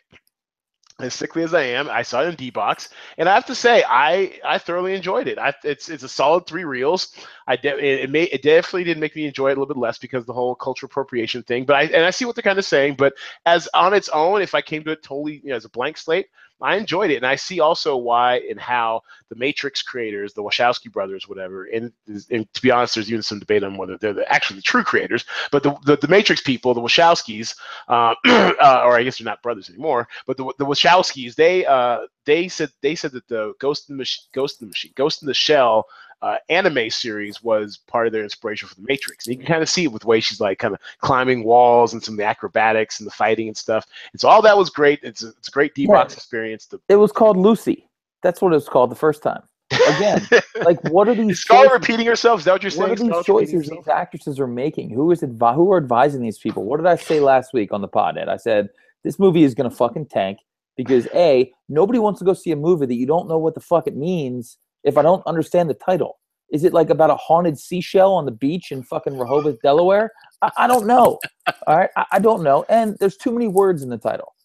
As 0.99 1.15
sickly 1.15 1.41
as 1.41 1.53
I 1.55 1.63
am, 1.63 1.89
I 1.89 2.03
saw 2.03 2.21
it 2.21 2.27
in 2.27 2.35
D 2.35 2.51
box, 2.51 2.89
and 3.17 3.27
I 3.27 3.33
have 3.33 3.47
to 3.47 3.55
say, 3.55 3.83
I 3.87 4.39
I 4.45 4.59
thoroughly 4.59 4.93
enjoyed 4.93 5.27
it. 5.27 5.39
I, 5.39 5.51
it's 5.63 5.89
it's 5.89 6.03
a 6.03 6.09
solid 6.09 6.45
three 6.45 6.63
reels. 6.63 7.15
I 7.47 7.55
de- 7.55 7.75
it, 7.79 8.01
it 8.01 8.09
may 8.11 8.23
it 8.25 8.43
definitely 8.43 8.83
didn't 8.83 9.01
make 9.01 9.15
me 9.15 9.25
enjoy 9.25 9.47
it 9.47 9.57
a 9.57 9.59
little 9.59 9.65
bit 9.73 9.77
less 9.77 9.97
because 9.97 10.21
of 10.21 10.27
the 10.27 10.33
whole 10.33 10.53
cultural 10.53 10.89
appropriation 10.89 11.41
thing. 11.41 11.65
But 11.65 11.75
I 11.75 11.83
and 11.85 12.05
I 12.05 12.11
see 12.11 12.25
what 12.25 12.35
they're 12.35 12.43
kind 12.43 12.59
of 12.59 12.65
saying. 12.65 12.97
But 12.99 13.13
as 13.47 13.67
on 13.73 13.95
its 13.95 14.09
own, 14.09 14.43
if 14.43 14.53
I 14.53 14.61
came 14.61 14.83
to 14.83 14.91
it 14.91 15.01
totally 15.01 15.41
you 15.43 15.49
know, 15.49 15.55
as 15.55 15.65
a 15.65 15.69
blank 15.69 15.97
slate, 15.97 16.27
I 16.61 16.77
enjoyed 16.77 17.11
it, 17.11 17.17
and 17.17 17.25
I 17.27 17.35
see 17.35 17.59
also 17.59 17.97
why 17.97 18.41
and 18.49 18.59
how 18.59 19.01
the 19.29 19.35
Matrix 19.35 19.81
creators, 19.81 20.33
the 20.33 20.43
Wachowski 20.43 20.91
brothers, 20.91 21.27
whatever. 21.27 21.65
And, 21.65 21.91
and 22.29 22.53
to 22.53 22.61
be 22.61 22.71
honest, 22.71 22.95
there's 22.95 23.09
even 23.09 23.23
some 23.23 23.39
debate 23.39 23.63
on 23.63 23.77
whether 23.77 23.97
they're 23.97 24.13
the, 24.13 24.31
actually 24.31 24.57
the 24.57 24.63
true 24.63 24.83
creators. 24.83 25.25
But 25.51 25.63
the, 25.63 25.75
the 25.85 25.97
the 25.97 26.07
Matrix 26.07 26.41
people, 26.41 26.73
the 26.73 26.81
Wachowskis, 26.81 27.55
uh, 27.87 28.15
uh, 28.27 28.81
or 28.85 28.97
I 28.97 29.03
guess 29.03 29.19
they're 29.19 29.25
not 29.25 29.43
brothers 29.43 29.69
anymore. 29.69 30.07
But 30.27 30.37
the 30.37 30.53
the 30.59 30.65
Wachowskis, 30.65 31.35
they 31.35 31.65
uh 31.65 32.01
they 32.25 32.47
said 32.47 32.71
they 32.81 32.95
said 32.95 33.11
that 33.13 33.27
the 33.27 33.53
Ghost 33.59 33.89
in 33.89 33.97
the 33.97 34.01
Mach- 34.01 34.33
Ghost 34.33 34.61
in 34.61 34.67
the 34.67 34.71
Machine, 34.71 34.93
Ghost 34.95 35.23
in 35.23 35.27
the 35.27 35.33
Shell. 35.33 35.87
Uh, 36.21 36.35
anime 36.49 36.89
series 36.89 37.41
was 37.41 37.79
part 37.87 38.05
of 38.05 38.13
their 38.13 38.21
inspiration 38.23 38.67
for 38.67 38.75
the 38.75 38.83
Matrix. 38.87 39.25
And 39.25 39.33
you 39.33 39.39
can 39.39 39.47
kind 39.47 39.63
of 39.63 39.69
see 39.69 39.85
it 39.85 39.91
with 39.91 40.03
the 40.03 40.07
way 40.07 40.19
she's 40.19 40.39
like 40.39 40.59
kind 40.59 40.73
of 40.73 40.79
climbing 40.99 41.43
walls 41.43 41.93
and 41.93 42.03
some 42.03 42.13
of 42.13 42.17
the 42.19 42.25
acrobatics 42.25 42.99
and 42.99 43.07
the 43.07 43.11
fighting 43.11 43.47
and 43.47 43.57
stuff. 43.57 43.87
And 44.13 44.21
so 44.21 44.29
all 44.29 44.41
that 44.43 44.55
was 44.55 44.69
great. 44.69 44.99
It's 45.01 45.23
a, 45.23 45.29
it's 45.29 45.47
a 45.47 45.51
great 45.51 45.73
D 45.73 45.87
box 45.87 46.13
Yeah. 46.13 46.17
experience. 46.17 46.65
The, 46.67 46.79
It 46.89 46.97
was 46.97 47.11
called 47.11 47.37
Lucy. 47.37 47.89
That's 48.21 48.39
what 48.39 48.51
it 48.51 48.55
was 48.55 48.69
called 48.69 48.91
the 48.91 48.95
first 48.95 49.23
time. 49.23 49.41
Again, 49.71 50.21
like 50.63 50.79
what 50.89 51.07
are 51.07 51.15
these 51.15 51.31
Is 51.31 51.39
Scarlett 51.39 51.69
choices- 51.71 51.87
repeating 51.89 52.05
herself? 52.05 52.39
Is 52.41 52.45
that 52.45 52.51
what 52.51 52.61
you're 52.61 52.69
saying? 52.69 52.81
what 52.89 52.99
are 52.99 53.03
these 53.03 53.25
choices 53.25 53.67
these 53.69 53.87
actresses 53.87 54.39
are 54.39 54.45
making? 54.45 54.91
Who 54.91 55.11
is 55.11 55.21
advi- 55.21 55.55
who 55.55 55.71
are 55.71 55.77
advising 55.77 56.21
these 56.21 56.37
people? 56.37 56.65
What 56.65 56.77
did 56.77 56.85
I 56.85 56.97
say 56.97 57.19
last 57.19 57.51
week 57.53 57.73
on 57.73 57.81
the 57.81 57.87
pod? 57.87 58.17
Ed? 58.19 58.29
I 58.29 58.37
said 58.37 58.67
this 59.03 59.17
movie 59.17 59.43
is 59.43 59.55
gonna 59.55 59.71
fucking 59.71 60.05
tank 60.05 60.37
because 60.77 61.07
a 61.15 61.51
nobody 61.67 61.97
wants 61.99 62.19
to 62.19 62.25
go 62.25 62.33
see 62.33 62.51
a 62.51 62.55
movie 62.55 62.85
that 62.85 62.93
you 62.95 63.07
don't 63.07 63.27
know 63.27 63.39
what 63.39 63.55
the 63.55 63.59
fuck 63.61 63.87
it 63.87 63.95
means 63.95 64.57
if 64.83 64.97
I 64.97 65.01
don't 65.01 65.25
understand 65.25 65.69
the 65.69 65.73
title. 65.75 66.19
Is 66.51 66.65
it 66.65 66.73
like 66.73 66.89
about 66.89 67.09
a 67.09 67.15
haunted 67.15 67.57
seashell 67.57 68.13
on 68.13 68.25
the 68.25 68.31
beach 68.31 68.71
in 68.71 68.83
fucking 68.83 69.17
Rehoboth, 69.17 69.61
Delaware? 69.61 70.11
I, 70.41 70.51
I 70.57 70.67
don't 70.67 70.85
know. 70.85 71.19
All 71.67 71.77
right, 71.77 71.89
I, 71.95 72.05
I 72.13 72.19
don't 72.19 72.43
know. 72.43 72.65
And 72.67 72.97
there's 72.99 73.15
too 73.15 73.31
many 73.31 73.47
words 73.47 73.83
in 73.83 73.89
the 73.89 73.97
title. 73.97 74.35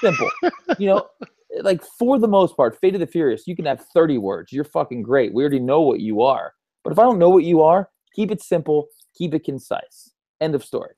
Simple. 0.00 0.30
you 0.78 0.86
know, 0.86 1.06
like 1.62 1.82
for 1.98 2.18
the 2.18 2.28
most 2.28 2.56
part, 2.56 2.78
Fate 2.80 2.94
of 2.94 3.00
the 3.00 3.06
Furious, 3.06 3.46
you 3.46 3.54
can 3.54 3.66
have 3.66 3.84
30 3.94 4.18
words. 4.18 4.52
You're 4.52 4.64
fucking 4.64 5.02
great. 5.02 5.34
We 5.34 5.42
already 5.42 5.60
know 5.60 5.82
what 5.82 6.00
you 6.00 6.22
are. 6.22 6.52
But 6.82 6.92
if 6.92 6.98
I 6.98 7.02
don't 7.02 7.18
know 7.18 7.30
what 7.30 7.44
you 7.44 7.62
are, 7.62 7.90
keep 8.14 8.30
it 8.30 8.42
simple, 8.42 8.88
keep 9.16 9.34
it 9.34 9.44
concise. 9.44 10.10
End 10.40 10.54
of 10.54 10.64
story. 10.64 10.94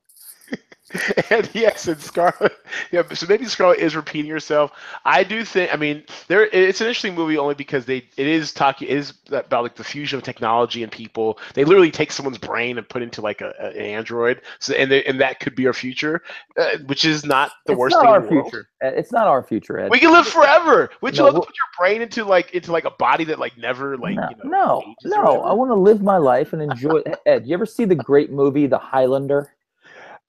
and 1.31 1.51
yes, 1.53 1.89
and 1.89 2.01
Scarlett. 2.01 2.53
Yeah, 2.93 3.03
so 3.13 3.27
maybe 3.29 3.45
Scarlett 3.47 3.81
is 3.81 3.97
repeating 3.97 4.31
herself. 4.31 4.71
I 5.05 5.25
do 5.25 5.45
think. 5.45 5.75
I 5.75 5.77
mean, 5.77 6.05
there. 6.29 6.45
It's 6.47 6.81
an 6.81 6.87
interesting 6.87 7.17
movie 7.17 7.37
only 7.37 7.57
because 7.57 7.87
they. 7.87 7.99
It 8.17 8.27
is 8.29 8.53
talking. 8.53 8.87
It 8.87 8.97
is 8.97 9.15
about 9.27 9.65
like 9.65 9.75
the 9.75 9.83
fusion 9.83 10.17
of 10.17 10.23
technology 10.23 10.85
and 10.85 10.93
people. 10.93 11.41
They 11.55 11.65
literally 11.65 11.91
take 11.91 12.13
someone's 12.13 12.39
brain 12.39 12.79
and 12.79 12.89
put 12.89 13.03
into 13.03 13.21
like 13.21 13.41
a, 13.41 13.53
a 13.59 13.67
an 13.71 13.77
android. 13.79 14.43
So 14.61 14.75
and 14.75 14.89
they, 14.89 15.03
and 15.05 15.21
that 15.21 15.41
could 15.41 15.57
be 15.57 15.67
our 15.67 15.73
future, 15.73 16.23
uh, 16.57 16.79
which 16.87 17.05
is 17.05 17.25
not 17.27 17.51
the 17.67 17.73
it's 17.73 17.79
worst 17.81 17.95
not 17.97 18.03
thing 18.03 18.11
our 18.11 18.17
in 18.19 18.23
the 18.37 18.43
future. 18.43 18.69
Ed. 18.81 18.95
It's 18.97 19.11
not 19.11 19.27
our 19.27 19.43
future, 19.43 19.81
Ed. 19.81 19.91
We 19.91 19.99
can 19.99 20.13
live 20.13 20.29
forever. 20.29 20.91
Would 21.01 21.15
you 21.17 21.19
No, 21.19 21.25
love 21.25 21.35
to 21.35 21.39
we'll- 21.41 21.47
put 21.47 21.57
your 21.57 21.69
brain 21.89 22.01
into 22.01 22.25
like 22.25 22.53
into 22.53 22.71
like 22.71 22.85
a 22.85 22.93
body 22.93 23.25
that 23.25 23.41
like 23.41 23.59
never 23.59 23.97
like 23.97 24.15
no, 24.15 24.29
you 24.31 24.37
know 24.51 24.83
no, 25.03 25.23
no. 25.23 25.43
I 25.43 25.53
want 25.53 25.71
to 25.73 25.75
live 25.75 26.01
my 26.01 26.17
life 26.17 26.53
and 26.53 26.63
enjoy. 26.63 27.03
Ed, 27.27 27.45
you 27.45 27.55
ever 27.55 27.67
see 27.67 27.85
the 27.85 27.97
great 27.97 28.31
movie 28.31 28.69
The 28.69 28.79
Highlander? 28.79 29.53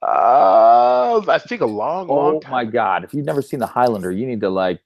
Uh, 0.01 1.21
I 1.27 1.39
think 1.39 1.61
a 1.61 1.65
long, 1.65 2.07
long 2.07 2.35
Oh 2.35 2.39
time. 2.39 2.51
my 2.51 2.65
God! 2.65 3.03
If 3.03 3.13
you've 3.13 3.25
never 3.25 3.41
seen 3.41 3.59
The 3.59 3.65
Highlander, 3.67 4.11
you 4.11 4.27
need 4.27 4.41
to 4.41 4.49
like, 4.49 4.79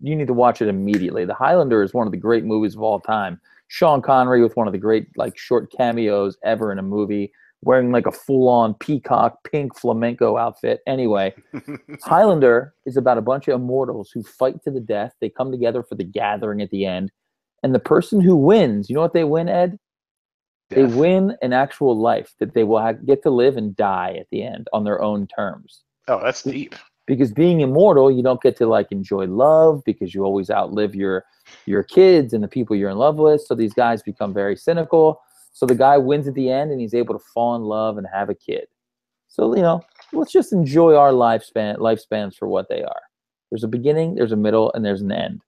you 0.00 0.16
need 0.16 0.26
to 0.26 0.32
watch 0.34 0.60
it 0.60 0.68
immediately. 0.68 1.24
The 1.24 1.34
Highlander 1.34 1.82
is 1.82 1.94
one 1.94 2.06
of 2.06 2.10
the 2.10 2.18
great 2.18 2.44
movies 2.44 2.74
of 2.74 2.82
all 2.82 2.98
time. 3.00 3.40
Sean 3.68 4.02
Connery 4.02 4.42
with 4.42 4.56
one 4.56 4.66
of 4.66 4.72
the 4.72 4.78
great 4.78 5.08
like 5.16 5.36
short 5.38 5.72
cameos 5.76 6.36
ever 6.44 6.72
in 6.72 6.78
a 6.78 6.82
movie, 6.82 7.32
wearing 7.62 7.92
like 7.92 8.06
a 8.06 8.12
full-on 8.12 8.74
peacock 8.74 9.38
pink 9.50 9.76
flamenco 9.78 10.36
outfit. 10.36 10.80
Anyway, 10.86 11.34
Highlander 12.02 12.74
is 12.86 12.96
about 12.96 13.18
a 13.18 13.22
bunch 13.22 13.48
of 13.48 13.54
immortals 13.60 14.10
who 14.12 14.22
fight 14.22 14.62
to 14.64 14.70
the 14.70 14.80
death. 14.80 15.12
They 15.20 15.28
come 15.30 15.50
together 15.52 15.82
for 15.82 15.94
the 15.94 16.04
gathering 16.04 16.60
at 16.60 16.70
the 16.70 16.86
end, 16.86 17.12
and 17.62 17.72
the 17.74 17.78
person 17.80 18.20
who 18.20 18.36
wins, 18.36 18.90
you 18.90 18.94
know 18.96 19.02
what 19.02 19.14
they 19.14 19.24
win, 19.24 19.48
Ed? 19.48 19.78
They 20.68 20.84
win 20.84 21.36
an 21.42 21.52
actual 21.52 21.96
life 21.96 22.34
that 22.40 22.54
they 22.54 22.64
will 22.64 22.80
have, 22.80 23.06
get 23.06 23.22
to 23.22 23.30
live 23.30 23.56
and 23.56 23.76
die 23.76 24.16
at 24.18 24.26
the 24.30 24.42
end 24.42 24.68
on 24.72 24.84
their 24.84 25.00
own 25.00 25.28
terms. 25.28 25.84
Oh, 26.08 26.20
that's 26.22 26.42
deep. 26.42 26.74
Because 27.06 27.32
being 27.32 27.60
immortal, 27.60 28.10
you 28.10 28.22
don't 28.22 28.42
get 28.42 28.56
to 28.56 28.66
like 28.66 28.90
enjoy 28.90 29.26
love 29.26 29.82
because 29.84 30.12
you 30.12 30.24
always 30.24 30.50
outlive 30.50 30.94
your 30.94 31.24
your 31.66 31.84
kids 31.84 32.32
and 32.32 32.42
the 32.42 32.48
people 32.48 32.74
you're 32.74 32.90
in 32.90 32.98
love 32.98 33.16
with. 33.16 33.42
So 33.42 33.54
these 33.54 33.74
guys 33.74 34.02
become 34.02 34.34
very 34.34 34.56
cynical. 34.56 35.20
So 35.52 35.66
the 35.66 35.76
guy 35.76 35.98
wins 35.98 36.26
at 36.26 36.34
the 36.34 36.50
end 36.50 36.72
and 36.72 36.80
he's 36.80 36.94
able 36.94 37.16
to 37.16 37.24
fall 37.32 37.54
in 37.54 37.62
love 37.62 37.96
and 37.96 38.06
have 38.12 38.28
a 38.28 38.34
kid. 38.34 38.66
So 39.28 39.54
you 39.54 39.62
know, 39.62 39.82
let's 40.12 40.32
just 40.32 40.52
enjoy 40.52 40.96
our 40.96 41.12
lifespan 41.12 41.76
lifespans 41.76 42.34
for 42.34 42.48
what 42.48 42.68
they 42.68 42.82
are. 42.82 43.02
There's 43.50 43.64
a 43.64 43.68
beginning, 43.68 44.16
there's 44.16 44.32
a 44.32 44.36
middle, 44.36 44.72
and 44.72 44.84
there's 44.84 45.02
an 45.02 45.12
end. 45.12 45.42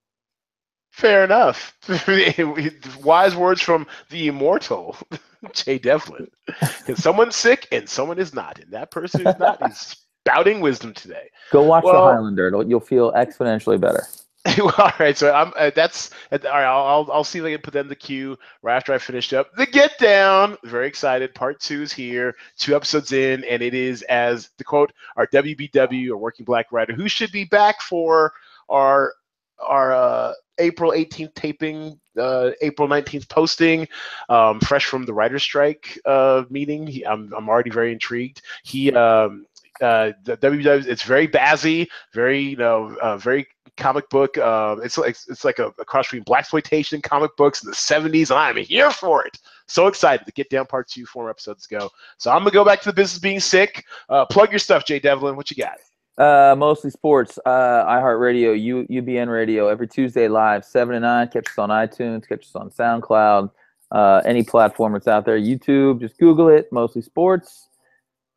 Fair 0.91 1.25
enough. 1.25 1.77
Wise 3.05 3.37
words 3.37 3.63
from 3.63 3.87
the 4.11 4.29
immortal 4.29 4.97
Jay 5.53 5.79
Devlin. 5.79 6.29
Because 6.47 7.03
someone's 7.03 7.37
sick 7.37 7.69
and 7.71 7.89
someone 7.89 8.19
is 8.19 8.35
not, 8.35 8.59
and 8.59 8.73
that 8.73 8.91
person 8.91 9.27
is 9.27 9.39
not 9.39 9.71
is 9.71 9.97
spouting 10.27 10.61
wisdom 10.61 10.93
today. 10.95 11.31
Go 11.53 11.63
watch 11.63 11.85
Well- 11.85 12.07
The 12.07 12.13
Highlander. 12.15 12.49
It'll, 12.49 12.69
you'll 12.69 12.81
feel 12.81 13.13
exponentially 13.13 13.81
better. 13.81 14.07
all 14.79 14.93
right, 14.99 15.19
so 15.19 15.35
I'm 15.35 15.53
uh, 15.57 15.71
that's 15.75 16.11
all 16.33 16.39
right. 16.39 16.65
I'll, 16.65 17.09
I'll 17.13 17.25
see 17.25 17.39
if 17.41 17.45
I 17.45 17.53
can 17.53 17.61
put 17.61 17.75
that 17.75 17.81
in 17.81 17.89
the 17.89 17.97
queue 17.97 18.39
right 18.63 18.77
after 18.77 18.95
I 18.95 18.99
finished 18.99 19.33
up 19.33 19.53
the 19.57 19.67
Get 19.67 19.99
Down. 19.99 20.57
Very 20.65 20.87
excited. 20.87 21.35
Part 21.35 21.61
two 21.61 21.83
is 21.83 21.93
here. 21.93 22.35
Two 22.57 22.75
episodes 22.75 23.13
in, 23.13 23.45
and 23.45 23.63
it 23.63 23.75
is 23.75 24.03
as 24.03 24.51
the 24.57 24.65
quote 24.65 24.93
our 25.17 25.27
WBW 25.27 26.11
or 26.11 26.17
Working 26.17 26.45
Black 26.45 26.73
Writer 26.73 26.95
who 26.95 27.09
should 27.09 27.33
be 27.33 27.45
back 27.45 27.81
for 27.83 28.33
our 28.69 29.13
our 29.61 29.93
uh, 29.93 30.33
April 30.59 30.93
18th 30.93 31.35
taping, 31.35 31.99
uh, 32.19 32.51
April 32.63 32.89
19th 32.89 33.29
posting, 33.29 33.87
um, 34.29 34.61
fresh 34.61 34.87
from 34.87 35.05
the 35.05 35.13
writer's 35.13 35.43
strike 35.43 35.99
uh, 36.05 36.45
meeting. 36.51 36.87
He, 36.87 37.07
I'm 37.07 37.33
I'm 37.37 37.49
already 37.49 37.71
very 37.71 37.93
intrigued. 37.93 38.43
He 38.65 38.93
um, 38.93 39.47
uh, 39.81 40.13
the 40.25 40.37
WBW 40.39 40.87
it's 40.87 41.03
very 41.03 41.29
bazzy, 41.29 41.89
very 42.13 42.41
you 42.41 42.57
know 42.57 42.97
uh, 43.01 43.17
very 43.17 43.47
comic 43.77 44.09
book. 44.11 44.37
Uh, 44.37 44.77
it's 44.83 44.99
like 44.99 45.17
it's 45.29 45.45
like 45.45 45.59
a, 45.59 45.73
a 45.79 45.85
cross 45.85 46.07
between 46.07 46.25
blaxploitation 46.25 47.03
comic 47.03 47.37
books 47.37 47.63
in 47.63 47.71
the 47.71 47.77
'70s, 47.77 48.31
and 48.31 48.39
I'm 48.39 48.57
here 48.57 48.91
for 48.91 49.25
it. 49.25 49.39
So 49.67 49.87
excited 49.87 50.25
to 50.27 50.33
get 50.33 50.51
down 50.51 50.67
part 50.67 50.89
two, 50.89 51.07
four 51.07 51.31
episodes 51.31 51.67
ago. 51.67 51.91
So 52.17 52.31
I'm 52.31 52.41
gonna 52.41 52.51
go 52.51 52.65
back 52.65 52.81
to 52.83 52.89
the 52.89 52.95
business 52.95 53.21
being 53.21 53.41
sick. 53.41 53.85
Uh, 54.09 54.25
plug 54.25 54.51
your 54.51 54.59
stuff, 54.59 54.85
Jay 54.85 54.99
Devlin. 54.99 55.37
What 55.37 55.51
you 55.51 55.63
got? 55.63 55.79
Uh, 56.19 56.55
mostly 56.59 56.91
sports. 56.91 57.39
Uh, 57.47 57.85
iHeartRadio, 57.87 58.61
U, 58.61 58.87
UBN 58.91 59.29
Radio, 59.29 59.69
every 59.69 59.87
Tuesday 59.87 60.27
live, 60.27 60.65
7 60.65 60.95
to 60.95 61.01
9. 61.01 61.29
Catch 61.29 61.47
us 61.47 61.59
on 61.59 61.71
iTunes, 61.71 62.29
catch 62.29 62.45
us 62.45 62.57
on 62.57 62.71
SoundCloud, 62.71 63.51
uh, 63.93 64.23
any 64.25 64.43
platform 64.43 64.95
that's 64.95 65.07
out 65.07 65.25
there. 65.25 65.39
YouTube, 65.39 66.01
just 66.01 66.19
Google 66.19 66.49
it, 66.49 66.73
mostly 66.73 67.03
sports. 67.03 67.69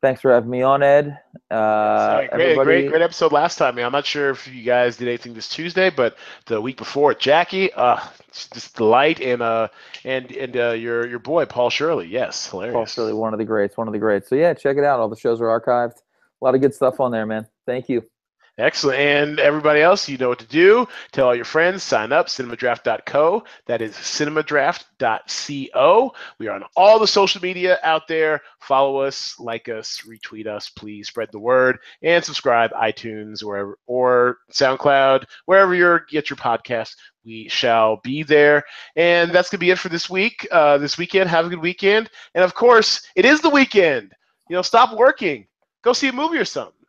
Thanks 0.00 0.20
for 0.20 0.32
having 0.32 0.50
me 0.50 0.62
on, 0.62 0.82
Ed. 0.82 1.16
Uh, 1.48 2.26
great, 2.32 2.56
great, 2.56 2.88
great 2.88 3.02
episode 3.02 3.30
last 3.30 3.56
time. 3.56 3.76
Man. 3.76 3.84
I'm 3.84 3.92
not 3.92 4.04
sure 4.04 4.30
if 4.30 4.48
you 4.48 4.64
guys 4.64 4.96
did 4.96 5.06
anything 5.06 5.32
this 5.32 5.48
Tuesday, 5.48 5.90
but 5.90 6.16
the 6.46 6.60
week 6.60 6.76
before, 6.76 7.14
Jackie, 7.14 7.72
uh, 7.72 8.00
just 8.32 8.76
delight 8.76 9.20
and 9.20 9.42
uh 9.42 9.68
and 10.04 10.32
and 10.32 10.56
uh, 10.56 10.70
your 10.70 11.06
your 11.06 11.20
boy 11.20 11.46
Paul 11.46 11.70
Shirley, 11.70 12.08
yes, 12.08 12.48
hilarious. 12.48 12.74
Paul 12.74 12.86
Shirley, 12.86 13.12
one 13.12 13.32
of 13.32 13.38
the 13.38 13.44
greats, 13.44 13.76
one 13.76 13.86
of 13.86 13.92
the 13.92 14.00
greats. 14.00 14.28
So, 14.28 14.34
yeah, 14.34 14.54
check 14.54 14.76
it 14.76 14.82
out. 14.82 14.98
All 14.98 15.08
the 15.08 15.14
shows 15.14 15.40
are 15.40 15.60
archived. 15.60 16.02
A 16.42 16.44
lot 16.44 16.54
of 16.56 16.60
good 16.60 16.74
stuff 16.74 16.98
on 16.98 17.12
there, 17.12 17.24
man. 17.24 17.46
Thank 17.66 17.88
you. 17.88 18.02
Excellent. 18.58 18.98
And 18.98 19.38
everybody 19.38 19.80
else, 19.80 20.08
you 20.08 20.18
know 20.18 20.28
what 20.28 20.40
to 20.40 20.46
do. 20.46 20.88
Tell 21.12 21.28
all 21.28 21.36
your 21.36 21.44
friends, 21.44 21.84
sign 21.84 22.10
up, 22.12 22.26
cinemadraft.co. 22.26 23.44
That 23.66 23.80
is 23.80 23.94
cinemadraft.co. 23.94 26.12
We 26.40 26.48
are 26.48 26.56
on 26.56 26.64
all 26.76 26.98
the 26.98 27.06
social 27.06 27.40
media 27.40 27.78
out 27.84 28.08
there. 28.08 28.40
Follow 28.60 28.98
us, 28.98 29.38
like 29.38 29.68
us, 29.68 30.02
retweet 30.04 30.48
us, 30.48 30.68
please 30.68 31.06
spread 31.06 31.28
the 31.30 31.38
word, 31.38 31.78
and 32.02 32.24
subscribe 32.24 32.72
iTunes 32.72 33.44
or, 33.44 33.78
or 33.86 34.38
SoundCloud, 34.50 35.26
wherever 35.46 35.76
you 35.76 36.00
get 36.10 36.28
your 36.28 36.36
podcast. 36.36 36.96
We 37.24 37.48
shall 37.48 38.00
be 38.02 38.24
there. 38.24 38.64
And 38.96 39.30
that's 39.30 39.50
to 39.50 39.58
be 39.58 39.70
it 39.70 39.78
for 39.78 39.90
this 39.90 40.10
week, 40.10 40.44
uh, 40.50 40.78
this 40.78 40.98
weekend. 40.98 41.30
Have 41.30 41.46
a 41.46 41.50
good 41.50 41.62
weekend. 41.62 42.10
And 42.34 42.42
of 42.42 42.52
course, 42.52 43.06
it 43.14 43.24
is 43.24 43.40
the 43.40 43.48
weekend. 43.48 44.10
You 44.50 44.56
know, 44.56 44.62
stop 44.62 44.98
working. 44.98 45.46
Go 45.82 45.94
see 45.94 46.08
a 46.08 46.12
movie 46.12 46.38
or 46.38 46.44
something. 46.46 46.81